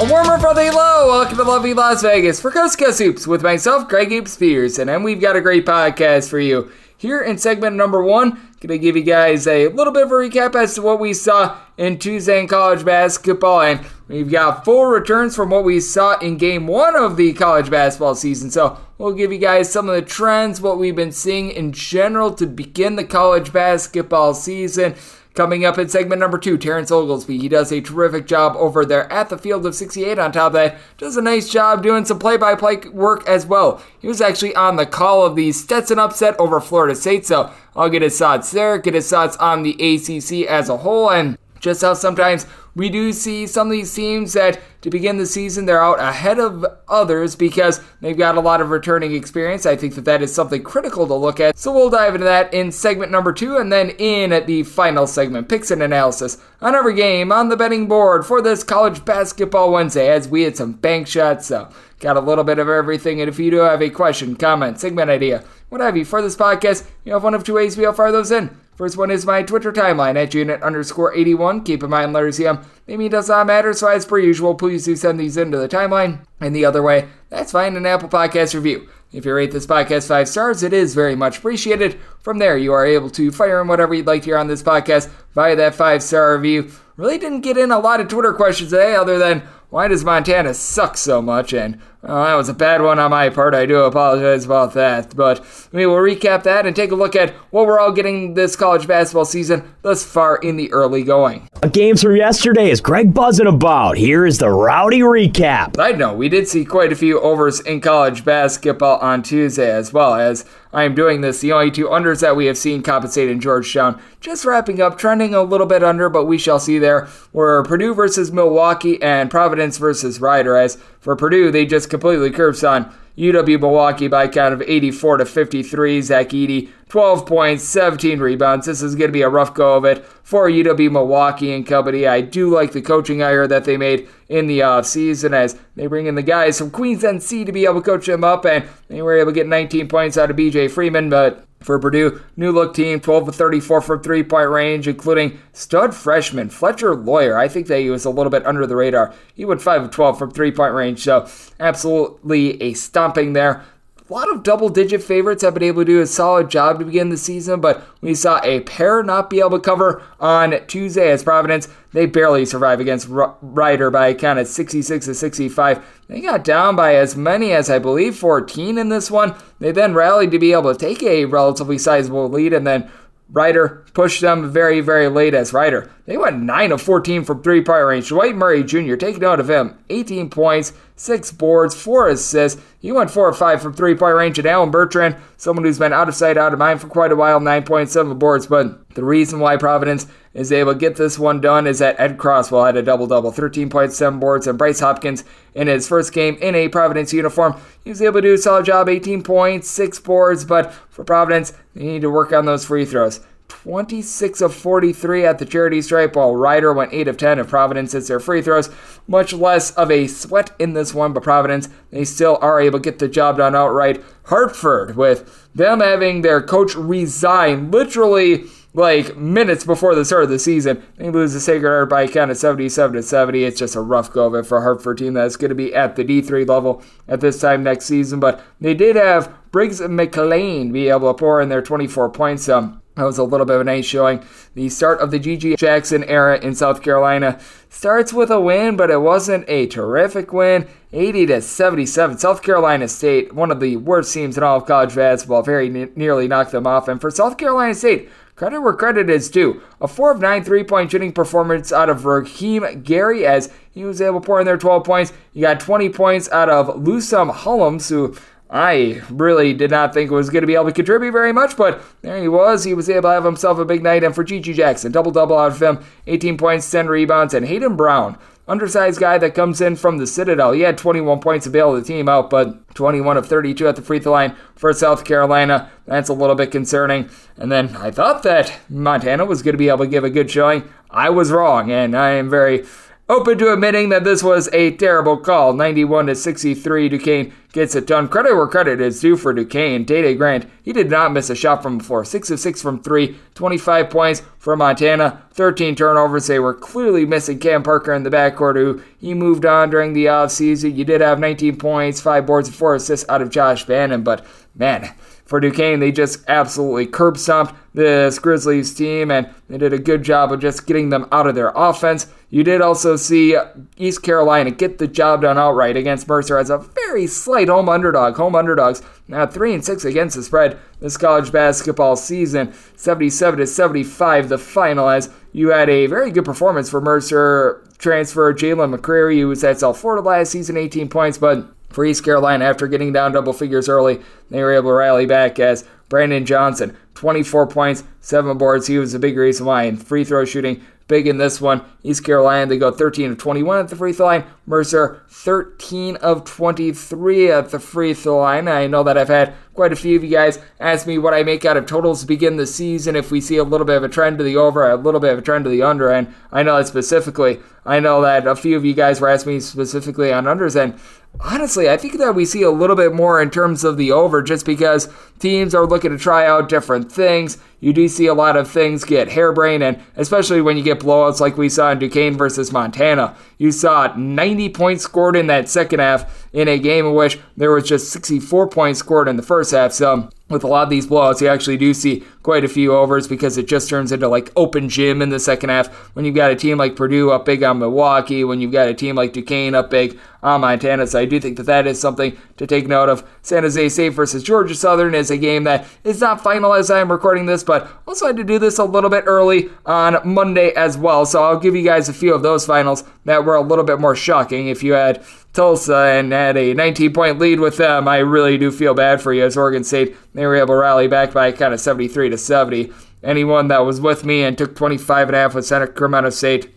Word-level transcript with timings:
A 0.00 0.08
warmer 0.10 0.38
brother 0.38 0.62
hello, 0.62 1.08
welcome 1.08 1.36
to 1.36 1.42
lovely 1.42 1.74
Las 1.74 2.00
Vegas 2.00 2.40
for 2.40 2.50
Coast 2.50 2.78
Coast 2.78 3.00
Hoops 3.00 3.26
with 3.26 3.42
myself, 3.42 3.86
Greg 3.86 4.08
Hoops 4.08 4.32
Spears, 4.32 4.78
and 4.78 4.88
then 4.88 5.02
we've 5.02 5.20
got 5.20 5.36
a 5.36 5.42
great 5.42 5.66
podcast 5.66 6.30
for 6.30 6.38
you. 6.38 6.72
Here 6.96 7.20
in 7.20 7.36
segment 7.36 7.76
number 7.76 8.02
one, 8.02 8.40
gonna 8.60 8.78
give 8.78 8.96
you 8.96 9.02
guys 9.02 9.46
a 9.46 9.68
little 9.68 9.92
bit 9.92 10.04
of 10.04 10.10
a 10.10 10.14
recap 10.14 10.54
as 10.54 10.74
to 10.76 10.82
what 10.82 11.00
we 11.00 11.12
saw 11.12 11.58
in 11.76 11.98
Tuesday 11.98 12.40
in 12.40 12.48
college 12.48 12.82
basketball, 12.82 13.60
and 13.60 13.80
we've 14.08 14.30
got 14.30 14.64
full 14.64 14.86
returns 14.86 15.36
from 15.36 15.50
what 15.50 15.64
we 15.64 15.80
saw 15.80 16.18
in 16.20 16.38
game 16.38 16.66
one 16.66 16.96
of 16.96 17.18
the 17.18 17.34
college 17.34 17.68
basketball 17.68 18.14
season. 18.14 18.50
So 18.50 18.78
we'll 18.96 19.12
give 19.12 19.32
you 19.32 19.38
guys 19.38 19.70
some 19.70 19.86
of 19.86 19.94
the 19.94 20.00
trends, 20.00 20.62
what 20.62 20.78
we've 20.78 20.96
been 20.96 21.12
seeing 21.12 21.50
in 21.50 21.72
general 21.72 22.32
to 22.36 22.46
begin 22.46 22.96
the 22.96 23.04
college 23.04 23.52
basketball 23.52 24.32
season. 24.32 24.94
Coming 25.34 25.64
up 25.64 25.78
in 25.78 25.88
segment 25.88 26.18
number 26.18 26.38
two, 26.38 26.58
Terrence 26.58 26.90
Oglesby. 26.90 27.38
He 27.38 27.48
does 27.48 27.70
a 27.70 27.80
terrific 27.80 28.26
job 28.26 28.56
over 28.56 28.84
there 28.84 29.10
at 29.12 29.28
the 29.28 29.38
Field 29.38 29.64
of 29.64 29.76
68. 29.76 30.18
On 30.18 30.32
top 30.32 30.48
of 30.48 30.52
that, 30.54 30.78
does 30.98 31.16
a 31.16 31.22
nice 31.22 31.48
job 31.48 31.82
doing 31.84 32.04
some 32.04 32.18
play-by-play 32.18 32.88
work 32.92 33.26
as 33.28 33.46
well. 33.46 33.80
He 34.00 34.08
was 34.08 34.20
actually 34.20 34.56
on 34.56 34.74
the 34.74 34.86
call 34.86 35.24
of 35.24 35.36
the 35.36 35.52
Stetson 35.52 36.00
upset 36.00 36.38
over 36.40 36.60
Florida 36.60 36.96
State, 36.96 37.26
so 37.26 37.52
I'll 37.76 37.88
get 37.88 38.02
his 38.02 38.18
thoughts 38.18 38.50
there, 38.50 38.76
get 38.78 38.94
his 38.94 39.08
thoughts 39.08 39.36
on 39.36 39.62
the 39.62 39.74
ACC 39.74 40.48
as 40.50 40.68
a 40.68 40.78
whole, 40.78 41.10
and 41.10 41.38
just 41.60 41.82
how 41.82 41.94
sometimes 41.94 42.46
we 42.80 42.88
do 42.88 43.12
see 43.12 43.46
some 43.46 43.66
of 43.66 43.72
these 43.72 43.92
teams 43.92 44.32
that 44.32 44.58
to 44.80 44.88
begin 44.88 45.18
the 45.18 45.26
season 45.26 45.66
they're 45.66 45.82
out 45.82 46.00
ahead 46.00 46.38
of 46.38 46.64
others 46.88 47.36
because 47.36 47.78
they've 48.00 48.16
got 48.16 48.38
a 48.38 48.40
lot 48.40 48.62
of 48.62 48.70
returning 48.70 49.14
experience. 49.14 49.66
I 49.66 49.76
think 49.76 49.96
that 49.96 50.06
that 50.06 50.22
is 50.22 50.34
something 50.34 50.62
critical 50.62 51.06
to 51.06 51.12
look 51.12 51.40
at. 51.40 51.58
So 51.58 51.74
we'll 51.74 51.90
dive 51.90 52.14
into 52.14 52.24
that 52.24 52.54
in 52.54 52.72
segment 52.72 53.12
number 53.12 53.34
two 53.34 53.58
and 53.58 53.70
then 53.70 53.90
in 53.98 54.32
at 54.32 54.46
the 54.46 54.62
final 54.62 55.06
segment, 55.06 55.50
picks 55.50 55.70
and 55.70 55.82
analysis 55.82 56.38
on 56.62 56.74
every 56.74 56.94
game 56.94 57.30
on 57.30 57.50
the 57.50 57.56
betting 57.56 57.86
board 57.86 58.24
for 58.24 58.40
this 58.40 58.64
college 58.64 59.04
basketball 59.04 59.70
Wednesday 59.70 60.08
as 60.08 60.26
we 60.26 60.44
had 60.44 60.56
some 60.56 60.72
bank 60.72 61.06
shots. 61.06 61.48
So 61.48 61.68
got 61.98 62.16
a 62.16 62.20
little 62.20 62.44
bit 62.44 62.58
of 62.58 62.70
everything. 62.70 63.20
And 63.20 63.28
if 63.28 63.38
you 63.38 63.50
do 63.50 63.58
have 63.58 63.82
a 63.82 63.90
question, 63.90 64.36
comment, 64.36 64.80
segment 64.80 65.10
idea, 65.10 65.44
what 65.68 65.82
have 65.82 65.98
you 65.98 66.06
for 66.06 66.22
this 66.22 66.34
podcast, 66.34 66.88
you 67.04 67.12
have 67.12 67.24
one 67.24 67.34
of 67.34 67.44
two 67.44 67.56
ways 67.56 67.76
we'll 67.76 67.92
fire 67.92 68.10
those 68.10 68.30
in. 68.30 68.58
First 68.80 68.96
one 68.96 69.10
is 69.10 69.26
my 69.26 69.42
Twitter 69.42 69.72
timeline 69.72 70.16
at 70.16 70.32
unit 70.32 70.62
underscore 70.62 71.14
81. 71.14 71.64
Keep 71.64 71.82
in 71.82 71.90
mind, 71.90 72.14
letters 72.14 72.40
EM, 72.40 72.64
maybe 72.86 73.10
does 73.10 73.28
not 73.28 73.46
matter, 73.46 73.74
so 73.74 73.88
as 73.88 74.06
per 74.06 74.18
usual, 74.18 74.54
please 74.54 74.86
do 74.86 74.96
send 74.96 75.20
these 75.20 75.36
into 75.36 75.58
the 75.58 75.68
timeline. 75.68 76.24
And 76.40 76.56
the 76.56 76.64
other 76.64 76.82
way, 76.82 77.06
that's 77.28 77.52
fine, 77.52 77.76
an 77.76 77.84
Apple 77.84 78.08
Podcast 78.08 78.54
review. 78.54 78.88
If 79.12 79.26
you 79.26 79.34
rate 79.34 79.50
this 79.50 79.66
podcast 79.66 80.08
five 80.08 80.30
stars, 80.30 80.62
it 80.62 80.72
is 80.72 80.94
very 80.94 81.14
much 81.14 81.36
appreciated. 81.36 82.00
From 82.20 82.38
there, 82.38 82.56
you 82.56 82.72
are 82.72 82.86
able 82.86 83.10
to 83.10 83.30
fire 83.30 83.60
in 83.60 83.68
whatever 83.68 83.92
you'd 83.92 84.06
like 84.06 84.22
to 84.22 84.28
hear 84.28 84.38
on 84.38 84.48
this 84.48 84.62
podcast 84.62 85.10
via 85.34 85.54
that 85.56 85.74
five 85.74 86.02
star 86.02 86.34
review. 86.34 86.70
Really 86.96 87.18
didn't 87.18 87.42
get 87.42 87.58
in 87.58 87.70
a 87.70 87.78
lot 87.78 88.00
of 88.00 88.08
Twitter 88.08 88.32
questions 88.32 88.70
today, 88.70 88.94
other 88.94 89.18
than 89.18 89.42
why 89.68 89.88
does 89.88 90.06
Montana 90.06 90.54
suck 90.54 90.96
so 90.96 91.20
much? 91.20 91.52
And 91.52 91.78
well, 92.02 92.24
that 92.24 92.34
was 92.34 92.48
a 92.48 92.54
bad 92.54 92.80
one 92.80 92.98
on 92.98 93.10
my 93.10 93.28
part. 93.28 93.54
I 93.54 93.66
do 93.66 93.80
apologize 93.80 94.46
about 94.46 94.72
that. 94.72 95.14
But 95.14 95.44
we 95.70 95.84
will 95.84 95.96
recap 95.96 96.44
that 96.44 96.64
and 96.64 96.74
take 96.74 96.92
a 96.92 96.94
look 96.94 97.14
at 97.14 97.30
what 97.50 97.66
we're 97.66 97.78
all 97.78 97.92
getting 97.92 98.34
this 98.34 98.56
college 98.56 98.86
basketball 98.86 99.26
season 99.26 99.74
thus 99.82 100.04
far 100.04 100.36
in 100.36 100.56
the 100.56 100.72
early 100.72 101.02
going. 101.02 101.48
Games 101.72 102.02
from 102.02 102.16
yesterday 102.16 102.70
is 102.70 102.80
Greg 102.80 103.12
buzzing 103.12 103.46
about. 103.46 103.98
Here 103.98 104.24
is 104.24 104.38
the 104.38 104.48
rowdy 104.48 105.00
recap. 105.00 105.78
I 105.78 105.92
know 105.92 106.14
we 106.14 106.30
did 106.30 106.48
see 106.48 106.64
quite 106.64 106.90
a 106.90 106.96
few 106.96 107.20
overs 107.20 107.60
in 107.60 107.82
college 107.82 108.24
basketball 108.24 108.98
on 109.00 109.22
Tuesday 109.22 109.70
as 109.70 109.92
well 109.92 110.14
as 110.14 110.46
I 110.72 110.84
am 110.84 110.94
doing 110.94 111.20
this. 111.20 111.40
The 111.40 111.52
only 111.52 111.70
two 111.70 111.88
unders 111.88 112.20
that 112.20 112.36
we 112.36 112.46
have 112.46 112.56
seen 112.56 112.82
compensate 112.82 113.28
in 113.28 113.40
Georgetown. 113.40 114.00
Just 114.20 114.44
wrapping 114.44 114.80
up, 114.80 114.96
trending 114.96 115.34
a 115.34 115.42
little 115.42 115.66
bit 115.66 115.82
under, 115.82 116.08
but 116.08 116.26
we 116.26 116.38
shall 116.38 116.60
see 116.60 116.78
there. 116.78 117.08
Were 117.32 117.64
Purdue 117.64 117.94
versus 117.94 118.30
Milwaukee 118.30 119.02
and 119.02 119.30
Providence 119.30 119.78
versus 119.78 120.20
Rider. 120.20 120.56
As 120.56 120.76
for 121.00 121.16
Purdue, 121.16 121.50
they 121.50 121.66
just 121.66 121.90
completely 121.90 122.30
curves 122.30 122.62
on 122.62 122.94
UW 123.16 123.60
Milwaukee 123.60 124.08
by 124.08 124.28
count 124.28 124.54
of 124.54 124.62
84 124.62 125.18
to 125.18 125.24
53. 125.26 126.00
Zach 126.00 126.28
Edey, 126.28 126.70
12 126.88 127.26
points, 127.26 127.64
17 127.64 128.20
rebounds. 128.20 128.66
This 128.66 128.82
is 128.82 128.94
going 128.94 129.08
to 129.08 129.12
be 129.12 129.22
a 129.22 129.28
rough 129.28 129.52
go 129.52 129.76
of 129.76 129.84
it 129.84 130.04
for 130.22 130.48
UW 130.48 130.90
Milwaukee 130.90 131.52
and 131.52 131.66
company. 131.66 132.06
I 132.06 132.20
do 132.20 132.48
like 132.48 132.72
the 132.72 132.80
coaching 132.80 133.20
hire 133.20 133.46
that 133.46 133.64
they 133.64 133.76
made 133.76 134.08
in 134.28 134.46
the 134.46 134.60
offseason 134.60 135.32
as 135.32 135.58
they 135.74 135.86
bring 135.86 136.06
in 136.06 136.14
the 136.14 136.22
guys 136.22 136.58
from 136.58 136.70
Queens 136.70 137.02
NC 137.02 137.44
to 137.46 137.52
be 137.52 137.64
able 137.64 137.82
to 137.82 137.90
coach 137.90 138.06
them 138.06 138.24
up, 138.24 138.44
and 138.44 138.66
they 138.88 139.02
were 139.02 139.18
able 139.18 139.32
to 139.32 139.34
get 139.34 139.46
19 139.46 139.88
points 139.88 140.16
out 140.16 140.30
of 140.30 140.36
BJ 140.36 140.70
Freeman, 140.70 141.10
but 141.10 141.44
for 141.60 141.78
Purdue, 141.78 142.20
new 142.36 142.52
look 142.52 142.74
team, 142.74 143.00
12 143.00 143.28
of 143.28 143.34
34 143.36 143.80
from 143.80 144.02
three 144.02 144.22
point 144.22 144.50
range, 144.50 144.88
including 144.88 145.38
stud 145.52 145.94
freshman 145.94 146.48
Fletcher 146.48 146.94
Loyer. 146.94 147.36
I 147.36 147.48
think 147.48 147.66
that 147.66 147.80
he 147.80 147.90
was 147.90 148.04
a 148.04 148.10
little 148.10 148.30
bit 148.30 148.46
under 148.46 148.66
the 148.66 148.76
radar. 148.76 149.14
He 149.34 149.44
went 149.44 149.62
5 149.62 149.84
of 149.84 149.90
12 149.90 150.18
from 150.18 150.30
three 150.30 150.52
point 150.52 150.74
range, 150.74 151.00
so 151.00 151.28
absolutely 151.58 152.60
a 152.62 152.74
stomping 152.74 153.34
there. 153.34 153.64
A 154.10 154.12
lot 154.12 154.28
of 154.28 154.42
double 154.42 154.70
digit 154.70 155.04
favorites 155.04 155.44
have 155.44 155.54
been 155.54 155.62
able 155.62 155.82
to 155.82 155.84
do 155.84 156.00
a 156.00 156.06
solid 156.06 156.50
job 156.50 156.80
to 156.80 156.84
begin 156.84 157.10
the 157.10 157.16
season, 157.16 157.60
but 157.60 157.86
we 158.00 158.12
saw 158.12 158.40
a 158.42 158.58
pair 158.58 159.04
not 159.04 159.30
be 159.30 159.38
able 159.38 159.50
to 159.50 159.60
cover 159.60 160.02
on 160.18 160.66
Tuesday 160.66 161.12
as 161.12 161.22
Providence. 161.22 161.68
They 161.92 162.06
barely 162.06 162.44
survive 162.44 162.80
against 162.80 163.06
Rider 163.08 163.88
by 163.88 164.08
a 164.08 164.14
count 164.16 164.40
of 164.40 164.48
66 164.48 165.06
to 165.06 165.14
65. 165.14 165.84
They 166.08 166.20
got 166.20 166.42
down 166.42 166.74
by 166.74 166.96
as 166.96 167.14
many 167.14 167.52
as 167.52 167.70
I 167.70 167.78
believe 167.78 168.16
14 168.16 168.78
in 168.78 168.88
this 168.88 169.12
one. 169.12 169.36
They 169.60 169.70
then 169.70 169.94
rallied 169.94 170.32
to 170.32 170.40
be 170.40 170.50
able 170.50 170.74
to 170.74 170.78
take 170.78 171.04
a 171.04 171.26
relatively 171.26 171.78
sizable 171.78 172.28
lead 172.28 172.52
and 172.52 172.66
then 172.66 172.90
Rider 173.32 173.84
pushed 173.94 174.20
them 174.20 174.50
very, 174.50 174.80
very 174.80 175.08
late 175.08 175.34
as 175.34 175.52
Rider. 175.52 175.90
They 176.06 176.16
went 176.16 176.42
9 176.42 176.72
of 176.72 176.82
14 176.82 177.24
from 177.24 177.42
three 177.42 177.62
point 177.62 177.84
range. 177.84 178.08
Dwight 178.08 178.34
Murray 178.34 178.64
Jr., 178.64 178.96
take 178.96 179.18
note 179.18 179.38
of 179.38 179.48
him. 179.48 179.78
18 179.88 180.30
points, 180.30 180.72
6 180.96 181.32
boards, 181.32 181.74
4 181.74 182.08
assists. 182.08 182.60
He 182.80 182.90
went 182.90 183.10
4 183.10 183.28
of 183.28 183.38
5 183.38 183.62
from 183.62 183.72
three 183.72 183.94
point 183.94 184.16
range. 184.16 184.38
And 184.38 184.48
Alan 184.48 184.70
Bertrand, 184.70 185.16
someone 185.36 185.64
who's 185.64 185.78
been 185.78 185.92
out 185.92 186.08
of 186.08 186.14
sight, 186.14 186.36
out 186.36 186.52
of 186.52 186.58
mind 186.58 186.80
for 186.80 186.88
quite 186.88 187.12
a 187.12 187.16
while, 187.16 187.38
9.7 187.40 188.18
boards. 188.18 188.46
But 188.46 188.94
the 188.94 189.04
reason 189.04 189.38
why 189.38 189.56
Providence 189.56 190.06
is 190.32 190.52
able 190.52 190.72
to 190.72 190.78
get 190.78 190.96
this 190.96 191.18
one 191.18 191.40
done 191.40 191.66
is 191.66 191.80
that 191.80 191.98
Ed 191.98 192.16
Croswell 192.16 192.64
had 192.64 192.76
a 192.76 192.82
double 192.82 193.06
double, 193.06 193.32
13.7 193.32 194.20
boards, 194.20 194.46
and 194.46 194.56
Bryce 194.56 194.80
Hopkins 194.80 195.24
in 195.54 195.66
his 195.66 195.88
first 195.88 196.12
game 196.12 196.36
in 196.36 196.54
a 196.54 196.68
Providence 196.68 197.12
uniform. 197.12 197.60
He 197.82 197.90
was 197.90 198.00
able 198.00 198.20
to 198.20 198.28
do 198.28 198.34
a 198.34 198.38
solid 198.38 198.64
job, 198.64 198.88
18 198.88 199.22
points, 199.22 199.68
6 199.70 199.98
boards, 200.00 200.44
but 200.44 200.72
for 200.72 201.04
Providence, 201.04 201.52
they 201.74 201.84
need 201.84 202.02
to 202.02 202.10
work 202.10 202.32
on 202.32 202.46
those 202.46 202.64
free 202.64 202.84
throws. 202.84 203.20
26 203.48 204.40
of 204.40 204.54
43 204.54 205.26
at 205.26 205.40
the 205.40 205.44
charity 205.44 205.82
stripe, 205.82 206.14
while 206.14 206.36
Rider 206.36 206.72
went 206.72 206.94
8 206.94 207.08
of 207.08 207.16
10 207.16 207.40
if 207.40 207.48
Providence 207.48 207.92
hits 207.92 208.06
their 208.06 208.20
free 208.20 208.40
throws. 208.40 208.70
Much 209.08 209.32
less 209.32 209.72
of 209.72 209.90
a 209.90 210.06
sweat 210.06 210.52
in 210.60 210.72
this 210.72 210.94
one, 210.94 211.12
but 211.12 211.24
Providence, 211.24 211.68
they 211.90 212.04
still 212.04 212.38
are 212.40 212.60
able 212.60 212.78
to 212.78 212.84
get 212.84 213.00
the 213.00 213.08
job 213.08 213.38
done 213.38 213.56
outright. 213.56 214.02
Hartford, 214.26 214.96
with 214.96 215.48
them 215.52 215.80
having 215.80 216.22
their 216.22 216.40
coach 216.40 216.76
resign 216.76 217.72
literally 217.72 218.44
like 218.72 219.16
minutes 219.16 219.64
before 219.64 219.94
the 219.94 220.04
start 220.04 220.24
of 220.24 220.30
the 220.30 220.38
season. 220.38 220.82
They 220.96 221.10
lose 221.10 221.32
the 221.32 221.40
Sacred 221.40 221.68
Heart 221.68 221.90
by 221.90 222.02
a 222.02 222.08
count 222.08 222.30
of 222.30 222.36
77 222.36 222.96
to 222.96 223.02
70. 223.02 223.44
It's 223.44 223.58
just 223.58 223.74
a 223.76 223.80
rough 223.80 224.12
go 224.12 224.26
of 224.26 224.34
it 224.34 224.46
for 224.46 224.58
a 224.58 224.62
Hartford 224.62 224.98
team 224.98 225.14
that's 225.14 225.36
going 225.36 225.48
to 225.48 225.54
be 225.54 225.74
at 225.74 225.96
the 225.96 226.04
D3 226.04 226.48
level 226.48 226.82
at 227.08 227.20
this 227.20 227.40
time 227.40 227.62
next 227.62 227.86
season. 227.86 228.20
But 228.20 228.42
they 228.60 228.74
did 228.74 228.96
have 228.96 229.32
Briggs 229.50 229.80
McClain 229.80 230.72
be 230.72 230.88
able 230.88 231.12
to 231.12 231.18
pour 231.18 231.40
in 231.40 231.48
their 231.48 231.62
24 231.62 232.10
points. 232.10 232.48
Um, 232.48 232.80
That 232.96 233.04
was 233.04 233.18
a 233.18 233.24
little 233.24 233.46
bit 233.46 233.54
of 233.56 233.62
a 233.62 233.64
nice 233.64 233.86
showing. 233.86 234.22
The 234.54 234.68
start 234.68 235.00
of 235.00 235.10
the 235.10 235.18
GG 235.18 235.56
Jackson 235.56 236.04
era 236.04 236.38
in 236.38 236.54
South 236.54 236.82
Carolina 236.82 237.40
starts 237.68 238.12
with 238.12 238.30
a 238.30 238.40
win, 238.40 238.76
but 238.76 238.90
it 238.90 239.00
wasn't 239.00 239.48
a 239.48 239.66
terrific 239.66 240.32
win. 240.32 240.68
80 240.92 241.26
to 241.26 241.40
77. 241.40 242.18
South 242.18 242.42
Carolina 242.42 242.88
State, 242.88 243.32
one 243.32 243.50
of 243.52 243.60
the 243.60 243.76
worst 243.76 244.12
teams 244.12 244.36
in 244.36 244.42
all 244.42 244.56
of 244.58 244.66
college 244.66 244.94
basketball, 244.96 245.42
very 245.42 245.68
ne- 245.68 245.88
nearly 245.94 246.26
knocked 246.28 246.50
them 246.50 246.66
off. 246.66 246.88
And 246.88 247.00
for 247.00 247.10
South 247.12 247.38
Carolina 247.38 247.74
State, 247.74 248.10
credit 248.40 248.62
where 248.62 248.72
credit 248.72 249.10
is 249.10 249.28
due. 249.28 249.60
A 249.82 249.86
4 249.86 250.12
of 250.12 250.20
9 250.22 250.42
three 250.44 250.64
point 250.64 250.90
shooting 250.90 251.12
performance 251.12 251.74
out 251.74 251.90
of 251.90 252.06
Raheem 252.06 252.80
Gary 252.82 253.26
as 253.26 253.52
he 253.70 253.84
was 253.84 254.00
able 254.00 254.18
to 254.18 254.26
pour 254.26 254.40
in 254.40 254.46
there 254.46 254.56
12 254.56 254.82
points. 254.82 255.12
You 255.34 255.42
got 255.42 255.60
20 255.60 255.90
points 255.90 256.26
out 256.30 256.48
of 256.48 256.68
Lusum 256.68 257.30
Hullums, 257.30 257.90
who 257.90 258.16
I 258.48 259.02
really 259.10 259.52
did 259.52 259.70
not 259.70 259.92
think 259.92 260.10
was 260.10 260.30
going 260.30 260.40
to 260.40 260.46
be 260.46 260.54
able 260.54 260.64
to 260.64 260.72
contribute 260.72 261.12
very 261.12 261.34
much, 261.34 261.54
but 261.54 261.82
there 262.00 262.16
he 262.16 262.28
was. 262.28 262.64
He 262.64 262.72
was 262.72 262.88
able 262.88 263.02
to 263.02 263.08
have 263.10 263.24
himself 263.24 263.58
a 263.58 263.66
big 263.66 263.82
night. 263.82 264.02
And 264.04 264.14
for 264.14 264.24
GG 264.24 264.54
Jackson, 264.54 264.90
double 264.90 265.12
double 265.12 265.36
out 265.36 265.52
of 265.52 265.62
him 265.62 265.84
18 266.06 266.38
points, 266.38 266.70
10 266.70 266.86
rebounds, 266.86 267.34
and 267.34 267.44
Hayden 267.44 267.76
Brown, 267.76 268.16
undersized 268.48 269.00
guy 269.00 269.18
that 269.18 269.34
comes 269.34 269.60
in 269.60 269.76
from 269.76 269.98
the 269.98 270.06
Citadel. 270.06 270.52
He 270.52 270.62
had 270.62 270.76
21 270.76 271.20
points 271.20 271.44
to 271.44 271.50
bail 271.50 271.72
the 271.72 271.82
team 271.82 272.08
out, 272.08 272.30
but 272.30 272.74
21 272.74 273.16
of 273.16 273.26
32 273.26 273.68
at 273.68 273.76
the 273.76 273.82
free 273.82 274.00
throw 274.00 274.12
line 274.12 274.36
for 274.54 274.72
South 274.72 275.04
Carolina. 275.04 275.70
That's 275.86 276.08
a 276.08 276.14
little 276.14 276.34
bit 276.34 276.50
concerning. 276.50 277.10
And 277.36 277.50
then 277.50 277.76
I 277.76 277.90
thought 277.90 278.22
that 278.24 278.58
Montana 278.68 279.24
was 279.24 279.42
going 279.42 279.54
to 279.54 279.58
be 279.58 279.68
able 279.68 279.84
to 279.84 279.90
give 279.90 280.04
a 280.04 280.10
good 280.10 280.30
showing. 280.30 280.68
I 280.90 281.10
was 281.10 281.30
wrong, 281.30 281.70
and 281.70 281.96
I 281.96 282.10
am 282.10 282.28
very 282.28 282.64
open 283.10 283.36
to 283.36 283.52
admitting 283.52 283.88
that 283.88 284.04
this 284.04 284.22
was 284.22 284.48
a 284.52 284.70
terrible 284.76 285.16
call. 285.16 285.52
91 285.52 286.06
to 286.06 286.14
63, 286.14 286.88
Duquesne 286.88 287.32
gets 287.52 287.74
it 287.74 287.84
done. 287.84 288.06
Credit 288.06 288.36
where 288.36 288.46
credit 288.46 288.80
is 288.80 289.00
due 289.00 289.16
for 289.16 289.34
Duquesne. 289.34 289.84
Dae 289.84 290.02
Dae 290.02 290.14
Grant, 290.14 290.48
he 290.62 290.72
did 290.72 290.88
not 290.88 291.12
miss 291.12 291.28
a 291.28 291.34
shot 291.34 291.60
from 291.60 291.78
before. 291.78 292.04
6 292.04 292.30
of 292.30 292.38
6 292.38 292.62
from 292.62 292.80
3, 292.80 293.18
25 293.34 293.90
points 293.90 294.22
for 294.38 294.56
Montana, 294.56 295.22
13 295.32 295.74
turnovers. 295.74 296.28
They 296.28 296.38
were 296.38 296.54
clearly 296.54 297.04
missing 297.04 297.40
Cam 297.40 297.64
Parker 297.64 297.92
in 297.92 298.04
the 298.04 298.10
backcourt, 298.10 298.54
who 298.54 298.80
he 299.00 299.12
moved 299.12 299.44
on 299.44 299.70
during 299.70 299.92
the 299.92 300.06
offseason. 300.06 300.76
You 300.76 300.84
did 300.84 301.00
have 301.00 301.18
19 301.18 301.56
points, 301.56 302.00
5 302.00 302.24
boards, 302.24 302.48
and 302.48 302.56
4 302.56 302.76
assists 302.76 303.08
out 303.08 303.22
of 303.22 303.30
Josh 303.30 303.66
Bannan, 303.66 304.04
but 304.04 304.24
man, 304.54 304.94
for 305.30 305.38
Duquesne, 305.38 305.78
they 305.78 305.92
just 305.92 306.24
absolutely 306.26 306.86
curb 306.86 307.16
stomped 307.16 307.54
this 307.72 308.18
Grizzlies 308.18 308.74
team, 308.74 309.12
and 309.12 309.32
they 309.48 309.58
did 309.58 309.72
a 309.72 309.78
good 309.78 310.02
job 310.02 310.32
of 310.32 310.40
just 310.40 310.66
getting 310.66 310.88
them 310.88 311.06
out 311.12 311.28
of 311.28 311.36
their 311.36 311.52
offense. 311.54 312.08
You 312.30 312.42
did 312.42 312.60
also 312.60 312.96
see 312.96 313.38
East 313.76 314.02
Carolina 314.02 314.50
get 314.50 314.78
the 314.78 314.88
job 314.88 315.22
done 315.22 315.38
outright 315.38 315.76
against 315.76 316.08
Mercer 316.08 316.36
as 316.36 316.50
a 316.50 316.58
very 316.58 317.06
slight 317.06 317.46
home 317.46 317.68
underdog. 317.68 318.16
Home 318.16 318.34
underdogs 318.34 318.82
now 319.06 319.24
three 319.24 319.54
and 319.54 319.64
six 319.64 319.84
against 319.84 320.16
the 320.16 320.24
spread 320.24 320.58
this 320.80 320.96
college 320.96 321.30
basketball 321.30 321.94
season, 321.94 322.52
77 322.74 323.38
to 323.38 323.46
75. 323.46 324.30
The 324.30 324.36
final 324.36 324.88
as 324.88 325.10
you 325.32 325.50
had 325.50 325.70
a 325.70 325.86
very 325.86 326.10
good 326.10 326.24
performance 326.24 326.68
for 326.68 326.80
Mercer 326.80 327.64
transfer 327.78 328.34
Jalyn 328.34 328.76
McCreary, 328.76 329.20
who 329.20 329.28
was 329.28 329.44
at 329.44 329.60
South 329.60 329.78
Florida 329.78 330.02
last 330.02 330.32
season, 330.32 330.56
18 330.56 330.88
points, 330.88 331.18
but 331.18 331.46
for 331.70 331.84
East 331.84 332.04
Carolina, 332.04 332.44
after 332.44 332.66
getting 332.66 332.92
down 332.92 333.12
double 333.12 333.32
figures 333.32 333.68
early, 333.68 334.00
they 334.28 334.42
were 334.42 334.52
able 334.52 334.70
to 334.70 334.74
rally 334.74 335.06
back 335.06 335.38
as 335.38 335.64
Brandon 335.88 336.26
Johnson, 336.26 336.76
24 336.94 337.46
points, 337.46 337.84
7 338.00 338.36
boards. 338.36 338.66
He 338.66 338.78
was 338.78 338.94
a 338.94 338.98
big 338.98 339.16
reason 339.16 339.46
why 339.46 339.64
in 339.64 339.76
free 339.76 340.04
throw 340.04 340.24
shooting 340.24 340.62
big 340.90 341.06
in 341.06 341.16
this 341.16 341.40
one. 341.40 341.62
East 341.82 342.04
Carolina, 342.04 342.46
they 342.46 342.58
go 342.58 342.70
13 342.70 343.12
of 343.12 343.16
21 343.16 343.60
at 343.60 343.68
the 343.68 343.76
free 343.76 343.92
throw 343.92 344.06
line. 344.06 344.24
Mercer, 344.44 345.02
13 345.08 345.96
of 345.96 346.24
23 346.24 347.30
at 347.30 347.50
the 347.50 347.60
free 347.60 347.94
throw 347.94 348.18
line. 348.18 348.48
I 348.48 348.66
know 348.66 348.82
that 348.82 348.98
I've 348.98 349.08
had 349.08 349.32
quite 349.54 349.72
a 349.72 349.76
few 349.76 349.96
of 349.96 350.02
you 350.02 350.10
guys 350.10 350.40
ask 350.58 350.86
me 350.86 350.98
what 350.98 351.14
I 351.14 351.22
make 351.22 351.44
out 351.44 351.56
of 351.56 351.66
totals 351.66 352.00
to 352.00 352.06
begin 352.06 352.36
the 352.36 352.46
season. 352.46 352.96
If 352.96 353.10
we 353.10 353.20
see 353.20 353.36
a 353.36 353.44
little 353.44 353.64
bit 353.64 353.76
of 353.76 353.84
a 353.84 353.88
trend 353.88 354.18
to 354.18 354.24
the 354.24 354.36
over, 354.36 354.68
a 354.68 354.76
little 354.76 355.00
bit 355.00 355.12
of 355.12 355.20
a 355.20 355.22
trend 355.22 355.44
to 355.44 355.50
the 355.50 355.62
under, 355.62 355.90
and 355.90 356.12
I 356.32 356.42
know 356.42 356.58
that 356.58 356.66
specifically, 356.66 357.38
I 357.64 357.78
know 357.78 358.02
that 358.02 358.26
a 358.26 358.34
few 358.34 358.56
of 358.56 358.64
you 358.64 358.74
guys 358.74 359.00
were 359.00 359.08
asking 359.08 359.34
me 359.34 359.40
specifically 359.40 360.12
on 360.12 360.24
unders, 360.24 360.60
and 360.60 360.78
honestly, 361.18 361.68
I 361.68 361.76
think 361.76 361.98
that 361.98 362.14
we 362.14 362.24
see 362.24 362.42
a 362.42 362.50
little 362.50 362.76
bit 362.76 362.94
more 362.94 363.20
in 363.20 363.30
terms 363.30 363.64
of 363.64 363.76
the 363.76 363.92
over 363.92 364.22
just 364.22 364.46
because 364.46 364.88
teams 365.18 365.54
are 365.54 365.66
looking 365.66 365.90
to 365.90 365.98
try 365.98 366.26
out 366.26 366.48
different 366.48 366.90
things. 366.90 367.38
You 367.60 367.72
do 367.72 367.88
see 367.88 368.06
a 368.06 368.14
lot 368.14 368.36
of 368.36 368.50
things 368.50 368.84
get 368.84 369.10
harebrained, 369.10 369.62
and 369.62 369.82
especially 369.96 370.40
when 370.40 370.56
you 370.56 370.62
get 370.62 370.80
blowouts 370.80 371.20
like 371.20 371.36
we 371.36 371.48
saw 371.48 371.72
in 371.72 371.78
Duquesne 371.78 372.16
versus 372.16 372.52
Montana. 372.52 373.14
You 373.36 373.52
saw 373.52 373.94
90 373.96 374.48
points 374.50 374.84
scored 374.84 375.16
in 375.16 375.26
that 375.26 375.48
second 375.48 375.80
half 375.80 376.28
in 376.32 376.48
a 376.48 376.58
game 376.58 376.86
in 376.86 376.94
which 376.94 377.18
there 377.36 377.50
was 377.50 377.68
just 377.68 377.90
64 377.90 378.48
points 378.48 378.78
scored 378.78 379.08
in 379.08 379.16
the 379.16 379.22
first 379.22 379.50
half. 379.50 379.72
So 379.72 380.08
with 380.30 380.44
a 380.44 380.46
lot 380.46 380.64
of 380.64 380.70
these 380.70 380.86
blowouts, 380.86 381.20
you 381.20 381.28
actually 381.28 381.58
do 381.58 381.74
see 381.74 382.02
quite 382.22 382.44
a 382.44 382.48
few 382.48 382.74
overs 382.74 383.08
because 383.08 383.38
it 383.38 383.48
just 383.48 383.68
turns 383.68 383.92
into 383.92 384.08
like 384.08 384.30
open 384.36 384.68
gym 384.68 385.00
in 385.00 385.08
the 385.08 385.18
second 385.18 385.50
half. 385.50 385.68
When 385.94 386.04
you've 386.04 386.14
got 386.14 386.30
a 386.30 386.36
team 386.36 386.58
like 386.58 386.76
Purdue 386.76 387.10
up 387.10 387.24
big 387.24 387.42
on 387.42 387.58
Milwaukee, 387.58 388.24
when 388.24 388.40
you've 388.40 388.52
got 388.52 388.68
a 388.68 388.74
team 388.74 388.96
like 388.96 389.12
Duquesne 389.12 389.54
up 389.54 389.70
big 389.70 389.98
on 390.22 390.42
Montana, 390.42 390.86
so 390.86 390.98
I 390.98 391.06
do 391.06 391.18
think 391.18 391.38
that 391.38 391.46
that 391.46 391.66
is 391.66 391.80
something 391.80 392.16
to 392.36 392.46
take 392.46 392.68
note 392.68 392.90
of. 392.90 393.08
San 393.22 393.42
Jose 393.42 393.70
State 393.70 393.90
versus 393.90 394.22
Georgia 394.22 394.54
Southern 394.54 394.94
is 394.94 395.10
a 395.10 395.16
game 395.16 395.44
that 395.44 395.66
is 395.82 396.00
not 396.00 396.22
final 396.22 396.52
as 396.52 396.70
I 396.70 396.80
am 396.80 396.92
recording 396.92 397.24
this, 397.24 397.42
but 397.42 397.70
also 397.86 398.06
had 398.06 398.18
to 398.18 398.24
do 398.24 398.38
this 398.38 398.58
a 398.58 398.64
little 398.64 398.90
bit 398.90 399.04
early 399.06 399.48
on 399.64 399.96
Monday 400.04 400.50
as 400.50 400.76
well. 400.76 401.06
So 401.06 401.22
I'll 401.22 401.38
give 401.38 401.56
you 401.56 401.64
guys 401.64 401.88
a 401.88 401.94
few 401.94 402.14
of 402.14 402.22
those 402.22 402.44
finals 402.44 402.84
that 403.06 403.24
were 403.24 403.34
a 403.34 403.40
little 403.40 403.64
bit 403.64 403.80
more 403.80 403.96
shocking. 403.96 404.48
If 404.48 404.62
you 404.62 404.74
had 404.74 405.02
Tulsa 405.32 405.76
and 405.76 406.12
had 406.12 406.36
a 406.36 406.54
19 406.54 406.92
point 406.92 407.18
lead 407.18 407.40
with 407.40 407.56
them, 407.56 407.88
I 407.88 407.98
really 407.98 408.36
do 408.36 408.50
feel 408.50 408.74
bad 408.74 409.00
for 409.00 409.12
you 409.12 409.24
as 409.24 409.36
Oregon 409.36 409.64
State. 409.64 409.96
They 410.12 410.26
were 410.26 410.36
able 410.36 410.48
to 410.48 410.54
rally 410.54 410.88
back 410.88 411.12
by 411.12 411.32
kind 411.32 411.54
of 411.54 411.60
73 411.60 412.09
to 412.10 412.18
70. 412.18 412.72
Anyone 413.02 413.48
that 413.48 413.64
was 413.64 413.80
with 413.80 414.04
me 414.04 414.22
and 414.22 414.36
took 414.36 414.54
25 414.54 415.08
and 415.08 415.16
a 415.16 415.18
half 415.20 415.34
with 415.34 415.46
Sacramento 415.46 416.10
State, 416.10 416.52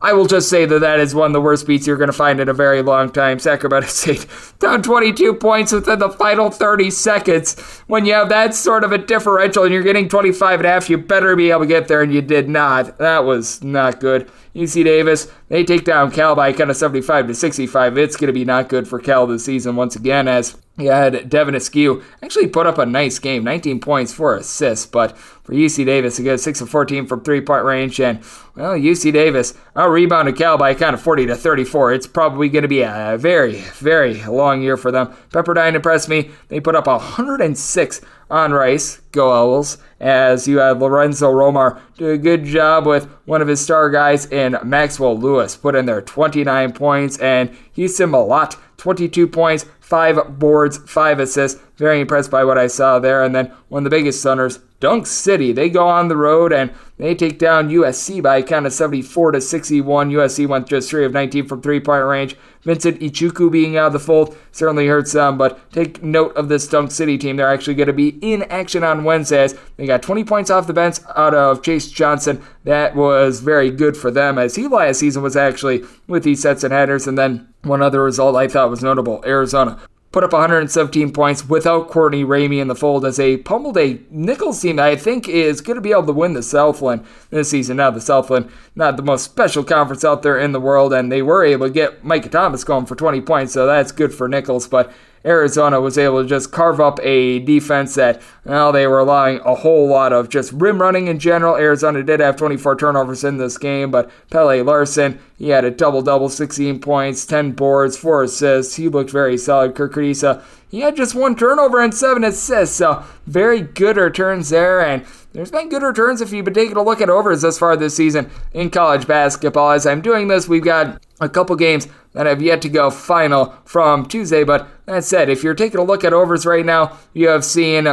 I 0.00 0.12
will 0.12 0.26
just 0.26 0.50
say 0.50 0.66
that 0.66 0.80
that 0.80 1.00
is 1.00 1.14
one 1.14 1.28
of 1.28 1.32
the 1.32 1.40
worst 1.40 1.66
beats 1.66 1.86
you're 1.86 1.96
going 1.96 2.08
to 2.08 2.12
find 2.12 2.38
in 2.38 2.50
a 2.50 2.52
very 2.52 2.82
long 2.82 3.10
time. 3.10 3.38
Sacramento 3.38 3.86
State 3.88 4.26
down 4.58 4.82
22 4.82 5.34
points 5.34 5.72
within 5.72 5.98
the 5.98 6.10
final 6.10 6.50
30 6.50 6.90
seconds. 6.90 7.58
When 7.86 8.04
you 8.04 8.12
have 8.12 8.28
that 8.28 8.54
sort 8.54 8.84
of 8.84 8.92
a 8.92 8.98
differential 8.98 9.64
and 9.64 9.72
you're 9.72 9.82
getting 9.82 10.08
25 10.08 10.60
and 10.60 10.66
a 10.66 10.70
half, 10.70 10.90
you 10.90 10.98
better 10.98 11.34
be 11.34 11.50
able 11.50 11.60
to 11.62 11.66
get 11.66 11.88
there, 11.88 12.02
and 12.02 12.12
you 12.12 12.20
did 12.20 12.48
not. 12.48 12.98
That 12.98 13.24
was 13.24 13.64
not 13.64 13.98
good. 14.00 14.30
UC 14.56 14.84
Davis, 14.84 15.30
they 15.48 15.64
take 15.64 15.84
down 15.84 16.10
Cal 16.10 16.34
by 16.34 16.52
kind 16.52 16.70
of 16.70 16.76
75 16.76 17.26
to 17.26 17.34
65. 17.34 17.98
It's 17.98 18.16
going 18.16 18.28
to 18.28 18.32
be 18.32 18.44
not 18.44 18.68
good 18.68 18.88
for 18.88 18.98
Cal 18.98 19.26
this 19.26 19.44
season 19.44 19.76
once 19.76 19.94
again 19.94 20.26
as 20.26 20.56
he 20.78 20.86
had 20.86 21.30
Devin 21.30 21.54
Askew 21.54 22.02
actually 22.22 22.48
put 22.48 22.66
up 22.66 22.76
a 22.76 22.84
nice 22.84 23.18
game, 23.18 23.44
19 23.44 23.80
points, 23.80 24.12
4 24.12 24.36
assists, 24.36 24.84
but 24.84 25.16
for 25.16 25.54
UC 25.54 25.86
Davis, 25.86 26.16
he 26.16 26.24
goes 26.24 26.42
6 26.42 26.60
of 26.60 26.68
14 26.68 27.06
from 27.06 27.22
three 27.22 27.40
point 27.40 27.64
range, 27.64 28.00
and 28.00 28.18
well, 28.54 28.72
UC 28.72 29.12
Davis 29.12 29.54
out 29.74 29.88
rebounded 29.88 30.36
Cal 30.36 30.58
by 30.58 30.74
kind 30.74 30.92
of 30.92 31.00
40 31.00 31.26
to 31.26 31.36
34. 31.36 31.94
It's 31.94 32.06
probably 32.06 32.48
going 32.48 32.62
to 32.62 32.68
be 32.68 32.82
a 32.82 33.16
very, 33.18 33.60
very 33.76 34.22
long 34.24 34.60
year 34.60 34.76
for 34.76 34.90
them. 34.90 35.14
Pepperdine 35.30 35.74
impressed 35.74 36.08
me. 36.08 36.30
They 36.48 36.60
put 36.60 36.74
up 36.74 36.86
106 36.86 38.00
on 38.30 38.52
Rice. 38.52 39.00
Go 39.12 39.32
Owls. 39.32 39.78
As 39.98 40.46
you 40.46 40.58
had 40.58 40.78
Lorenzo 40.78 41.32
Romar 41.32 41.80
do 41.96 42.10
a 42.10 42.18
good 42.18 42.44
job 42.44 42.86
with 42.86 43.06
one 43.24 43.40
of 43.40 43.48
his 43.48 43.60
star 43.60 43.88
guys 43.90 44.26
in 44.26 44.58
Maxwell 44.62 45.18
Lewis. 45.18 45.56
Put 45.56 45.74
in 45.74 45.86
there 45.86 46.02
29 46.02 46.72
points. 46.72 47.18
And 47.18 47.56
Houston 47.72 48.10
Mallette, 48.10 48.56
22 48.76 49.26
points, 49.26 49.64
5 49.80 50.38
boards, 50.38 50.78
5 50.78 51.20
assists. 51.20 51.60
Very 51.76 52.00
impressed 52.00 52.30
by 52.30 52.44
what 52.44 52.58
I 52.58 52.66
saw 52.66 52.98
there. 52.98 53.22
And 53.22 53.34
then 53.34 53.52
one 53.68 53.80
of 53.80 53.84
the 53.90 53.96
biggest 53.96 54.20
stunners, 54.20 54.58
Dunk 54.78 55.06
City. 55.06 55.52
They 55.52 55.70
go 55.70 55.88
on 55.88 56.08
the 56.08 56.16
road 56.16 56.52
and 56.52 56.72
they 56.98 57.14
take 57.14 57.38
down 57.38 57.70
USC 57.70 58.22
by 58.22 58.38
a 58.38 58.42
count 58.42 58.66
of 58.66 58.72
74 58.72 59.32
to 59.32 59.40
61. 59.40 60.10
USC 60.10 60.46
went 60.46 60.68
just 60.68 60.90
3 60.90 61.04
of 61.04 61.12
19 61.12 61.46
from 61.46 61.62
three 61.62 61.80
point 61.80 62.04
range. 62.04 62.36
Vincent 62.62 63.00
Iwuchukwu 63.00 63.50
being 63.50 63.76
out 63.76 63.88
of 63.88 63.92
the 63.92 63.98
fold 63.98 64.36
certainly 64.52 64.86
hurts 64.86 65.12
them, 65.12 65.38
but 65.38 65.70
take 65.72 66.02
note 66.02 66.36
of 66.36 66.48
this 66.48 66.66
Dunk 66.66 66.90
City 66.90 67.16
team. 67.16 67.36
They're 67.36 67.52
actually 67.52 67.74
going 67.74 67.86
to 67.86 67.92
be 67.92 68.18
in 68.20 68.42
action 68.44 68.82
on 68.82 69.04
Wednesdays. 69.04 69.54
They 69.76 69.86
got 69.86 70.02
20 70.02 70.24
points 70.24 70.50
off 70.50 70.66
the 70.66 70.72
bench 70.72 70.98
out 71.14 71.34
of 71.34 71.62
Chase 71.62 71.90
Johnson. 71.90 72.42
That 72.64 72.96
was 72.96 73.40
very 73.40 73.70
good 73.70 73.96
for 73.96 74.10
them 74.10 74.38
as 74.38 74.56
he 74.56 74.66
last 74.66 74.98
season 74.98 75.22
was 75.22 75.36
actually 75.36 75.84
with 76.06 76.24
these 76.24 76.40
Stetson 76.40 76.72
Hatters. 76.72 77.06
And 77.06 77.16
then 77.16 77.48
one 77.62 77.82
other 77.82 78.02
result 78.02 78.36
I 78.36 78.48
thought 78.48 78.70
was 78.70 78.82
notable 78.82 79.22
Arizona 79.24 79.80
put 80.16 80.24
up 80.24 80.32
117 80.32 81.12
points 81.12 81.46
without 81.46 81.90
Courtney 81.90 82.24
Ramey 82.24 82.58
in 82.58 82.68
the 82.68 82.74
fold 82.74 83.04
as 83.04 83.20
a 83.20 83.36
pummeled 83.36 83.76
a 83.76 84.00
Nicholls 84.08 84.62
team 84.62 84.76
that 84.76 84.86
I 84.86 84.96
think 84.96 85.28
is 85.28 85.60
going 85.60 85.74
to 85.74 85.82
be 85.82 85.90
able 85.90 86.06
to 86.06 86.12
win 86.14 86.32
the 86.32 86.42
Southland 86.42 87.04
this 87.28 87.50
season. 87.50 87.76
Now, 87.76 87.90
the 87.90 88.00
Southland, 88.00 88.50
not 88.74 88.96
the 88.96 89.02
most 89.02 89.24
special 89.24 89.62
conference 89.62 90.06
out 90.06 90.22
there 90.22 90.38
in 90.38 90.52
the 90.52 90.58
world, 90.58 90.94
and 90.94 91.12
they 91.12 91.20
were 91.20 91.44
able 91.44 91.66
to 91.66 91.70
get 91.70 92.02
Micah 92.02 92.30
Thomas 92.30 92.64
going 92.64 92.86
for 92.86 92.96
20 92.96 93.20
points, 93.20 93.52
so 93.52 93.66
that's 93.66 93.92
good 93.92 94.14
for 94.14 94.26
Nicholls. 94.26 94.66
But 94.66 94.90
Arizona 95.26 95.82
was 95.82 95.98
able 95.98 96.22
to 96.22 96.28
just 96.28 96.50
carve 96.50 96.80
up 96.80 96.98
a 97.02 97.40
defense 97.40 97.94
that, 97.96 98.22
well, 98.44 98.72
they 98.72 98.86
were 98.86 99.00
allowing 99.00 99.40
a 99.40 99.56
whole 99.56 99.86
lot 99.86 100.14
of 100.14 100.30
just 100.30 100.50
rim 100.52 100.80
running 100.80 101.08
in 101.08 101.18
general. 101.18 101.56
Arizona 101.56 102.02
did 102.02 102.20
have 102.20 102.36
24 102.36 102.76
turnovers 102.76 103.22
in 103.22 103.36
this 103.36 103.58
game, 103.58 103.90
but 103.90 104.10
Pelle 104.30 104.62
Larsson, 104.62 105.18
he 105.38 105.50
had 105.50 105.64
a 105.64 105.70
double 105.70 106.02
double, 106.02 106.28
16 106.28 106.80
points, 106.80 107.26
10 107.26 107.52
boards, 107.52 107.96
4 107.96 108.22
assists. 108.24 108.76
He 108.76 108.88
looked 108.88 109.10
very 109.10 109.36
solid. 109.36 109.74
Kerr 109.74 109.88
Kriisa, 109.88 110.42
he 110.68 110.80
had 110.80 110.96
just 110.96 111.14
one 111.14 111.36
turnover 111.36 111.82
and 111.82 111.94
7 111.94 112.24
assists, 112.24 112.76
so 112.76 113.04
very 113.26 113.60
good 113.60 113.96
returns 113.96 114.48
there. 114.48 114.80
And 114.80 115.04
there's 115.32 115.50
been 115.50 115.68
good 115.68 115.82
returns 115.82 116.20
if 116.20 116.32
you've 116.32 116.46
been 116.46 116.54
taking 116.54 116.78
a 116.78 116.82
look 116.82 117.02
at 117.02 117.10
overs 117.10 117.42
thus 117.42 117.58
far 117.58 117.76
this 117.76 117.96
season 117.96 118.30
in 118.54 118.70
college 118.70 119.06
basketball. 119.06 119.72
As 119.72 119.86
I'm 119.86 120.00
doing 120.00 120.28
this, 120.28 120.48
we've 120.48 120.64
got 120.64 121.02
a 121.20 121.28
couple 121.28 121.54
games 121.56 121.86
that 122.12 122.24
have 122.24 122.40
yet 122.40 122.62
to 122.62 122.70
go 122.70 122.90
final 122.90 123.54
from 123.64 124.06
Tuesday. 124.06 124.42
But 124.42 124.68
that 124.86 125.04
said, 125.04 125.28
if 125.28 125.44
you're 125.44 125.54
taking 125.54 125.80
a 125.80 125.84
look 125.84 126.04
at 126.04 126.14
overs 126.14 126.46
right 126.46 126.64
now, 126.64 126.96
you 127.12 127.28
have 127.28 127.44
seen 127.44 127.86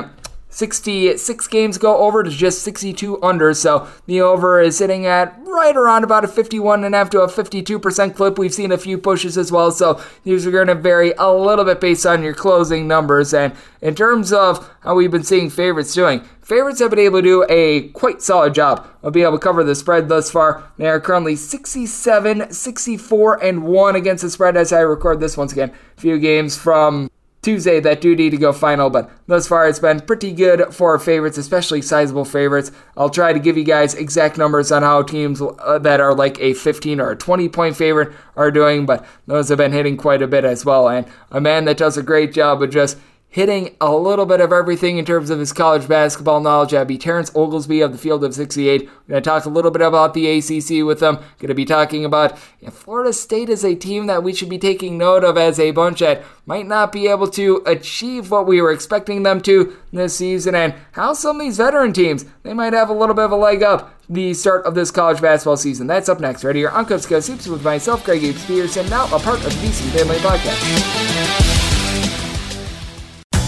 66 0.54 1.48
games 1.48 1.80
go 1.80 1.98
over 1.98 2.22
to 2.22 2.30
just 2.30 2.62
62 2.62 3.22
under. 3.24 3.56
So 3.56 3.88
the 4.06 4.22
over 4.22 4.62
is 4.62 4.78
sitting 4.78 5.08
at 5.08 5.36
right 5.48 5.76
around 5.76 6.04
about 6.04 6.24
a 6.24 6.28
51 6.28 6.84
and 6.84 6.94
a 6.94 6.98
half 7.00 7.10
to 7.10 7.22
a 7.22 7.28
52% 7.28 8.16
clip. 8.16 8.38
We've 8.38 8.54
seen 8.54 8.72
a 8.72 8.78
few 8.78 9.00
pushes 9.00 9.36
as 9.36 9.52
well. 9.52 9.72
So 9.72 10.00
these 10.24 10.46
are 10.46 10.52
going 10.52 10.68
to 10.68 10.76
vary 10.76 11.12
a 11.18 11.34
little 11.34 11.66
bit 11.66 11.82
based 11.82 12.06
on 12.06 12.22
your 12.22 12.36
closing 12.36 12.88
numbers. 12.88 13.34
And 13.34 13.56
in 13.82 13.96
terms 13.96 14.32
of 14.32 14.70
how 14.82 14.94
we've 14.94 15.10
been 15.10 15.24
seeing 15.24 15.50
favorites 15.50 15.96
doing, 15.96 16.22
favorites 16.44 16.80
have 16.82 16.92
been 16.92 17.00
able 17.00 17.20
to 17.20 17.24
do 17.24 17.46
a 17.50 17.90
quite 17.90 18.22
solid 18.22 18.54
job 18.54 18.88
of 19.02 19.14
being 19.14 19.26
able 19.26 19.40
to 19.40 19.44
cover 19.44 19.64
the 19.64 19.74
spread 19.74 20.08
thus 20.08 20.30
far. 20.30 20.72
They 20.78 20.88
are 20.88 21.00
currently 21.00 21.36
67, 21.36 22.54
64, 22.54 23.44
and 23.44 23.64
1 23.64 23.96
against 23.96 24.22
the 24.22 24.30
spread 24.30 24.56
as 24.56 24.72
I 24.72 24.82
record 24.82 25.20
this 25.20 25.36
once 25.36 25.52
again. 25.52 25.74
A 25.98 26.02
few 26.02 26.20
games 26.20 26.56
from 26.56 27.10
Tuesday 27.44 27.80
that 27.82 28.02
do 28.02 28.16
need 28.16 28.30
to 28.30 28.38
go 28.38 28.54
final, 28.54 28.90
but 28.90 29.12
thus 29.28 29.48
far 29.48 29.68
it's 29.68 29.80
been 29.80 30.00
pretty 30.00 30.32
good 30.32 30.74
for 30.74 30.98
favorites, 30.98 31.38
especially 31.38 31.82
sizable 31.82 32.26
favorites. 32.26 32.72
I'll 32.96 33.10
try 33.10 33.34
to 33.34 33.40
give 33.40 33.58
you 33.58 33.66
guys 33.66 33.94
exact 33.94 34.38
numbers 34.38 34.72
on 34.72 34.82
how 34.82 35.04
teams 35.04 35.42
uh, 35.42 35.78
that 35.80 36.00
are 36.00 36.16
like 36.16 36.40
a 36.40 36.54
15 36.54 37.00
or 37.02 37.12
a 37.12 37.16
20 37.16 37.50
point 37.50 37.76
favorite 37.76 38.14
are 38.38 38.50
doing, 38.50 38.86
but 38.86 39.06
those 39.28 39.50
have 39.50 39.58
been 39.58 39.74
hitting 39.74 39.98
quite 39.98 40.22
a 40.22 40.28
bit 40.28 40.46
as 40.46 40.66
well. 40.66 40.88
And 40.88 41.06
a 41.32 41.42
man 41.42 41.66
that 41.66 41.78
does 41.78 41.98
a 41.98 42.04
great 42.04 42.32
job 42.32 42.64
of 42.64 42.72
just 42.72 42.98
hitting 43.34 43.76
a 43.82 43.92
little 43.96 44.28
bit 44.28 44.40
of 44.40 44.54
everything 44.54 45.00
in 45.00 45.06
terms 45.06 45.32
of 45.32 45.40
his 45.40 45.52
college 45.52 45.88
basketball 45.88 46.40
knowledge. 46.40 46.70
That'd 46.70 46.88
be 46.88 47.00
Terrence 47.00 47.32
Oglesby 47.34 47.82
of 47.82 47.92
the 47.92 47.98
Field 47.98 48.24
of 48.24 48.36
68. 48.36 48.82
We're 48.82 48.88
going 48.88 49.24
to 49.24 49.28
talk 49.28 49.46
a 49.46 49.50
little 49.50 49.72
bit 49.72 49.82
about 49.82 50.14
the 50.14 50.28
ACC 50.38 50.86
with 50.86 51.00
them. 51.00 51.16
Going 51.16 51.48
to 51.48 51.56
be 51.56 51.66
talking 51.66 52.06
about 52.06 52.38
Florida 52.70 53.12
State 53.12 53.50
is 53.50 53.66
a 53.66 53.74
team 53.74 54.06
that 54.06 54.22
we 54.22 54.36
should 54.36 54.50
be 54.50 54.60
taking 54.60 55.00
note 55.00 55.24
of 55.24 55.36
as 55.36 55.60
a 55.60 55.72
bunch 55.72 56.02
that 56.02 56.24
might 56.46 56.68
not 56.68 56.92
be 56.92 57.08
able 57.08 57.28
to 57.30 57.64
achieve 57.66 58.30
what 58.30 58.46
we 58.46 58.62
were 58.62 58.72
expecting 58.72 59.24
them 59.24 59.42
to 59.42 59.78
this 59.92 60.16
season, 60.16 60.54
and 60.54 60.76
how 60.92 61.14
some 61.14 61.38
of 61.38 61.42
these 61.42 61.58
veteran 61.58 61.92
teams 61.92 62.26
they 62.44 62.54
might 62.54 62.74
have 62.74 62.90
a 62.90 62.94
little 62.94 63.16
bit 63.16 63.26
of 63.26 63.32
a 63.32 63.36
leg 63.36 63.64
up 63.64 64.00
the 64.10 64.34
start 64.36 64.64
of 64.66 64.76
this 64.76 64.92
college 64.92 65.22
basketball 65.22 65.58
season. 65.58 65.88
That's 65.88 66.10
up 66.10 66.20
next, 66.20 66.44
right 66.44 66.56
here 66.56 66.70
on 66.70 66.86
Cubs 66.86 67.08
Soups 67.08 67.48
with 67.48 67.64
myself, 67.64 68.04
Greg 68.04 68.24
Apes 68.24 68.46
Peterson, 68.46 68.88
now 68.92 69.06
a 69.06 69.20
part 69.20 69.38
of 69.38 69.46
the 69.46 69.50
VSiN 69.50 69.98
Family 69.98 70.18
Podcast. 70.18 71.53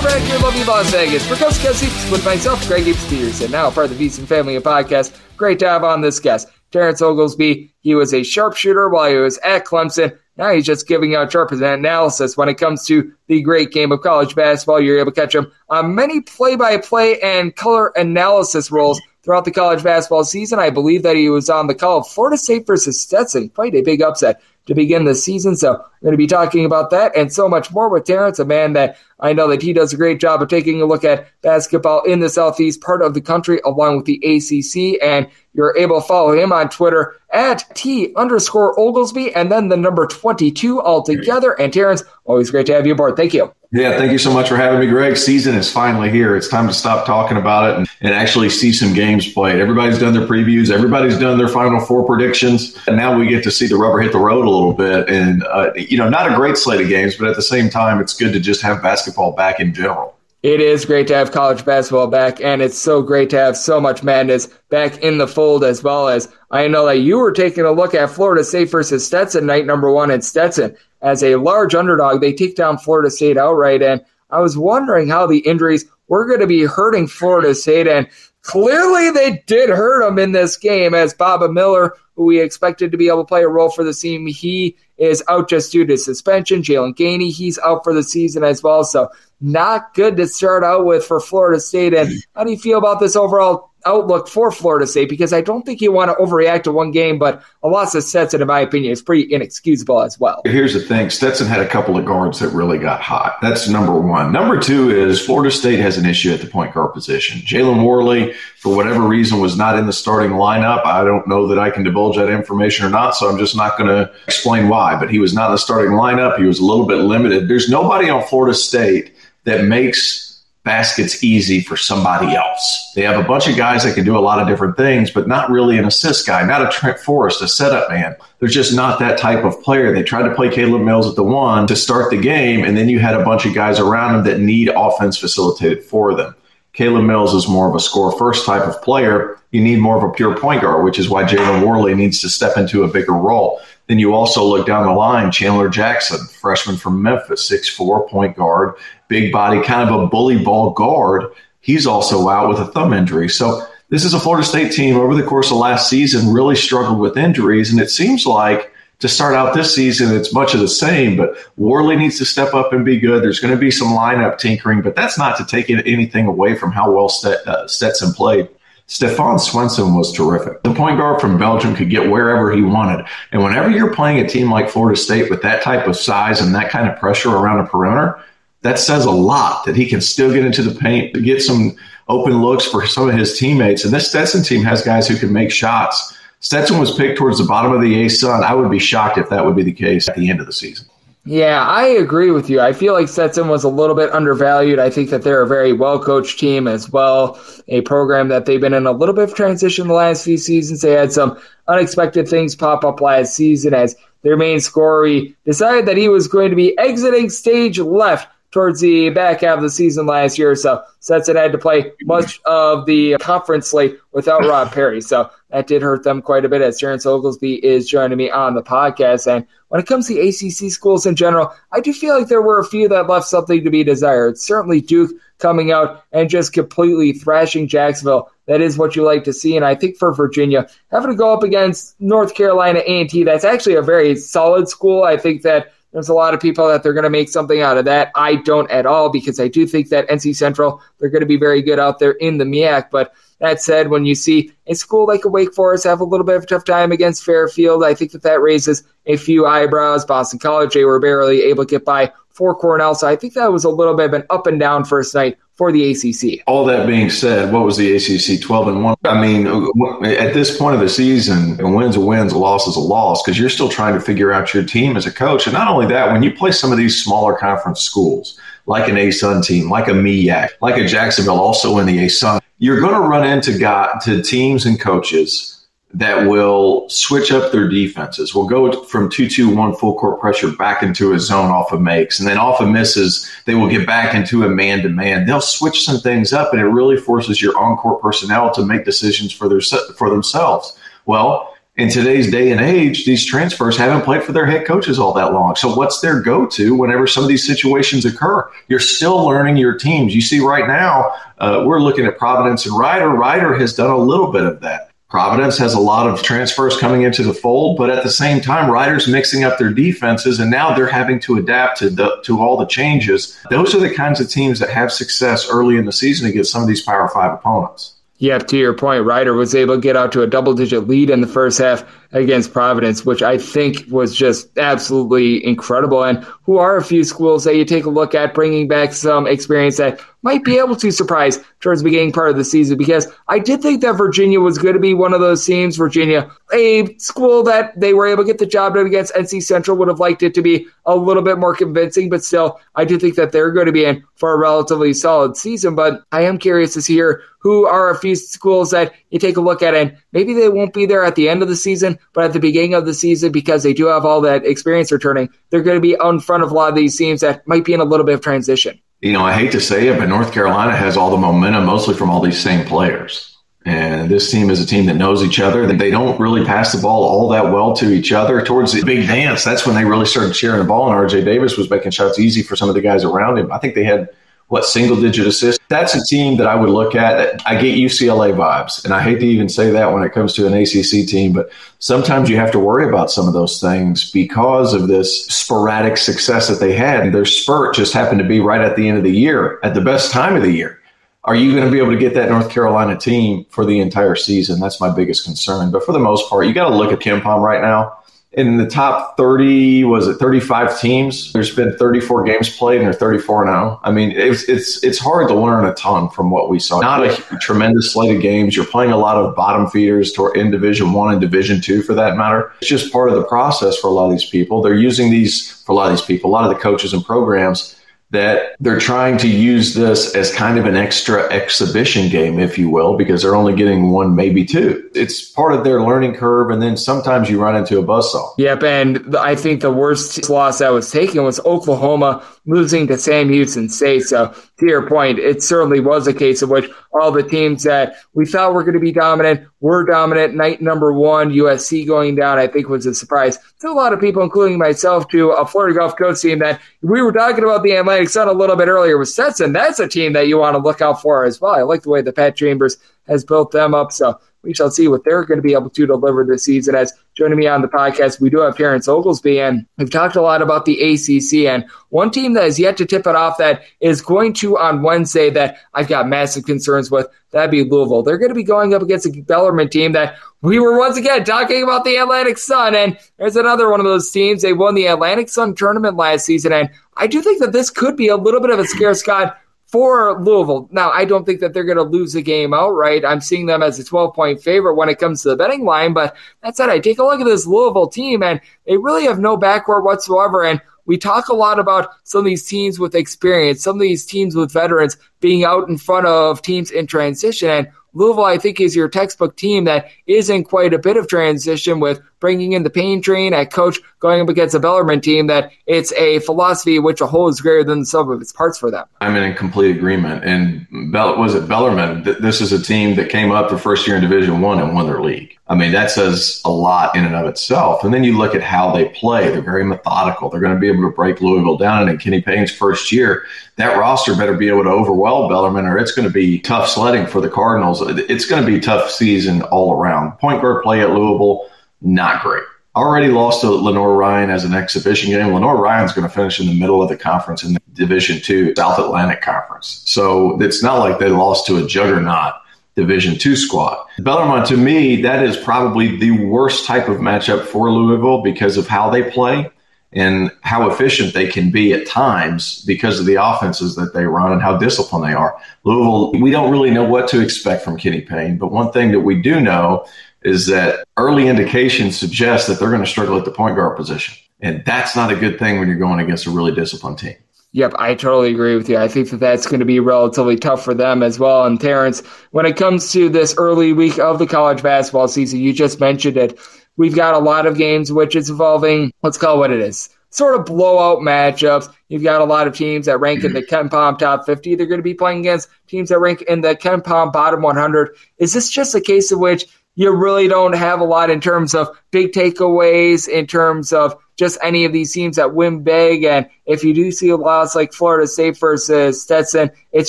We're 0.00 0.08
back 0.08 0.34
in 0.34 0.40
lovely 0.40 0.64
Las 0.64 0.90
Vegas 0.90 1.28
for 1.28 1.34
Coast 1.34 1.60
Coast 1.62 1.82
with 2.10 2.24
myself, 2.24 2.66
Greg 2.66 2.86
Gibbs 2.86 3.06
Peterson, 3.10 3.50
now 3.50 3.70
part 3.70 3.90
of 3.90 3.98
the 3.98 4.06
VSiN 4.06 4.26
family 4.26 4.56
of 4.56 4.62
Podcast. 4.62 5.14
Great 5.36 5.58
to 5.58 5.68
have 5.68 5.84
on 5.84 6.00
this 6.00 6.18
guest, 6.18 6.48
Terrence 6.70 7.02
Oglesby. 7.02 7.70
He 7.80 7.94
was 7.94 8.14
a 8.14 8.22
sharpshooter 8.22 8.88
while 8.88 9.10
he 9.10 9.16
was 9.16 9.36
at 9.44 9.66
Clemson. 9.66 10.16
Now 10.38 10.54
he's 10.54 10.64
just 10.64 10.88
giving 10.88 11.14
out 11.14 11.30
sharp 11.30 11.52
analysis 11.52 12.34
when 12.34 12.48
it 12.48 12.54
comes 12.54 12.86
to 12.86 13.12
the 13.26 13.42
great 13.42 13.72
game 13.72 13.92
of 13.92 14.00
college 14.00 14.34
basketball. 14.34 14.80
You're 14.80 15.00
able 15.00 15.12
to 15.12 15.20
catch 15.20 15.34
him 15.34 15.52
on 15.68 15.94
many 15.94 16.22
play 16.22 16.56
by 16.56 16.78
play 16.78 17.20
and 17.20 17.54
color 17.54 17.92
analysis 17.94 18.70
roles 18.70 19.02
throughout 19.22 19.44
the 19.44 19.50
college 19.50 19.82
basketball 19.82 20.24
season. 20.24 20.58
I 20.58 20.70
believe 20.70 21.02
that 21.02 21.16
he 21.16 21.28
was 21.28 21.50
on 21.50 21.66
the 21.66 21.74
call 21.74 21.98
of 21.98 22.08
Florida 22.08 22.38
State 22.38 22.66
versus 22.66 22.98
Stetson. 22.98 23.50
Quite 23.50 23.74
a 23.74 23.82
big 23.82 24.00
upset 24.00 24.40
to 24.66 24.74
begin 24.74 25.04
the 25.04 25.14
season. 25.14 25.56
So 25.56 25.74
I'm 25.74 26.02
going 26.02 26.12
to 26.12 26.18
be 26.18 26.26
talking 26.26 26.64
about 26.64 26.90
that 26.90 27.16
and 27.16 27.32
so 27.32 27.48
much 27.48 27.72
more 27.72 27.88
with 27.88 28.04
Terrence, 28.04 28.38
a 28.38 28.44
man 28.44 28.72
that 28.74 28.96
I 29.18 29.32
know 29.32 29.48
that 29.48 29.62
he 29.62 29.72
does 29.72 29.92
a 29.92 29.96
great 29.96 30.20
job 30.20 30.42
of 30.42 30.48
taking 30.48 30.80
a 30.80 30.86
look 30.86 31.04
at 31.04 31.28
basketball 31.42 32.02
in 32.04 32.20
the 32.20 32.28
southeast 32.28 32.80
part 32.80 33.02
of 33.02 33.14
the 33.14 33.20
country 33.20 33.60
along 33.64 33.96
with 33.96 34.06
the 34.06 34.20
ACC. 34.24 35.02
And 35.02 35.28
you're 35.54 35.76
able 35.76 36.00
to 36.00 36.06
follow 36.06 36.32
him 36.32 36.52
on 36.52 36.68
Twitter 36.68 37.19
at 37.32 37.64
T 37.74 38.14
underscore 38.16 38.78
Oglesby 38.78 39.34
and 39.34 39.50
then 39.50 39.68
the 39.68 39.76
number 39.76 40.06
22 40.06 40.80
altogether. 40.80 41.52
And 41.52 41.72
Terrence, 41.72 42.02
always 42.24 42.50
great 42.50 42.66
to 42.66 42.74
have 42.74 42.86
you 42.86 42.92
aboard. 42.92 43.16
Thank 43.16 43.34
you. 43.34 43.52
Yeah, 43.72 43.96
thank 43.96 44.10
you 44.10 44.18
so 44.18 44.32
much 44.32 44.48
for 44.48 44.56
having 44.56 44.80
me, 44.80 44.88
Greg. 44.88 45.16
Season 45.16 45.54
is 45.54 45.70
finally 45.70 46.10
here. 46.10 46.34
It's 46.34 46.48
time 46.48 46.66
to 46.66 46.72
stop 46.72 47.06
talking 47.06 47.36
about 47.36 47.70
it 47.70 47.76
and, 47.78 47.88
and, 48.00 48.12
actually 48.12 48.50
see 48.50 48.72
some 48.72 48.92
games 48.92 49.32
played. 49.32 49.60
Everybody's 49.60 49.96
done 49.96 50.12
their 50.12 50.26
previews, 50.26 50.72
everybody's 50.72 51.16
done 51.16 51.38
their 51.38 51.46
Final 51.46 51.78
Four 51.78 52.04
predictions, 52.04 52.76
and 52.88 52.96
now 52.96 53.16
we 53.16 53.28
get 53.28 53.44
to 53.44 53.50
see 53.52 53.68
the 53.68 53.76
rubber 53.76 54.00
hit 54.00 54.10
the 54.10 54.18
road 54.18 54.44
a 54.44 54.50
little 54.50 54.72
bit. 54.72 55.08
And, 55.08 55.44
uh, 55.44 55.70
you 55.76 55.96
know, 55.96 56.08
not 56.08 56.32
a 56.32 56.34
great 56.34 56.56
slate 56.56 56.80
of 56.80 56.88
games, 56.88 57.14
but 57.14 57.28
at 57.28 57.36
the 57.36 57.42
same 57.42 57.70
time, 57.70 58.00
it's 58.00 58.12
good 58.12 58.32
to 58.32 58.40
just 58.40 58.60
have 58.62 58.82
basketball 58.82 59.36
back 59.36 59.60
in 59.60 59.72
general. 59.72 60.16
It 60.42 60.62
is 60.62 60.86
great 60.86 61.06
to 61.08 61.14
have 61.14 61.32
college 61.32 61.66
basketball 61.66 62.06
back, 62.06 62.40
and 62.40 62.62
it's 62.62 62.78
so 62.78 63.02
great 63.02 63.28
to 63.30 63.36
have 63.36 63.58
so 63.58 63.78
much 63.78 64.02
madness 64.02 64.46
back 64.70 64.96
in 65.02 65.18
the 65.18 65.28
fold 65.28 65.62
as 65.62 65.82
well 65.82 66.08
as 66.08 66.32
I 66.50 66.66
know 66.66 66.86
that 66.86 67.00
you 67.00 67.18
were 67.18 67.30
taking 67.30 67.66
a 67.66 67.72
look 67.72 67.94
at 67.94 68.08
Florida 68.08 68.42
State 68.42 68.70
versus 68.70 69.06
Stetson, 69.06 69.44
night 69.44 69.66
number 69.66 69.92
one 69.92 70.10
in 70.10 70.22
Stetson. 70.22 70.74
As 71.02 71.22
a 71.22 71.36
large 71.36 71.74
underdog, 71.74 72.22
they 72.22 72.32
take 72.32 72.56
down 72.56 72.78
Florida 72.78 73.10
State 73.10 73.36
outright, 73.36 73.82
and 73.82 74.02
I 74.30 74.40
was 74.40 74.56
wondering 74.56 75.08
how 75.08 75.26
the 75.26 75.40
injuries 75.40 75.84
were 76.08 76.26
going 76.26 76.40
to 76.40 76.46
be 76.46 76.64
hurting 76.64 77.06
Florida 77.06 77.54
State, 77.54 77.86
and 77.86 78.08
clearly 78.42 79.10
they 79.10 79.42
did 79.46 79.70
hurt 79.70 80.04
them 80.04 80.18
in 80.18 80.32
this 80.32 80.56
game 80.56 80.94
as 80.94 81.14
Baba 81.14 81.50
Miller, 81.50 81.94
who 82.14 82.24
we 82.24 82.40
expected 82.40 82.92
to 82.92 82.98
be 82.98 83.08
able 83.08 83.24
to 83.24 83.28
play 83.28 83.42
a 83.42 83.48
role 83.48 83.70
for 83.70 83.84
the 83.84 83.94
team, 83.94 84.26
he 84.26 84.76
is 84.98 85.22
out 85.28 85.48
just 85.48 85.72
due 85.72 85.86
to 85.86 85.96
suspension. 85.96 86.62
Jaylan 86.62 86.94
Gainey, 86.94 87.32
he's 87.32 87.58
out 87.60 87.82
for 87.82 87.94
the 87.94 88.02
season 88.02 88.44
as 88.44 88.62
well. 88.62 88.84
So 88.84 89.08
not 89.40 89.94
good 89.94 90.16
to 90.18 90.26
start 90.26 90.62
out 90.62 90.84
with 90.84 91.04
for 91.04 91.20
Florida 91.20 91.58
State. 91.60 91.94
And 91.94 92.12
how 92.34 92.44
do 92.44 92.50
you 92.50 92.58
feel 92.58 92.78
about 92.78 93.00
this 93.00 93.16
overall 93.16 93.69
outlook 93.86 94.28
for 94.28 94.50
Florida 94.50 94.86
State 94.86 95.08
because 95.08 95.32
I 95.32 95.40
don't 95.40 95.64
think 95.64 95.80
you 95.80 95.92
want 95.92 96.10
to 96.10 96.22
overreact 96.22 96.64
to 96.64 96.72
one 96.72 96.90
game, 96.90 97.18
but 97.18 97.42
a 97.62 97.68
loss 97.68 97.94
of 97.94 98.02
Stetson, 98.02 98.40
in 98.40 98.46
my 98.46 98.60
opinion, 98.60 98.92
is 98.92 99.02
pretty 99.02 99.32
inexcusable 99.32 100.02
as 100.02 100.18
well. 100.18 100.42
Here's 100.44 100.74
the 100.74 100.80
thing 100.80 101.10
Stetson 101.10 101.46
had 101.46 101.60
a 101.60 101.68
couple 101.68 101.96
of 101.96 102.04
guards 102.04 102.38
that 102.40 102.48
really 102.48 102.78
got 102.78 103.00
hot. 103.00 103.38
That's 103.42 103.68
number 103.68 103.98
one. 103.98 104.32
Number 104.32 104.58
two 104.58 104.90
is 104.90 105.20
Florida 105.20 105.50
State 105.50 105.78
has 105.80 105.96
an 105.98 106.06
issue 106.06 106.32
at 106.32 106.40
the 106.40 106.46
point 106.46 106.74
guard 106.74 106.92
position. 106.92 107.40
Jalen 107.40 107.82
Warley, 107.82 108.34
for 108.58 108.74
whatever 108.74 109.06
reason, 109.06 109.40
was 109.40 109.56
not 109.56 109.78
in 109.78 109.86
the 109.86 109.92
starting 109.92 110.32
lineup. 110.32 110.84
I 110.86 111.04
don't 111.04 111.26
know 111.26 111.46
that 111.48 111.58
I 111.58 111.70
can 111.70 111.82
divulge 111.82 112.16
that 112.16 112.30
information 112.30 112.86
or 112.86 112.90
not, 112.90 113.14
so 113.14 113.28
I'm 113.28 113.38
just 113.38 113.56
not 113.56 113.76
going 113.78 113.88
to 113.88 114.12
explain 114.26 114.68
why, 114.68 114.98
but 114.98 115.10
he 115.10 115.18
was 115.18 115.34
not 115.34 115.46
in 115.46 115.52
the 115.52 115.58
starting 115.58 115.92
lineup. 115.92 116.38
He 116.38 116.44
was 116.44 116.58
a 116.58 116.64
little 116.64 116.86
bit 116.86 116.98
limited. 116.98 117.48
There's 117.48 117.68
nobody 117.68 118.08
on 118.08 118.22
Florida 118.24 118.54
State 118.54 119.14
that 119.44 119.64
makes 119.64 120.29
baskets 120.62 121.24
easy 121.24 121.60
for 121.60 121.76
somebody 121.76 122.34
else. 122.34 122.92
They 122.94 123.02
have 123.02 123.18
a 123.18 123.26
bunch 123.26 123.48
of 123.48 123.56
guys 123.56 123.84
that 123.84 123.94
can 123.94 124.04
do 124.04 124.16
a 124.16 124.20
lot 124.20 124.40
of 124.40 124.46
different 124.46 124.76
things, 124.76 125.10
but 125.10 125.26
not 125.26 125.50
really 125.50 125.78
an 125.78 125.86
assist 125.86 126.26
guy, 126.26 126.44
not 126.44 126.62
a 126.62 126.68
Trent 126.68 126.98
Forrest, 126.98 127.40
a 127.40 127.48
setup 127.48 127.88
man. 127.88 128.14
They're 128.38 128.48
just 128.48 128.74
not 128.74 128.98
that 128.98 129.18
type 129.18 129.44
of 129.44 129.60
player. 129.62 129.94
They 129.94 130.02
tried 130.02 130.28
to 130.28 130.34
play 130.34 130.50
Caleb 130.50 130.82
Mills 130.82 131.08
at 131.08 131.16
the 131.16 131.24
one 131.24 131.66
to 131.66 131.76
start 131.76 132.10
the 132.10 132.18
game, 132.18 132.64
and 132.64 132.76
then 132.76 132.88
you 132.88 132.98
had 132.98 133.14
a 133.14 133.24
bunch 133.24 133.46
of 133.46 133.54
guys 133.54 133.78
around 133.78 134.16
him 134.16 134.24
that 134.24 134.40
need 134.40 134.68
offense 134.68 135.16
facilitated 135.16 135.82
for 135.82 136.14
them. 136.14 136.34
Caleb 136.72 137.04
Mills 137.04 137.34
is 137.34 137.48
more 137.48 137.68
of 137.68 137.74
a 137.74 137.80
score 137.80 138.16
first 138.16 138.46
type 138.46 138.62
of 138.62 138.80
player. 138.82 139.38
You 139.50 139.60
need 139.60 139.80
more 139.80 139.96
of 139.96 140.04
a 140.04 140.12
pure 140.12 140.36
point 140.36 140.62
guard, 140.62 140.84
which 140.84 140.98
is 140.98 141.08
why 141.08 141.24
Jalen 141.24 141.64
Warley 141.64 141.94
needs 141.94 142.20
to 142.20 142.28
step 142.28 142.56
into 142.56 142.84
a 142.84 142.88
bigger 142.88 143.12
role. 143.12 143.60
Then 143.88 143.98
you 143.98 144.14
also 144.14 144.44
look 144.44 144.66
down 144.66 144.86
the 144.86 144.92
line, 144.92 145.32
Chandler 145.32 145.68
Jackson, 145.68 146.24
freshman 146.40 146.76
from 146.76 147.02
Memphis, 147.02 147.44
six 147.44 147.68
four 147.68 148.08
point 148.08 148.36
guard, 148.36 148.74
big 149.08 149.32
body, 149.32 149.60
kind 149.62 149.90
of 149.90 150.00
a 150.00 150.06
bully 150.06 150.38
ball 150.42 150.70
guard. 150.70 151.24
He's 151.60 151.86
also 151.86 152.28
out 152.28 152.48
with 152.48 152.60
a 152.60 152.66
thumb 152.66 152.92
injury. 152.92 153.28
So 153.28 153.66
this 153.88 154.04
is 154.04 154.14
a 154.14 154.20
Florida 154.20 154.46
State 154.46 154.70
team 154.70 154.96
over 154.96 155.16
the 155.16 155.26
course 155.26 155.50
of 155.50 155.56
last 155.56 155.90
season 155.90 156.32
really 156.32 156.54
struggled 156.54 157.00
with 157.00 157.16
injuries. 157.16 157.72
And 157.72 157.80
it 157.80 157.90
seems 157.90 158.24
like 158.24 158.72
to 159.00 159.08
start 159.08 159.34
out 159.34 159.54
this 159.54 159.74
season, 159.74 160.14
it's 160.14 160.32
much 160.32 160.54
of 160.54 160.60
the 160.60 160.68
same, 160.68 161.16
but 161.16 161.36
Warley 161.56 161.96
needs 161.96 162.18
to 162.18 162.24
step 162.24 162.54
up 162.54 162.72
and 162.72 162.84
be 162.84 163.00
good. 163.00 163.22
There's 163.22 163.40
going 163.40 163.54
to 163.54 163.60
be 163.60 163.70
some 163.70 163.88
lineup 163.88 164.38
tinkering, 164.38 164.82
but 164.82 164.94
that's 164.94 165.18
not 165.18 165.36
to 165.38 165.44
take 165.44 165.70
anything 165.70 166.26
away 166.26 166.54
from 166.54 166.70
how 166.70 166.90
well 166.90 167.10
uh, 167.24 167.66
Stetson 167.66 168.12
played. 168.12 168.48
Stefan 168.86 169.38
Swenson 169.38 169.94
was 169.94 170.12
terrific. 170.12 170.62
The 170.64 170.74
point 170.74 170.98
guard 170.98 171.20
from 171.20 171.38
Belgium 171.38 171.76
could 171.76 171.90
get 171.90 172.10
wherever 172.10 172.50
he 172.50 172.60
wanted. 172.60 173.06
And 173.30 173.42
whenever 173.42 173.70
you're 173.70 173.94
playing 173.94 174.18
a 174.18 174.28
team 174.28 174.50
like 174.50 174.68
Florida 174.68 174.98
State 174.98 175.30
with 175.30 175.42
that 175.42 175.62
type 175.62 175.86
of 175.86 175.96
size 175.96 176.40
and 176.40 176.54
that 176.56 176.70
kind 176.70 176.90
of 176.90 176.98
pressure 176.98 177.30
around 177.30 177.60
a 177.60 177.68
perimeter, 177.68 178.20
that 178.62 178.78
says 178.78 179.04
a 179.04 179.10
lot 179.10 179.64
that 179.64 179.76
he 179.76 179.86
can 179.86 180.00
still 180.00 180.32
get 180.32 180.44
into 180.44 180.62
the 180.62 180.78
paint, 180.78 181.14
get 181.22 181.40
some 181.40 181.76
open 182.08 182.42
looks 182.42 182.66
for 182.66 182.84
some 182.84 183.08
of 183.08 183.14
his 183.14 183.38
teammates. 183.38 183.84
And 183.84 183.94
this 183.94 184.08
Stetson 184.08 184.42
team 184.42 184.64
has 184.64 184.82
guys 184.82 185.08
who 185.08 185.16
can 185.16 185.32
make 185.32 185.52
shots. 185.52 186.18
Stetson 186.40 186.78
was 186.78 186.94
picked 186.94 187.18
towards 187.18 187.38
the 187.38 187.44
bottom 187.44 187.72
of 187.72 187.82
the 187.82 188.04
ASUN. 188.04 188.42
I 188.42 188.54
would 188.54 188.70
be 188.70 188.78
shocked 188.78 189.18
if 189.18 189.28
that 189.28 189.44
would 189.44 189.56
be 189.56 189.62
the 189.62 189.72
case 189.72 190.08
at 190.08 190.16
the 190.16 190.30
end 190.30 190.40
of 190.40 190.46
the 190.46 190.52
season. 190.52 190.86
Yeah, 191.26 191.66
I 191.66 191.84
agree 191.84 192.30
with 192.30 192.48
you. 192.48 192.62
I 192.62 192.72
feel 192.72 192.94
like 192.94 193.08
Stetson 193.08 193.48
was 193.48 193.62
a 193.62 193.68
little 193.68 193.94
bit 193.94 194.10
undervalued. 194.10 194.78
I 194.78 194.88
think 194.88 195.10
that 195.10 195.22
they're 195.22 195.42
a 195.42 195.46
very 195.46 195.74
well 195.74 196.02
coached 196.02 196.40
team 196.40 196.66
as 196.66 196.90
well, 196.90 197.38
a 197.68 197.82
program 197.82 198.28
that 198.28 198.46
they've 198.46 198.60
been 198.60 198.72
in 198.72 198.86
a 198.86 198.92
little 198.92 199.14
bit 199.14 199.24
of 199.24 199.34
transition 199.34 199.86
the 199.86 199.94
last 199.94 200.24
few 200.24 200.38
seasons. 200.38 200.80
They 200.80 200.92
had 200.92 201.12
some 201.12 201.38
unexpected 201.68 202.26
things 202.26 202.56
pop 202.56 202.84
up 202.84 203.02
last 203.02 203.34
season 203.34 203.74
as 203.74 203.94
their 204.22 204.38
main 204.38 204.60
scorer. 204.60 205.20
Decided 205.44 205.84
that 205.86 205.98
he 205.98 206.08
was 206.08 206.26
going 206.26 206.48
to 206.48 206.56
be 206.56 206.76
exiting 206.78 207.28
stage 207.28 207.78
left 207.78 208.28
towards 208.50 208.80
the 208.80 209.10
back 209.10 209.40
half 209.42 209.58
of 209.58 209.62
the 209.62 209.70
season 209.70 210.06
last 210.06 210.38
year. 210.38 210.54
So 210.54 210.82
Stetson 211.00 211.36
had 211.36 211.52
to 211.52 211.58
play 211.58 211.92
much 212.02 212.40
of 212.44 212.86
the 212.86 213.16
conference 213.20 213.70
slate 213.70 213.98
without 214.12 214.44
Rob 214.44 214.72
Perry. 214.72 215.00
So 215.00 215.30
that 215.50 215.66
did 215.66 215.82
hurt 215.82 216.02
them 216.02 216.20
quite 216.20 216.44
a 216.44 216.48
bit 216.48 216.62
as 216.62 216.78
Terrence 216.78 217.06
Oglesby 217.06 217.64
is 217.64 217.88
joining 217.88 218.18
me 218.18 218.30
on 218.30 218.54
the 218.54 218.62
podcast. 218.62 219.32
And 219.32 219.46
when 219.68 219.80
it 219.80 219.86
comes 219.86 220.08
to 220.08 220.18
ACC 220.18 220.70
schools 220.70 221.06
in 221.06 221.14
general, 221.14 221.54
I 221.72 221.80
do 221.80 221.92
feel 221.92 222.18
like 222.18 222.28
there 222.28 222.42
were 222.42 222.58
a 222.58 222.66
few 222.66 222.88
that 222.88 223.08
left 223.08 223.26
something 223.26 223.62
to 223.62 223.70
be 223.70 223.84
desired. 223.84 224.38
Certainly 224.38 224.82
Duke 224.82 225.12
coming 225.38 225.72
out 225.72 226.04
and 226.12 226.28
just 226.28 226.52
completely 226.52 227.12
thrashing 227.12 227.68
Jacksonville. 227.68 228.30
That 228.46 228.60
is 228.60 228.76
what 228.76 228.96
you 228.96 229.04
like 229.04 229.24
to 229.24 229.32
see. 229.32 229.56
And 229.56 229.64
I 229.64 229.76
think 229.76 229.96
for 229.96 230.12
Virginia, 230.12 230.68
having 230.90 231.10
to 231.10 231.16
go 231.16 231.32
up 231.32 231.44
against 231.44 232.00
North 232.00 232.34
Carolina 232.34 232.80
A&T, 232.84 233.22
that's 233.22 233.44
actually 233.44 233.76
a 233.76 233.82
very 233.82 234.16
solid 234.16 234.68
school. 234.68 235.04
I 235.04 235.16
think 235.16 235.42
that 235.42 235.72
there's 235.92 236.08
a 236.08 236.14
lot 236.14 236.34
of 236.34 236.40
people 236.40 236.68
that 236.68 236.82
they're 236.82 236.92
going 236.92 237.04
to 237.04 237.10
make 237.10 237.28
something 237.28 237.60
out 237.60 237.76
of 237.76 237.84
that. 237.86 238.12
I 238.14 238.36
don't 238.36 238.70
at 238.70 238.86
all 238.86 239.10
because 239.10 239.40
I 239.40 239.48
do 239.48 239.66
think 239.66 239.88
that 239.88 240.08
NC 240.08 240.36
Central, 240.36 240.80
they're 240.98 241.08
going 241.08 241.20
to 241.20 241.26
be 241.26 241.36
very 241.36 241.62
good 241.62 241.80
out 241.80 241.98
there 241.98 242.12
in 242.12 242.38
the 242.38 242.44
MEAC. 242.44 242.90
But 242.90 243.12
that 243.40 243.60
said, 243.60 243.88
when 243.88 244.04
you 244.04 244.14
see 244.14 244.52
a 244.66 244.74
school 244.74 245.06
like 245.06 245.24
a 245.24 245.28
Wake 245.28 245.54
Forest 245.54 245.84
have 245.84 246.00
a 246.00 246.04
little 246.04 246.26
bit 246.26 246.36
of 246.36 246.44
a 246.44 246.46
tough 246.46 246.64
time 246.64 246.92
against 246.92 247.24
Fairfield, 247.24 247.82
I 247.82 247.94
think 247.94 248.12
that 248.12 248.22
that 248.22 248.40
raises 248.40 248.84
a 249.06 249.16
few 249.16 249.46
eyebrows. 249.46 250.04
Boston 250.04 250.38
College, 250.38 250.74
they 250.74 250.84
were 250.84 251.00
barely 251.00 251.42
able 251.42 251.64
to 251.64 251.70
get 251.70 251.84
by 251.84 252.12
for 252.28 252.54
Cornell. 252.54 252.94
So 252.94 253.08
I 253.08 253.16
think 253.16 253.34
that 253.34 253.52
was 253.52 253.64
a 253.64 253.70
little 253.70 253.94
bit 253.94 254.06
of 254.06 254.14
an 254.14 254.24
up 254.30 254.46
and 254.46 254.60
down 254.60 254.84
first 254.84 255.14
night 255.14 255.38
for 255.60 255.70
the 255.70 255.90
ACC. 255.90 256.42
All 256.46 256.64
that 256.64 256.86
being 256.86 257.10
said, 257.10 257.52
what 257.52 257.66
was 257.66 257.76
the 257.76 257.94
ACC 257.94 258.40
12 258.40 258.68
and 258.68 258.82
1? 258.82 258.96
I 259.04 259.20
mean, 259.20 259.46
uh, 259.46 260.08
at 260.08 260.32
this 260.32 260.56
point 260.56 260.74
of 260.74 260.80
the 260.80 260.88
season, 260.88 261.60
a 261.60 261.70
win's 261.70 261.96
a 261.96 262.00
win, 262.00 262.28
a 262.28 262.38
loss 262.38 262.66
is 262.66 262.76
a 262.76 262.80
loss 262.80 263.22
because 263.22 263.38
you're 263.38 263.50
still 263.50 263.68
trying 263.68 263.92
to 263.92 264.00
figure 264.00 264.32
out 264.32 264.54
your 264.54 264.64
team 264.64 264.96
as 264.96 265.04
a 265.04 265.12
coach. 265.12 265.46
And 265.46 265.52
not 265.52 265.68
only 265.68 265.86
that, 265.88 266.12
when 266.12 266.22
you 266.22 266.32
play 266.32 266.50
some 266.50 266.72
of 266.72 266.78
these 266.78 267.04
smaller 267.04 267.36
conference 267.36 267.82
schools, 267.82 268.40
like 268.64 268.88
an 268.88 268.94
ASUN 268.94 269.44
team, 269.44 269.68
like 269.68 269.88
a 269.88 269.92
MEAC, 269.92 270.48
like 270.62 270.78
a 270.78 270.86
Jacksonville, 270.86 271.38
also 271.38 271.76
in 271.76 271.84
the 271.84 272.06
ASUN, 272.06 272.40
you're 272.56 272.80
going 272.80 272.94
to 272.94 273.06
run 273.06 273.26
into 273.26 273.58
got 273.58 274.00
to 274.04 274.22
teams 274.22 274.64
and 274.64 274.80
coaches 274.80 275.59
that 275.92 276.28
will 276.28 276.88
switch 276.88 277.32
up 277.32 277.50
their 277.50 277.68
defenses. 277.68 278.34
Will 278.34 278.46
go 278.46 278.84
from 278.84 279.10
2 279.10 279.28
2 279.28 279.54
1 279.54 279.74
full 279.74 279.98
court 279.98 280.20
pressure 280.20 280.52
back 280.52 280.82
into 280.82 281.12
a 281.12 281.18
zone 281.18 281.50
off 281.50 281.72
of 281.72 281.80
makes. 281.80 282.20
And 282.20 282.28
then 282.28 282.38
off 282.38 282.60
of 282.60 282.68
misses, 282.68 283.28
they 283.44 283.54
will 283.54 283.68
get 283.68 283.86
back 283.86 284.14
into 284.14 284.44
a 284.44 284.48
man 284.48 284.82
to 284.82 284.88
man. 284.88 285.26
They'll 285.26 285.40
switch 285.40 285.82
some 285.82 285.98
things 285.98 286.32
up, 286.32 286.52
and 286.52 286.60
it 286.60 286.66
really 286.66 286.96
forces 286.96 287.42
your 287.42 287.58
on 287.58 287.76
court 287.76 288.00
personnel 288.00 288.52
to 288.52 288.64
make 288.64 288.84
decisions 288.84 289.32
for, 289.32 289.48
their, 289.48 289.60
for 289.60 290.08
themselves. 290.10 290.78
Well, 291.06 291.54
in 291.76 291.88
today's 291.88 292.30
day 292.30 292.52
and 292.52 292.60
age, 292.60 293.04
these 293.04 293.24
transfers 293.24 293.76
haven't 293.76 294.02
played 294.02 294.22
for 294.22 294.32
their 294.32 294.44
head 294.44 294.66
coaches 294.66 294.98
all 294.98 295.14
that 295.14 295.32
long. 295.32 295.56
So, 295.56 295.74
what's 295.74 296.00
their 296.00 296.20
go 296.20 296.46
to 296.46 296.74
whenever 296.74 297.06
some 297.06 297.24
of 297.24 297.28
these 297.28 297.46
situations 297.46 298.04
occur? 298.04 298.48
You're 298.68 298.80
still 298.80 299.24
learning 299.24 299.56
your 299.56 299.76
teams. 299.76 300.14
You 300.14 300.20
see, 300.20 300.40
right 300.40 300.68
now, 300.68 301.14
uh, 301.38 301.64
we're 301.66 301.80
looking 301.80 302.06
at 302.06 302.18
Providence 302.18 302.66
and 302.66 302.78
Rider. 302.78 303.08
Rider 303.08 303.54
has 303.54 303.74
done 303.74 303.90
a 303.90 303.96
little 303.96 304.30
bit 304.30 304.44
of 304.44 304.60
that 304.60 304.89
Providence 305.10 305.58
has 305.58 305.74
a 305.74 305.80
lot 305.80 306.08
of 306.08 306.22
transfers 306.22 306.76
coming 306.76 307.02
into 307.02 307.24
the 307.24 307.34
fold, 307.34 307.76
but 307.76 307.90
at 307.90 308.04
the 308.04 308.10
same 308.10 308.40
time, 308.40 308.70
Rider's 308.70 309.08
mixing 309.08 309.42
up 309.42 309.58
their 309.58 309.72
defenses, 309.72 310.38
and 310.38 310.52
now 310.52 310.72
they're 310.72 310.86
having 310.86 311.18
to 311.20 311.36
adapt 311.36 311.78
to 311.78 311.90
the, 311.90 312.20
to 312.22 312.40
all 312.40 312.56
the 312.56 312.66
changes. 312.66 313.36
Those 313.50 313.74
are 313.74 313.80
the 313.80 313.92
kinds 313.92 314.20
of 314.20 314.30
teams 314.30 314.60
that 314.60 314.70
have 314.70 314.92
success 314.92 315.50
early 315.50 315.76
in 315.76 315.84
the 315.84 315.92
season 315.92 316.30
against 316.30 316.52
some 316.52 316.62
of 316.62 316.68
these 316.68 316.82
Power 316.82 317.08
Five 317.08 317.34
opponents. 317.34 317.96
Yeah, 318.18 318.38
to 318.38 318.56
your 318.56 318.74
point, 318.74 319.04
Rider 319.04 319.32
was 319.32 319.54
able 319.54 319.76
to 319.76 319.80
get 319.80 319.96
out 319.96 320.12
to 320.12 320.22
a 320.22 320.26
double 320.26 320.52
digit 320.52 320.86
lead 320.86 321.08
in 321.08 321.22
the 321.22 321.26
first 321.26 321.58
half 321.58 321.84
against 322.12 322.52
Providence, 322.52 323.04
which 323.04 323.22
I 323.22 323.38
think 323.38 323.86
was 323.88 324.14
just 324.14 324.56
absolutely 324.58 325.44
incredible. 325.44 326.04
And 326.04 326.22
who 326.44 326.58
are 326.58 326.76
a 326.76 326.84
few 326.84 327.02
schools 327.02 327.44
that 327.44 327.56
you 327.56 327.64
take 327.64 327.86
a 327.86 327.90
look 327.90 328.14
at 328.14 328.34
bringing 328.34 328.68
back 328.68 328.92
some 328.92 329.26
experience 329.26 329.78
that 329.78 330.00
might 330.22 330.44
be 330.44 330.58
able 330.58 330.76
to 330.76 330.90
surprise 330.90 331.38
towards 331.60 331.80
the 331.80 331.84
beginning 331.84 332.12
part 332.12 332.30
of 332.30 332.36
the 332.36 332.44
season 332.44 332.76
because 332.76 333.06
I 333.28 333.38
did 333.38 333.62
think 333.62 333.80
that 333.82 333.92
Virginia 333.92 334.40
was 334.40 334.58
going 334.58 334.74
to 334.74 334.80
be 334.80 334.94
one 334.94 335.14
of 335.14 335.20
those 335.20 335.44
teams. 335.44 335.76
Virginia, 335.76 336.30
a 336.52 336.96
school 336.98 337.42
that 337.44 337.78
they 337.78 337.94
were 337.94 338.06
able 338.06 338.24
to 338.24 338.26
get 338.26 338.38
the 338.38 338.46
job 338.46 338.74
done 338.74 338.86
against 338.86 339.14
NC 339.14 339.42
Central, 339.42 339.76
would 339.76 339.88
have 339.88 340.00
liked 340.00 340.22
it 340.22 340.34
to 340.34 340.42
be 340.42 340.66
a 340.86 340.94
little 340.94 341.22
bit 341.22 341.38
more 341.38 341.54
convincing, 341.54 342.08
but 342.10 342.24
still, 342.24 342.58
I 342.74 342.84
do 342.84 342.98
think 342.98 343.14
that 343.16 343.32
they're 343.32 343.52
going 343.52 343.66
to 343.66 343.72
be 343.72 343.84
in 343.84 344.04
for 344.14 344.32
a 344.32 344.38
relatively 344.38 344.92
solid 344.92 345.36
season. 345.36 345.74
But 345.74 346.02
I 346.12 346.22
am 346.22 346.38
curious 346.38 346.74
to 346.74 346.80
hear 346.80 347.22
who 347.40 347.66
are 347.66 347.90
a 347.90 347.98
few 347.98 348.14
schools 348.16 348.70
that 348.70 348.92
you 349.10 349.18
take 349.18 349.36
a 349.36 349.40
look 349.40 349.62
at 349.62 349.74
and 349.74 349.96
maybe 350.12 350.34
they 350.34 350.48
won't 350.48 350.74
be 350.74 350.84
there 350.84 351.04
at 351.04 351.16
the 351.16 351.28
end 351.28 351.42
of 351.42 351.48
the 351.48 351.56
season, 351.56 351.98
but 352.12 352.24
at 352.24 352.32
the 352.32 352.40
beginning 352.40 352.74
of 352.74 352.84
the 352.84 352.94
season, 352.94 353.32
because 353.32 353.62
they 353.62 353.72
do 353.72 353.86
have 353.86 354.04
all 354.04 354.20
that 354.20 354.44
experience 354.44 354.92
returning, 354.92 355.28
they're 355.48 355.62
going 355.62 355.76
to 355.76 355.80
be 355.80 355.96
in 356.02 356.20
front 356.20 356.42
of 356.42 356.50
a 356.50 356.54
lot 356.54 356.68
of 356.68 356.74
these 356.74 356.96
teams 356.96 357.22
that 357.22 357.46
might 357.48 357.64
be 357.64 357.72
in 357.72 357.80
a 357.80 357.84
little 357.84 358.04
bit 358.04 358.14
of 358.14 358.20
transition. 358.20 358.78
You 359.00 359.12
know, 359.12 359.24
I 359.24 359.32
hate 359.32 359.52
to 359.52 359.60
say 359.60 359.88
it, 359.88 359.98
but 359.98 360.08
North 360.08 360.32
Carolina 360.32 360.76
has 360.76 360.96
all 360.96 361.10
the 361.10 361.16
momentum 361.16 361.64
mostly 361.64 361.94
from 361.94 362.10
all 362.10 362.20
these 362.20 362.40
same 362.40 362.66
players. 362.66 363.36
And 363.64 364.10
this 364.10 364.30
team 364.30 364.50
is 364.50 364.60
a 364.60 364.66
team 364.66 364.86
that 364.86 364.94
knows 364.94 365.22
each 365.22 365.38
other. 365.38 365.66
They 365.66 365.90
don't 365.90 366.18
really 366.18 366.44
pass 366.44 366.72
the 366.72 366.80
ball 366.80 367.04
all 367.04 367.28
that 367.30 367.52
well 367.52 367.74
to 367.76 367.92
each 367.92 368.10
other. 368.12 368.42
Towards 368.42 368.72
the 368.72 368.82
big 368.82 369.06
dance, 369.06 369.44
that's 369.44 369.66
when 369.66 369.74
they 369.74 369.84
really 369.84 370.06
started 370.06 370.34
sharing 370.34 370.60
the 370.60 370.64
ball. 370.64 370.90
And 370.90 370.96
RJ 370.96 371.24
Davis 371.24 371.56
was 371.56 371.68
making 371.68 371.90
shots 371.92 372.18
easy 372.18 372.42
for 372.42 372.56
some 372.56 372.68
of 372.68 372.74
the 372.74 372.80
guys 372.80 373.04
around 373.04 373.38
him. 373.38 373.52
I 373.52 373.58
think 373.58 373.74
they 373.74 373.84
had 373.84 374.08
what 374.50 374.64
single 374.64 375.00
digit 375.00 375.28
assists. 375.28 375.64
That's 375.68 375.94
a 375.94 376.04
team 376.04 376.36
that 376.38 376.48
I 376.48 376.56
would 376.56 376.70
look 376.70 376.96
at. 376.96 377.40
I 377.46 377.54
get 377.54 377.78
UCLA 377.78 378.34
vibes, 378.34 378.84
and 378.84 378.92
I 378.92 379.00
hate 379.00 379.20
to 379.20 379.26
even 379.26 379.48
say 379.48 379.70
that 379.70 379.92
when 379.92 380.02
it 380.02 380.12
comes 380.12 380.34
to 380.34 380.46
an 380.48 380.54
ACC 380.54 381.08
team, 381.08 381.32
but 381.32 381.50
sometimes 381.78 382.28
you 382.28 382.36
have 382.36 382.50
to 382.50 382.58
worry 382.58 382.88
about 382.88 383.12
some 383.12 383.28
of 383.28 383.32
those 383.32 383.60
things 383.60 384.10
because 384.10 384.74
of 384.74 384.88
this 384.88 385.26
sporadic 385.26 385.96
success 385.96 386.48
that 386.48 386.58
they 386.58 386.72
had. 386.72 387.12
Their 387.12 387.24
spurt 387.24 387.76
just 387.76 387.94
happened 387.94 388.20
to 388.20 388.26
be 388.26 388.40
right 388.40 388.60
at 388.60 388.74
the 388.74 388.88
end 388.88 388.98
of 388.98 389.04
the 389.04 389.16
year, 389.16 389.60
at 389.62 389.74
the 389.74 389.80
best 389.80 390.10
time 390.10 390.34
of 390.34 390.42
the 390.42 390.52
year. 390.52 390.80
Are 391.22 391.36
you 391.36 391.52
going 391.52 391.64
to 391.64 391.70
be 391.70 391.78
able 391.78 391.92
to 391.92 391.98
get 391.98 392.14
that 392.14 392.28
North 392.28 392.50
Carolina 392.50 392.98
team 392.98 393.46
for 393.50 393.64
the 393.64 393.78
entire 393.78 394.16
season? 394.16 394.58
That's 394.58 394.80
my 394.80 394.92
biggest 394.92 395.24
concern. 395.24 395.70
But 395.70 395.84
for 395.84 395.92
the 395.92 395.98
most 396.00 396.28
part, 396.28 396.46
you 396.46 396.52
got 396.52 396.68
to 396.68 396.74
look 396.74 396.92
at 396.92 396.98
KenPom 396.98 397.40
right 397.40 397.62
now 397.62 397.99
in 398.32 398.58
the 398.58 398.66
top 398.66 399.16
30 399.16 399.84
was 399.84 400.06
it 400.06 400.14
35 400.14 400.80
teams? 400.80 401.32
There's 401.32 401.54
been 401.54 401.76
34 401.76 402.24
games 402.24 402.48
played 402.56 402.78
and 402.78 402.86
they're 402.86 402.92
34 402.92 403.44
now. 403.44 403.80
I 403.82 403.90
mean 403.90 404.12
it's 404.12 404.44
it's 404.44 404.82
it's 404.84 404.98
hard 404.98 405.28
to 405.28 405.34
learn 405.34 405.64
a 405.64 405.74
ton 405.74 406.08
from 406.10 406.30
what 406.30 406.48
we 406.48 406.60
saw. 406.60 406.80
Not 406.80 407.04
a 407.04 407.38
tremendous 407.38 407.92
slate 407.92 408.14
of 408.14 408.22
games. 408.22 408.54
You're 408.54 408.66
playing 408.66 408.92
a 408.92 408.96
lot 408.96 409.16
of 409.16 409.34
bottom 409.34 409.68
feeders 409.68 410.12
to 410.12 410.30
in 410.32 410.50
division 410.50 410.92
one 410.92 411.12
and 411.12 411.20
division 411.20 411.60
two 411.60 411.82
for 411.82 411.94
that 411.94 412.16
matter. 412.16 412.52
It's 412.60 412.68
just 412.68 412.92
part 412.92 413.08
of 413.08 413.16
the 413.16 413.24
process 413.24 413.76
for 413.76 413.88
a 413.88 413.90
lot 413.90 414.06
of 414.06 414.12
these 414.12 414.26
people. 414.26 414.62
They're 414.62 414.74
using 414.74 415.10
these 415.10 415.50
for 415.62 415.72
a 415.72 415.74
lot 415.74 415.90
of 415.90 415.98
these 415.98 416.06
people 416.06 416.30
a 416.30 416.32
lot 416.32 416.48
of 416.48 416.54
the 416.54 416.62
coaches 416.62 416.92
and 416.92 417.04
programs 417.04 417.76
that 418.10 418.56
they're 418.58 418.80
trying 418.80 419.16
to 419.18 419.28
use 419.28 419.74
this 419.74 420.16
as 420.16 420.34
kind 420.34 420.58
of 420.58 420.66
an 420.66 420.76
extra 420.76 421.30
exhibition 421.32 422.08
game, 422.08 422.40
if 422.40 422.58
you 422.58 422.68
will, 422.68 422.96
because 422.96 423.22
they're 423.22 423.36
only 423.36 423.54
getting 423.54 423.90
one, 423.90 424.16
maybe 424.16 424.44
two. 424.44 424.90
It's 424.94 425.30
part 425.30 425.52
of 425.52 425.62
their 425.62 425.82
learning 425.82 426.14
curve, 426.14 426.50
and 426.50 426.60
then 426.60 426.76
sometimes 426.76 427.30
you 427.30 427.40
run 427.40 427.54
into 427.54 427.78
a 427.78 427.82
buzzsaw. 427.84 428.34
Yep, 428.36 428.62
and 428.64 429.16
I 429.16 429.36
think 429.36 429.60
the 429.60 429.70
worst 429.70 430.28
loss 430.28 430.58
that 430.58 430.72
was 430.72 430.90
taken 430.90 431.22
was 431.22 431.38
Oklahoma 431.40 432.24
losing 432.46 432.88
to 432.88 432.98
Sam 432.98 433.28
Houston 433.28 433.68
State. 433.68 434.02
So, 434.02 434.34
to 434.58 434.66
your 434.66 434.88
point, 434.88 435.18
it 435.18 435.42
certainly 435.42 435.80
was 435.80 436.06
a 436.06 436.12
case 436.12 436.42
of 436.42 436.50
which 436.50 436.68
all 436.92 437.12
the 437.12 437.22
teams 437.22 437.62
that 437.62 437.94
we 438.14 438.26
thought 438.26 438.52
were 438.52 438.64
going 438.64 438.74
to 438.74 438.80
be 438.80 438.92
dominant 438.92 439.46
were 439.60 439.84
dominant. 439.84 440.34
Night 440.34 440.60
number 440.60 440.92
one, 440.92 441.30
USC 441.30 441.86
going 441.86 442.16
down, 442.16 442.38
I 442.38 442.46
think 442.46 442.68
was 442.68 442.86
a 442.86 442.94
surprise 442.94 443.38
to 443.60 443.68
a 443.68 443.72
lot 443.72 443.92
of 443.92 444.00
people, 444.00 444.22
including 444.22 444.58
myself, 444.58 445.08
to 445.08 445.30
a 445.30 445.46
Florida 445.46 445.78
Gulf 445.78 445.96
Coast 445.96 446.22
team 446.22 446.40
that 446.40 446.60
we 446.82 447.00
were 447.00 447.12
talking 447.12 447.44
about 447.44 447.62
the 447.62 447.72
Atlantic 448.00 448.12
Sun 448.12 448.28
a 448.28 448.32
little 448.32 448.56
bit 448.56 448.68
earlier 448.68 448.96
with 448.96 449.10
Stetson. 449.10 449.52
That's 449.52 449.78
a 449.78 449.86
team 449.86 450.14
that 450.14 450.26
you 450.26 450.38
want 450.38 450.54
to 450.54 450.62
look 450.62 450.80
out 450.80 451.02
for 451.02 451.26
as 451.26 451.38
well. 451.38 451.54
I 451.54 451.60
like 451.60 451.82
the 451.82 451.90
way 451.90 452.00
the 452.00 452.14
Pat 452.14 452.34
Chambers 452.34 452.78
has 453.06 453.26
built 453.26 453.50
them 453.50 453.74
up. 453.74 453.92
So 453.92 454.18
we 454.42 454.54
shall 454.54 454.70
see 454.70 454.88
what 454.88 455.04
they're 455.04 455.24
going 455.24 455.38
to 455.38 455.42
be 455.42 455.52
able 455.52 455.70
to 455.70 455.86
deliver 455.86 456.24
this 456.24 456.44
season. 456.44 456.74
As 456.74 456.92
joining 457.14 457.38
me 457.38 457.46
on 457.46 457.62
the 457.62 457.68
podcast, 457.68 458.20
we 458.20 458.30
do 458.30 458.40
have 458.40 458.56
Terrence 458.56 458.88
Oglesby, 458.88 459.40
and 459.40 459.66
we've 459.76 459.90
talked 459.90 460.16
a 460.16 460.22
lot 460.22 460.42
about 460.42 460.64
the 460.64 460.80
ACC. 460.80 461.46
And 461.46 461.64
one 461.90 462.10
team 462.10 462.34
that 462.34 462.44
has 462.44 462.58
yet 462.58 462.76
to 462.78 462.86
tip 462.86 463.06
it 463.06 463.14
off 463.14 463.38
that 463.38 463.62
is 463.80 464.00
going 464.00 464.32
to 464.34 464.58
on 464.58 464.82
Wednesday 464.82 465.30
that 465.30 465.58
I've 465.74 465.88
got 465.88 466.08
massive 466.08 466.44
concerns 466.44 466.90
with, 466.90 467.06
that'd 467.32 467.50
be 467.50 467.64
Louisville. 467.64 468.02
They're 468.02 468.18
going 468.18 468.30
to 468.30 468.34
be 468.34 468.44
going 468.44 468.74
up 468.74 468.82
against 468.82 469.06
a 469.06 469.10
Bellarmine 469.10 469.68
team 469.68 469.92
that 469.92 470.16
we 470.42 470.58
were 470.58 470.78
once 470.78 470.96
again 470.96 471.24
talking 471.24 471.62
about 471.62 471.84
the 471.84 471.96
Atlantic 471.96 472.38
Sun. 472.38 472.74
And 472.74 472.98
there's 473.18 473.36
another 473.36 473.70
one 473.70 473.80
of 473.80 473.86
those 473.86 474.10
teams. 474.10 474.42
They 474.42 474.52
won 474.52 474.74
the 474.74 474.86
Atlantic 474.86 475.28
Sun 475.28 475.54
tournament 475.54 475.96
last 475.96 476.24
season. 476.24 476.52
And 476.52 476.70
I 476.96 477.06
do 477.06 477.20
think 477.22 477.40
that 477.40 477.52
this 477.52 477.70
could 477.70 477.96
be 477.96 478.08
a 478.08 478.16
little 478.16 478.40
bit 478.40 478.50
of 478.50 478.58
a 478.58 478.64
scare 478.64 478.94
Scott 478.94 479.38
for 479.70 480.20
Louisville. 480.20 480.68
Now, 480.72 480.90
I 480.90 481.04
don't 481.04 481.24
think 481.24 481.40
that 481.40 481.54
they're 481.54 481.64
going 481.64 481.76
to 481.78 481.84
lose 481.84 482.12
the 482.12 482.22
game 482.22 482.52
outright. 482.52 483.04
I'm 483.04 483.20
seeing 483.20 483.46
them 483.46 483.62
as 483.62 483.78
a 483.78 483.84
12 483.84 484.14
point 484.14 484.42
favorite 484.42 484.74
when 484.74 484.88
it 484.88 484.98
comes 484.98 485.22
to 485.22 485.30
the 485.30 485.36
betting 485.36 485.64
line. 485.64 485.92
But 485.92 486.16
that 486.42 486.56
said, 486.56 486.68
I 486.68 486.80
take 486.80 486.98
a 486.98 487.04
look 487.04 487.20
at 487.20 487.24
this 487.24 487.46
Louisville 487.46 487.88
team, 487.88 488.22
and 488.22 488.40
they 488.66 488.76
really 488.76 489.04
have 489.04 489.20
no 489.20 489.36
backcourt 489.36 489.84
whatsoever. 489.84 490.44
And 490.44 490.60
we 490.86 490.98
talk 490.98 491.28
a 491.28 491.34
lot 491.34 491.60
about 491.60 491.90
some 492.02 492.20
of 492.20 492.24
these 492.24 492.46
teams 492.46 492.80
with 492.80 492.96
experience, 492.96 493.62
some 493.62 493.76
of 493.76 493.80
these 493.80 494.04
teams 494.04 494.34
with 494.34 494.52
veterans 494.52 494.96
being 495.20 495.44
out 495.44 495.68
in 495.68 495.78
front 495.78 496.06
of 496.06 496.42
teams 496.42 496.72
in 496.72 496.88
transition. 496.88 497.48
And 497.48 497.68
Louisville, 497.92 498.24
I 498.24 498.38
think, 498.38 498.60
is 498.60 498.74
your 498.74 498.88
textbook 498.88 499.36
team 499.36 499.64
that 499.64 499.88
is 500.06 500.30
in 500.30 500.42
quite 500.42 500.74
a 500.74 500.78
bit 500.78 500.96
of 500.96 501.06
transition 501.06 501.78
with 501.78 502.00
bringing 502.20 502.52
in 502.52 502.62
the 502.62 502.70
pain 502.70 503.02
train 503.02 503.34
at 503.34 503.50
coach 503.50 503.78
going 503.98 504.20
up 504.20 504.28
against 504.28 504.54
a 504.54 504.60
Bellarmine 504.60 505.00
team 505.00 505.26
that 505.26 505.50
it's 505.66 505.92
a 505.92 506.20
philosophy 506.20 506.78
which 506.78 507.00
a 507.00 507.06
whole 507.06 507.28
is 507.28 507.40
greater 507.40 507.64
than 507.64 507.80
the 507.80 507.86
sum 507.86 508.10
of 508.10 508.20
its 508.20 508.32
parts 508.32 508.58
for 508.58 508.70
them. 508.70 508.86
I'm 509.00 509.16
in 509.16 509.34
complete 509.34 509.76
agreement. 509.76 510.24
And 510.24 510.92
Bell, 510.92 511.18
was 511.18 511.34
it 511.34 511.48
Bellarmine? 511.48 512.04
This 512.20 512.40
is 512.40 512.52
a 512.52 512.62
team 512.62 512.96
that 512.96 513.10
came 513.10 513.30
up 513.30 513.50
the 513.50 513.58
first 513.58 513.86
year 513.86 513.96
in 513.96 514.02
Division 514.02 514.40
One 514.40 514.60
and 514.60 514.74
won 514.74 514.86
their 514.86 515.02
league. 515.02 515.36
I 515.48 515.56
mean, 515.56 515.72
that 515.72 515.90
says 515.90 516.40
a 516.44 516.50
lot 516.50 516.94
in 516.94 517.04
and 517.04 517.16
of 517.16 517.26
itself. 517.26 517.82
And 517.82 517.92
then 517.92 518.04
you 518.04 518.16
look 518.16 518.36
at 518.36 518.42
how 518.42 518.72
they 518.72 518.88
play. 518.90 519.30
They're 519.30 519.42
very 519.42 519.64
methodical. 519.64 520.30
They're 520.30 520.40
going 520.40 520.54
to 520.54 520.60
be 520.60 520.68
able 520.68 520.88
to 520.88 520.94
break 520.94 521.20
Louisville 521.20 521.56
down. 521.56 521.82
And 521.82 521.90
in 521.90 521.98
Kenny 521.98 522.22
Payne's 522.22 522.52
first 522.52 522.92
year, 522.92 523.24
that 523.56 523.76
roster 523.76 524.14
better 524.14 524.36
be 524.36 524.48
able 524.48 524.62
to 524.62 524.70
overwhelm 524.70 525.28
Bellarmine 525.28 525.66
or 525.66 525.76
it's 525.76 525.92
going 525.92 526.06
to 526.06 526.14
be 526.14 526.38
tough 526.38 526.68
sledding 526.68 527.06
for 527.06 527.20
the 527.20 527.28
Cardinals. 527.28 527.82
It's 527.82 528.26
going 528.26 528.44
to 528.44 528.46
be 528.46 528.60
tough 528.60 528.90
season 528.90 529.42
all 529.42 529.74
around. 529.74 530.12
Point 530.18 530.40
guard 530.40 530.62
play 530.62 530.82
at 530.82 530.90
Louisville 530.90 531.50
not 531.80 532.22
great. 532.22 532.44
Already 532.76 533.08
lost 533.08 533.40
to 533.40 533.50
Lenoir-Rhyne 533.50 534.30
as 534.30 534.44
an 534.44 534.54
exhibition 534.54 535.10
game. 535.10 535.34
Lenoir-Rhyne's 535.34 535.92
going 535.92 536.08
to 536.08 536.14
finish 536.14 536.38
in 536.38 536.46
the 536.46 536.58
middle 536.58 536.80
of 536.80 536.88
the 536.88 536.96
conference 536.96 537.42
in 537.42 537.54
the 537.54 537.60
Division 537.72 538.20
Two 538.20 538.54
South 538.56 538.78
Atlantic 538.78 539.22
Conference. 539.22 539.82
So 539.86 540.40
it's 540.40 540.62
not 540.62 540.78
like 540.78 540.98
they 541.00 541.08
lost 541.08 541.46
to 541.46 541.56
a 541.56 541.66
juggernaut 541.66 542.34
Division 542.76 543.18
Two 543.18 543.34
squad. 543.34 543.84
Bellarmine, 543.98 544.46
to 544.46 544.56
me, 544.56 545.02
that 545.02 545.24
is 545.24 545.36
probably 545.36 545.96
the 545.96 546.12
worst 546.26 546.64
type 546.64 546.88
of 546.88 546.98
matchup 546.98 547.44
for 547.44 547.72
Louisville 547.72 548.22
because 548.22 548.56
of 548.56 548.68
how 548.68 548.88
they 548.88 549.10
play 549.10 549.50
and 549.92 550.30
how 550.42 550.70
efficient 550.70 551.12
they 551.12 551.26
can 551.26 551.50
be 551.50 551.72
at 551.72 551.84
times 551.84 552.64
because 552.64 553.00
of 553.00 553.06
the 553.06 553.16
offenses 553.16 553.74
that 553.74 553.92
they 553.92 554.04
run 554.04 554.30
and 554.30 554.40
how 554.40 554.56
disciplined 554.56 555.04
they 555.04 555.12
are. 555.12 555.36
Louisville, 555.64 556.12
we 556.20 556.30
don't 556.30 556.52
really 556.52 556.70
know 556.70 556.84
what 556.84 557.08
to 557.08 557.20
expect 557.20 557.64
from 557.64 557.76
Kenny 557.76 558.00
Payne, 558.00 558.38
but 558.38 558.52
one 558.52 558.70
thing 558.70 558.92
that 558.92 559.00
we 559.00 559.20
do 559.20 559.40
know 559.40 559.84
is 560.22 560.46
that 560.46 560.86
early 560.96 561.28
indications 561.28 561.98
suggest 561.98 562.46
that 562.46 562.58
they're 562.58 562.70
going 562.70 562.84
to 562.84 562.86
struggle 562.86 563.18
at 563.18 563.24
the 563.24 563.30
point 563.30 563.56
guard 563.56 563.76
position. 563.76 564.14
And 564.40 564.62
that's 564.64 564.96
not 564.96 565.12
a 565.12 565.16
good 565.16 565.38
thing 565.38 565.58
when 565.58 565.68
you're 565.68 565.76
going 565.76 566.00
against 566.00 566.26
a 566.26 566.30
really 566.30 566.54
disciplined 566.54 566.98
team. 566.98 567.16
Yep, 567.52 567.74
I 567.78 567.94
totally 567.94 568.30
agree 568.32 568.56
with 568.56 568.68
you. 568.68 568.78
I 568.78 568.86
think 568.86 569.10
that 569.10 569.18
that's 569.18 569.46
going 569.46 569.58
to 569.58 569.66
be 569.66 569.80
relatively 569.80 570.36
tough 570.36 570.64
for 570.64 570.72
them 570.72 571.02
as 571.02 571.18
well. 571.18 571.44
And 571.44 571.60
Terrence, 571.60 572.00
when 572.30 572.46
it 572.46 572.56
comes 572.56 572.92
to 572.92 573.08
this 573.08 573.34
early 573.38 573.72
week 573.72 573.98
of 573.98 574.20
the 574.20 574.26
college 574.26 574.62
basketball 574.62 575.08
season, 575.08 575.40
you 575.40 575.52
just 575.52 575.80
mentioned 575.80 576.16
it. 576.16 576.38
We've 576.76 576.94
got 576.94 577.14
a 577.14 577.18
lot 577.18 577.46
of 577.46 577.58
games 577.58 577.92
which 577.92 578.14
is 578.14 578.30
involving, 578.30 578.92
let's 579.02 579.18
call 579.18 579.34
it 579.34 579.38
what 579.38 579.50
it 579.50 579.60
is, 579.60 579.90
sort 580.10 580.38
of 580.38 580.46
blowout 580.46 581.00
matchups. 581.00 581.72
You've 581.88 582.04
got 582.04 582.20
a 582.20 582.24
lot 582.24 582.46
of 582.46 582.54
teams 582.54 582.86
that 582.86 583.00
rank 583.00 583.24
in 583.24 583.32
the 583.32 583.42
KenPom 583.42 583.98
top 583.98 584.26
50. 584.26 584.54
They're 584.54 584.66
going 584.66 584.78
to 584.78 584.84
be 584.84 584.94
playing 584.94 585.20
against 585.20 585.48
teams 585.66 585.88
that 585.88 585.98
rank 585.98 586.22
in 586.22 586.42
the 586.42 586.54
KenPom 586.54 587.12
bottom 587.12 587.42
100. 587.42 587.96
Is 588.18 588.32
this 588.32 588.48
just 588.48 588.76
a 588.76 588.80
case 588.80 589.10
of 589.10 589.18
which 589.18 589.46
you 589.74 589.94
really 589.94 590.28
don't 590.28 590.54
have 590.54 590.80
a 590.80 590.84
lot 590.84 591.10
in 591.10 591.20
terms 591.20 591.54
of 591.54 591.68
big 591.90 592.12
takeaways, 592.12 593.08
in 593.08 593.26
terms 593.26 593.72
of 593.72 593.96
just 594.16 594.36
any 594.42 594.66
of 594.66 594.72
these 594.72 594.92
teams 594.92 595.16
that 595.16 595.34
win 595.34 595.62
big. 595.62 596.04
And 596.04 596.28
if 596.44 596.62
you 596.62 596.74
do 596.74 596.92
see 596.92 597.08
a 597.08 597.16
loss 597.16 597.54
like 597.54 597.72
Florida 597.72 598.06
State 598.06 598.38
versus 598.38 599.02
Stetson, 599.02 599.50
it's 599.72 599.88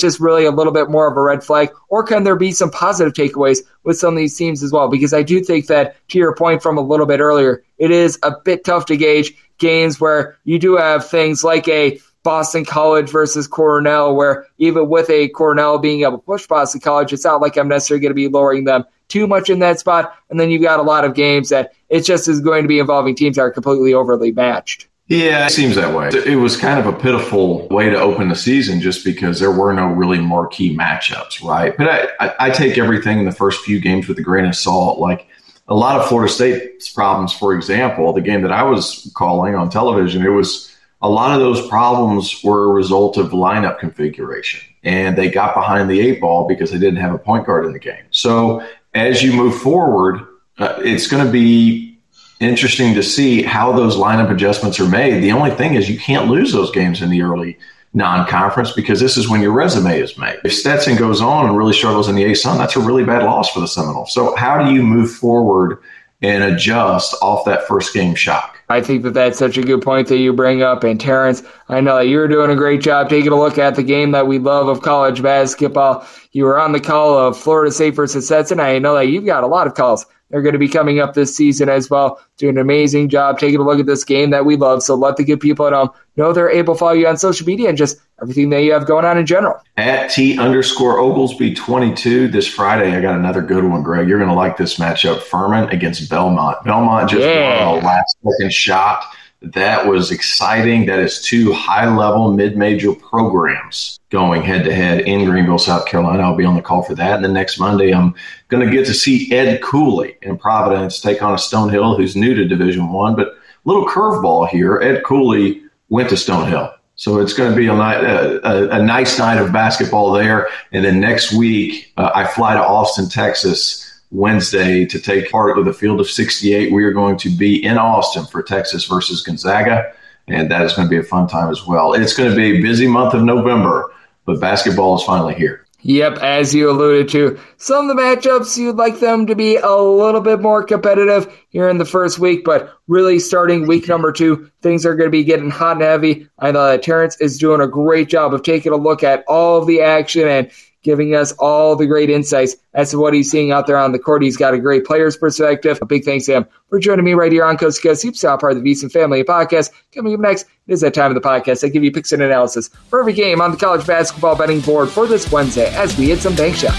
just 0.00 0.20
really 0.20 0.46
a 0.46 0.50
little 0.50 0.72
bit 0.72 0.88
more 0.88 1.10
of 1.10 1.16
a 1.18 1.20
red 1.20 1.44
flag. 1.44 1.70
Or 1.88 2.02
can 2.02 2.24
there 2.24 2.36
be 2.36 2.52
some 2.52 2.70
positive 2.70 3.12
takeaways 3.12 3.58
with 3.84 3.98
some 3.98 4.14
of 4.14 4.18
these 4.18 4.36
teams 4.36 4.62
as 4.62 4.72
well? 4.72 4.88
Because 4.88 5.12
I 5.12 5.22
do 5.22 5.44
think 5.44 5.66
that, 5.66 5.96
to 6.08 6.18
your 6.18 6.34
point 6.34 6.62
from 6.62 6.78
a 6.78 6.80
little 6.80 7.04
bit 7.04 7.20
earlier, 7.20 7.62
it 7.76 7.90
is 7.90 8.18
a 8.22 8.32
bit 8.42 8.64
tough 8.64 8.86
to 8.86 8.96
gauge 8.96 9.34
games 9.58 10.00
where 10.00 10.38
you 10.44 10.58
do 10.58 10.76
have 10.76 11.06
things 11.06 11.44
like 11.44 11.68
a 11.68 12.00
Boston 12.22 12.64
College 12.64 13.10
versus 13.10 13.46
Cornell, 13.46 14.14
where 14.14 14.46
even 14.56 14.88
with 14.88 15.10
a 15.10 15.28
Cornell 15.28 15.78
being 15.78 16.02
able 16.02 16.12
to 16.12 16.24
push 16.24 16.46
Boston 16.46 16.80
College, 16.80 17.12
it's 17.12 17.24
not 17.24 17.40
like 17.42 17.58
I'm 17.58 17.68
necessarily 17.68 18.00
going 18.00 18.12
to 18.12 18.14
be 18.14 18.28
lowering 18.28 18.64
them 18.64 18.84
too 19.12 19.26
much 19.26 19.50
in 19.50 19.58
that 19.58 19.78
spot. 19.78 20.14
And 20.30 20.40
then 20.40 20.50
you've 20.50 20.62
got 20.62 20.80
a 20.80 20.82
lot 20.82 21.04
of 21.04 21.14
games 21.14 21.50
that 21.50 21.74
it 21.90 22.00
just 22.00 22.28
is 22.28 22.40
going 22.40 22.62
to 22.62 22.68
be 22.68 22.78
involving 22.78 23.14
teams 23.14 23.36
that 23.36 23.42
are 23.42 23.50
completely 23.50 23.92
overly 23.92 24.32
matched. 24.32 24.88
Yeah, 25.08 25.46
it 25.46 25.50
seems 25.50 25.74
that 25.74 25.94
way. 25.94 26.08
It 26.08 26.36
was 26.36 26.56
kind 26.56 26.80
of 26.80 26.86
a 26.86 26.98
pitiful 26.98 27.68
way 27.68 27.90
to 27.90 28.00
open 28.00 28.30
the 28.30 28.34
season 28.34 28.80
just 28.80 29.04
because 29.04 29.38
there 29.38 29.50
were 29.50 29.74
no 29.74 29.88
really 29.88 30.18
marquee 30.18 30.74
matchups, 30.74 31.44
right? 31.44 31.76
But 31.76 31.88
I, 32.18 32.26
I, 32.26 32.34
I 32.38 32.50
take 32.50 32.78
everything 32.78 33.18
in 33.18 33.26
the 33.26 33.32
first 33.32 33.60
few 33.62 33.78
games 33.78 34.08
with 34.08 34.18
a 34.18 34.22
grain 34.22 34.46
of 34.46 34.56
salt. 34.56 34.98
Like 34.98 35.26
a 35.68 35.74
lot 35.74 36.00
of 36.00 36.08
Florida 36.08 36.32
State's 36.32 36.90
problems, 36.90 37.34
for 37.34 37.52
example, 37.52 38.14
the 38.14 38.22
game 38.22 38.40
that 38.42 38.52
I 38.52 38.62
was 38.62 39.12
calling 39.14 39.54
on 39.54 39.68
television, 39.68 40.24
it 40.24 40.30
was 40.30 40.74
a 41.02 41.10
lot 41.10 41.34
of 41.34 41.40
those 41.40 41.68
problems 41.68 42.42
were 42.42 42.70
a 42.70 42.72
result 42.72 43.18
of 43.18 43.32
lineup 43.32 43.80
configuration. 43.80 44.62
And 44.84 45.18
they 45.18 45.30
got 45.30 45.54
behind 45.54 45.90
the 45.90 46.00
eight 46.00 46.20
ball 46.20 46.48
because 46.48 46.70
they 46.70 46.78
didn't 46.78 47.00
have 47.00 47.12
a 47.12 47.18
point 47.18 47.44
guard 47.44 47.66
in 47.66 47.72
the 47.72 47.78
game. 47.78 48.04
So 48.10 48.66
as 48.94 49.22
you 49.22 49.32
move 49.32 49.56
forward, 49.60 50.20
uh, 50.58 50.78
it's 50.78 51.06
going 51.06 51.24
to 51.24 51.30
be 51.30 51.98
interesting 52.40 52.94
to 52.94 53.02
see 53.02 53.42
how 53.42 53.72
those 53.72 53.96
lineup 53.96 54.30
adjustments 54.30 54.80
are 54.80 54.88
made. 54.88 55.22
The 55.22 55.32
only 55.32 55.50
thing 55.50 55.74
is 55.74 55.88
you 55.88 55.98
can't 55.98 56.28
lose 56.28 56.52
those 56.52 56.70
games 56.72 57.00
in 57.00 57.08
the 57.08 57.22
early 57.22 57.58
non-conference 57.94 58.72
because 58.72 59.00
this 59.00 59.16
is 59.16 59.28
when 59.28 59.42
your 59.42 59.52
resume 59.52 59.98
is 59.98 60.16
made. 60.18 60.38
If 60.44 60.54
Stetson 60.54 60.96
goes 60.96 61.20
on 61.20 61.46
and 61.46 61.56
really 61.56 61.74
struggles 61.74 62.08
in 62.08 62.16
the 62.16 62.24
ASUN, 62.24 62.58
that's 62.58 62.76
a 62.76 62.80
really 62.80 63.04
bad 63.04 63.22
loss 63.22 63.50
for 63.50 63.60
the 63.60 63.68
Seminoles. 63.68 64.12
So 64.12 64.34
how 64.36 64.62
do 64.62 64.72
you 64.72 64.82
move 64.82 65.10
forward 65.10 65.78
and 66.22 66.42
adjust 66.42 67.14
off 67.22 67.44
that 67.44 67.66
first 67.68 67.92
game 67.92 68.14
shock? 68.14 68.58
I 68.72 68.80
think 68.80 69.02
that 69.02 69.14
that's 69.14 69.38
such 69.38 69.58
a 69.58 69.62
good 69.62 69.82
point 69.82 70.08
that 70.08 70.16
you 70.18 70.32
bring 70.32 70.62
up. 70.62 70.82
And 70.82 71.00
Terrence, 71.00 71.42
I 71.68 71.80
know 71.80 71.96
that 71.96 72.08
you're 72.08 72.28
doing 72.28 72.50
a 72.50 72.56
great 72.56 72.80
job 72.80 73.08
taking 73.08 73.32
a 73.32 73.38
look 73.38 73.58
at 73.58 73.74
the 73.74 73.82
game 73.82 74.12
that 74.12 74.26
we 74.26 74.38
love 74.38 74.68
of 74.68 74.82
college 74.82 75.22
basketball. 75.22 76.06
You 76.32 76.44
were 76.44 76.58
on 76.58 76.72
the 76.72 76.80
call 76.80 77.16
of 77.16 77.38
Florida 77.38 77.70
State 77.70 77.94
versus 77.94 78.26
Stetson. 78.26 78.60
I 78.60 78.78
know 78.78 78.94
that 78.94 79.08
you've 79.08 79.26
got 79.26 79.44
a 79.44 79.46
lot 79.46 79.66
of 79.66 79.74
calls 79.74 80.06
they're 80.32 80.42
going 80.42 80.54
to 80.54 80.58
be 80.58 80.68
coming 80.68 80.98
up 80.98 81.12
this 81.12 81.36
season 81.36 81.68
as 81.68 81.90
well. 81.90 82.20
Doing 82.38 82.56
an 82.56 82.62
amazing 82.62 83.10
job 83.10 83.38
taking 83.38 83.60
a 83.60 83.62
look 83.62 83.78
at 83.78 83.86
this 83.86 84.02
game 84.02 84.30
that 84.30 84.46
we 84.46 84.56
love. 84.56 84.82
So 84.82 84.94
let 84.94 85.16
the 85.16 85.24
good 85.24 85.40
people 85.40 85.66
at 85.66 85.74
home 85.74 85.90
know 86.16 86.32
they're 86.32 86.50
able 86.50 86.74
to 86.74 86.78
follow 86.78 86.92
you 86.92 87.06
on 87.06 87.18
social 87.18 87.46
media 87.46 87.68
and 87.68 87.76
just 87.76 88.00
everything 88.20 88.48
that 88.50 88.62
you 88.62 88.72
have 88.72 88.86
going 88.86 89.04
on 89.04 89.18
in 89.18 89.26
general. 89.26 89.60
At 89.76 90.10
T 90.10 90.38
underscore 90.38 90.98
Oglesby 90.98 91.54
22 91.54 92.28
this 92.28 92.48
Friday, 92.48 92.96
I 92.96 93.00
got 93.02 93.14
another 93.14 93.42
good 93.42 93.64
one, 93.64 93.82
Greg. 93.82 94.08
You're 94.08 94.18
going 94.18 94.30
to 94.30 94.34
like 94.34 94.56
this 94.56 94.78
matchup. 94.78 95.20
Furman 95.20 95.68
against 95.68 96.08
Belmont. 96.08 96.64
Belmont 96.64 97.10
just 97.10 97.22
yeah. 97.22 97.68
won 97.68 97.82
a 97.82 97.86
last 97.86 98.16
second 98.24 98.52
shot 98.52 99.04
that 99.42 99.86
was 99.86 100.10
exciting. 100.10 100.86
That 100.86 100.98
is 100.98 101.20
two 101.20 101.52
high 101.52 101.94
level 101.94 102.32
mid 102.32 102.56
major 102.56 102.94
programs 102.94 103.98
going 104.10 104.42
head 104.42 104.64
to 104.64 104.74
head 104.74 105.00
in 105.00 105.24
Greenville, 105.24 105.58
South 105.58 105.86
Carolina. 105.86 106.22
I'll 106.22 106.36
be 106.36 106.44
on 106.44 106.54
the 106.54 106.62
call 106.62 106.82
for 106.82 106.94
that. 106.94 107.16
And 107.16 107.24
then 107.24 107.32
next 107.32 107.58
Monday, 107.58 107.92
I'm 107.92 108.14
going 108.48 108.64
to 108.64 108.72
get 108.72 108.86
to 108.86 108.94
see 108.94 109.32
Ed 109.32 109.62
Cooley 109.62 110.16
in 110.22 110.38
Providence 110.38 111.00
take 111.00 111.22
on 111.22 111.32
a 111.32 111.36
Stonehill 111.36 111.96
who's 111.96 112.14
new 112.14 112.34
to 112.34 112.46
Division 112.46 112.92
One. 112.92 113.16
But 113.16 113.34
little 113.64 113.86
curveball 113.86 114.48
here. 114.48 114.80
Ed 114.80 115.02
Cooley 115.04 115.62
went 115.88 116.08
to 116.10 116.14
Stonehill. 116.14 116.74
So 116.94 117.18
it's 117.18 117.32
going 117.32 117.50
to 117.50 117.56
be 117.56 117.66
a, 117.68 117.74
night, 117.74 118.04
a, 118.04 118.76
a, 118.76 118.82
nice 118.82 119.18
night 119.18 119.38
of 119.38 119.52
basketball 119.52 120.12
there. 120.12 120.48
And 120.72 120.84
then 120.84 121.00
next 121.00 121.32
week, 121.32 121.92
uh, 121.96 122.10
I 122.14 122.26
fly 122.26 122.54
to 122.54 122.62
Austin, 122.62 123.08
Texas 123.08 123.81
Wednesday 124.12 124.84
to 124.84 125.00
take 125.00 125.30
part 125.30 125.56
with 125.56 125.66
the 125.66 125.72
field 125.72 125.98
of 125.98 126.08
68. 126.08 126.70
We 126.70 126.84
are 126.84 126.92
going 126.92 127.16
to 127.18 127.30
be 127.30 127.64
in 127.64 127.78
Austin 127.78 128.26
for 128.26 128.42
Texas 128.42 128.84
versus 128.84 129.22
Gonzaga, 129.22 129.92
and 130.28 130.50
that 130.50 130.62
is 130.62 130.74
going 130.74 130.86
to 130.86 130.90
be 130.90 130.98
a 130.98 131.02
fun 131.02 131.26
time 131.26 131.50
as 131.50 131.66
well. 131.66 131.94
It's 131.94 132.14
going 132.14 132.30
to 132.30 132.36
be 132.36 132.58
a 132.58 132.62
busy 132.62 132.86
month 132.86 133.14
of 133.14 133.22
November, 133.22 133.92
but 134.26 134.38
basketball 134.38 134.96
is 134.96 135.02
finally 135.02 135.34
here. 135.34 135.66
Yep, 135.84 136.18
as 136.18 136.54
you 136.54 136.70
alluded 136.70 137.08
to, 137.08 137.40
some 137.56 137.90
of 137.90 137.96
the 137.96 138.00
matchups 138.00 138.56
you'd 138.56 138.76
like 138.76 139.00
them 139.00 139.26
to 139.26 139.34
be 139.34 139.56
a 139.56 139.74
little 139.74 140.20
bit 140.20 140.40
more 140.40 140.62
competitive 140.62 141.26
here 141.48 141.68
in 141.68 141.78
the 141.78 141.84
first 141.84 142.20
week, 142.20 142.44
but 142.44 142.78
really 142.86 143.18
starting 143.18 143.66
week 143.66 143.88
number 143.88 144.12
two, 144.12 144.48
things 144.62 144.86
are 144.86 144.94
going 144.94 145.08
to 145.08 145.10
be 145.10 145.24
getting 145.24 145.50
hot 145.50 145.72
and 145.72 145.82
heavy. 145.82 146.28
I 146.38 146.52
know 146.52 146.68
that 146.68 146.84
Terrence 146.84 147.20
is 147.20 147.36
doing 147.36 147.60
a 147.60 147.66
great 147.66 148.08
job 148.08 148.32
of 148.32 148.44
taking 148.44 148.72
a 148.72 148.76
look 148.76 149.02
at 149.02 149.24
all 149.26 149.58
of 149.58 149.66
the 149.66 149.80
action 149.80 150.28
and 150.28 150.52
giving 150.82 151.14
us 151.14 151.32
all 151.38 151.76
the 151.76 151.86
great 151.86 152.10
insights 152.10 152.56
as 152.74 152.90
to 152.90 152.98
what 152.98 153.14
he's 153.14 153.30
seeing 153.30 153.52
out 153.52 153.66
there 153.66 153.76
on 153.76 153.92
the 153.92 153.98
court. 153.98 154.22
He's 154.22 154.36
got 154.36 154.54
a 154.54 154.58
great 154.58 154.84
player's 154.84 155.16
perspective. 155.16 155.78
A 155.80 155.86
big 155.86 156.04
thanks 156.04 156.26
to 156.26 156.32
him 156.32 156.46
for 156.68 156.78
joining 156.78 157.04
me 157.04 157.14
right 157.14 157.32
here 157.32 157.44
on 157.44 157.56
Coast 157.56 157.80
to 157.82 157.88
Coast 157.88 158.04
Superstar, 158.04 158.38
part 158.38 158.56
of 158.56 158.62
the 158.62 158.70
VSiN 158.70 158.90
Family 158.90 159.22
podcast. 159.22 159.70
Coming 159.94 160.14
up 160.14 160.20
next, 160.20 160.42
it 160.66 160.72
is 160.72 160.80
that 160.80 160.94
time 160.94 161.14
of 161.14 161.20
the 161.20 161.26
podcast. 161.26 161.64
I 161.64 161.68
give 161.68 161.84
you 161.84 161.92
picks 161.92 162.12
and 162.12 162.22
analysis 162.22 162.68
for 162.88 163.00
every 163.00 163.12
game 163.12 163.40
on 163.40 163.52
the 163.52 163.56
college 163.56 163.86
basketball 163.86 164.36
betting 164.36 164.60
board 164.60 164.88
for 164.88 165.06
this 165.06 165.30
Wednesday 165.30 165.74
as 165.74 165.96
we 165.96 166.08
hit 166.08 166.20
some 166.20 166.34
bank 166.34 166.56
shots. 166.56 166.76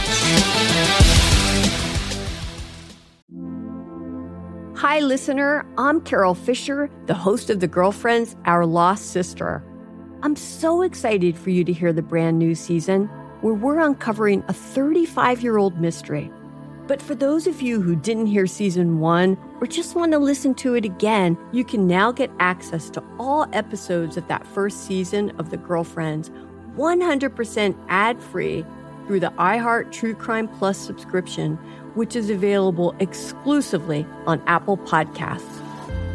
Hi, 4.75 4.99
listener. 4.99 5.65
I'm 5.77 6.01
Carol 6.01 6.35
Fisher, 6.35 6.89
the 7.05 7.13
host 7.13 7.49
of 7.49 7.61
The 7.61 7.67
Girlfriends, 7.67 8.35
Our 8.45 8.65
Lost 8.65 9.11
Sister. 9.11 9.63
I'm 10.21 10.35
so 10.35 10.81
excited 10.81 11.37
for 11.37 11.51
you 11.51 11.63
to 11.63 11.73
hear 11.73 11.93
the 11.93 12.01
brand 12.01 12.37
new 12.37 12.53
season 12.53 13.09
where 13.43 13.53
we're 13.53 13.79
uncovering 13.79 14.43
a 14.47 14.53
35 14.53 15.43
year 15.43 15.57
old 15.57 15.79
mystery. 15.79 16.31
But 16.87 17.01
for 17.01 17.13
those 17.13 17.45
of 17.45 17.61
you 17.61 17.81
who 17.81 17.95
didn't 17.95 18.27
hear 18.27 18.47
season 18.47 18.99
one 18.99 19.37
or 19.61 19.67
just 19.67 19.95
want 19.95 20.11
to 20.13 20.19
listen 20.19 20.55
to 20.55 20.75
it 20.75 20.85
again, 20.85 21.37
you 21.51 21.63
can 21.63 21.87
now 21.87 22.11
get 22.11 22.31
access 22.39 22.89
to 22.91 23.03
all 23.19 23.47
episodes 23.53 24.17
of 24.17 24.27
that 24.29 24.47
first 24.47 24.85
season 24.85 25.31
of 25.37 25.49
The 25.49 25.57
Girlfriends 25.57 26.31
100% 26.77 27.77
ad 27.89 28.21
free 28.21 28.65
through 29.07 29.19
the 29.19 29.31
iHeart 29.31 29.91
True 29.91 30.13
Crime 30.13 30.47
Plus 30.47 30.77
subscription, 30.77 31.55
which 31.95 32.15
is 32.15 32.29
available 32.29 32.95
exclusively 32.99 34.05
on 34.25 34.41
Apple 34.47 34.77
Podcasts. 34.77 35.62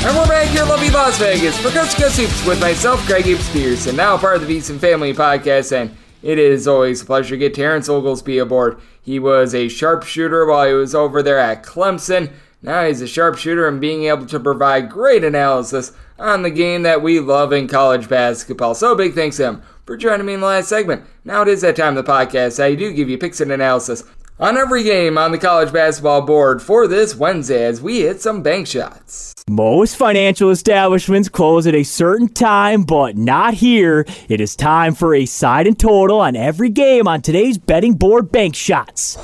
And 0.00 0.16
we're 0.16 0.28
back 0.28 0.48
here, 0.48 0.64
lovely 0.64 0.90
Las 0.90 1.18
Vegas, 1.18 1.58
for 1.58 1.70
Coast 1.70 1.96
Coast 1.96 2.18
Hoops 2.18 2.46
with 2.46 2.60
myself, 2.60 3.04
Greg 3.06 3.24
Gibbs 3.24 3.50
Pearson, 3.50 3.96
now 3.96 4.16
part 4.16 4.36
of 4.36 4.46
the 4.46 4.56
VSiN 4.56 4.78
Family 4.78 5.12
Podcast, 5.12 5.72
and 5.72 5.94
it 6.22 6.38
is 6.38 6.68
always 6.68 7.02
a 7.02 7.04
pleasure 7.04 7.30
to 7.30 7.36
get 7.36 7.52
Terrence 7.52 7.88
Oglesby 7.88 8.38
aboard. 8.38 8.80
He 9.02 9.18
was 9.18 9.54
a 9.54 9.68
sharpshooter 9.68 10.46
while 10.46 10.68
he 10.68 10.72
was 10.72 10.94
over 10.94 11.20
there 11.20 11.38
at 11.38 11.64
Clemson. 11.64 12.30
Now 12.62 12.86
he's 12.86 13.02
a 13.02 13.08
sharpshooter 13.08 13.66
and 13.66 13.80
being 13.80 14.04
able 14.04 14.26
to 14.26 14.38
provide 14.38 14.88
great 14.88 15.24
analysis 15.24 15.92
on 16.16 16.42
the 16.42 16.50
game 16.50 16.84
that 16.84 17.02
we 17.02 17.18
love 17.18 17.52
in 17.52 17.66
college 17.66 18.08
basketball. 18.08 18.74
So 18.76 18.94
big 18.94 19.14
thanks 19.14 19.36
to 19.38 19.44
him 19.46 19.62
for 19.84 19.96
joining 19.96 20.26
me 20.26 20.34
in 20.34 20.40
the 20.40 20.46
last 20.46 20.68
segment. 20.68 21.04
Now 21.24 21.42
it 21.42 21.48
is 21.48 21.60
that 21.62 21.76
time 21.76 21.96
of 21.96 22.04
the 22.04 22.10
podcast. 22.10 22.62
I 22.62 22.76
do 22.76 22.92
give 22.92 23.08
you 23.08 23.18
picks 23.18 23.40
and 23.40 23.50
analysis 23.50 24.04
on 24.40 24.56
every 24.56 24.82
game 24.82 25.18
on 25.18 25.32
the 25.32 25.38
college 25.38 25.72
basketball 25.72 26.22
board 26.22 26.62
for 26.62 26.86
this 26.86 27.14
Wednesday 27.14 27.64
as 27.64 27.80
we 27.80 28.00
hit 28.00 28.20
some 28.20 28.42
bank 28.42 28.66
shots. 28.66 29.34
Most 29.48 29.96
financial 29.96 30.50
establishments 30.50 31.28
close 31.28 31.66
at 31.66 31.74
a 31.74 31.82
certain 31.82 32.28
time, 32.28 32.82
but 32.82 33.16
not 33.16 33.54
here. 33.54 34.04
It 34.28 34.40
is 34.40 34.54
time 34.54 34.94
for 34.94 35.14
a 35.14 35.24
side 35.24 35.66
and 35.66 35.78
total 35.78 36.20
on 36.20 36.36
every 36.36 36.68
game 36.68 37.08
on 37.08 37.22
today's 37.22 37.58
betting 37.58 37.94
board 37.94 38.30
bank 38.30 38.54
shots. 38.54 39.16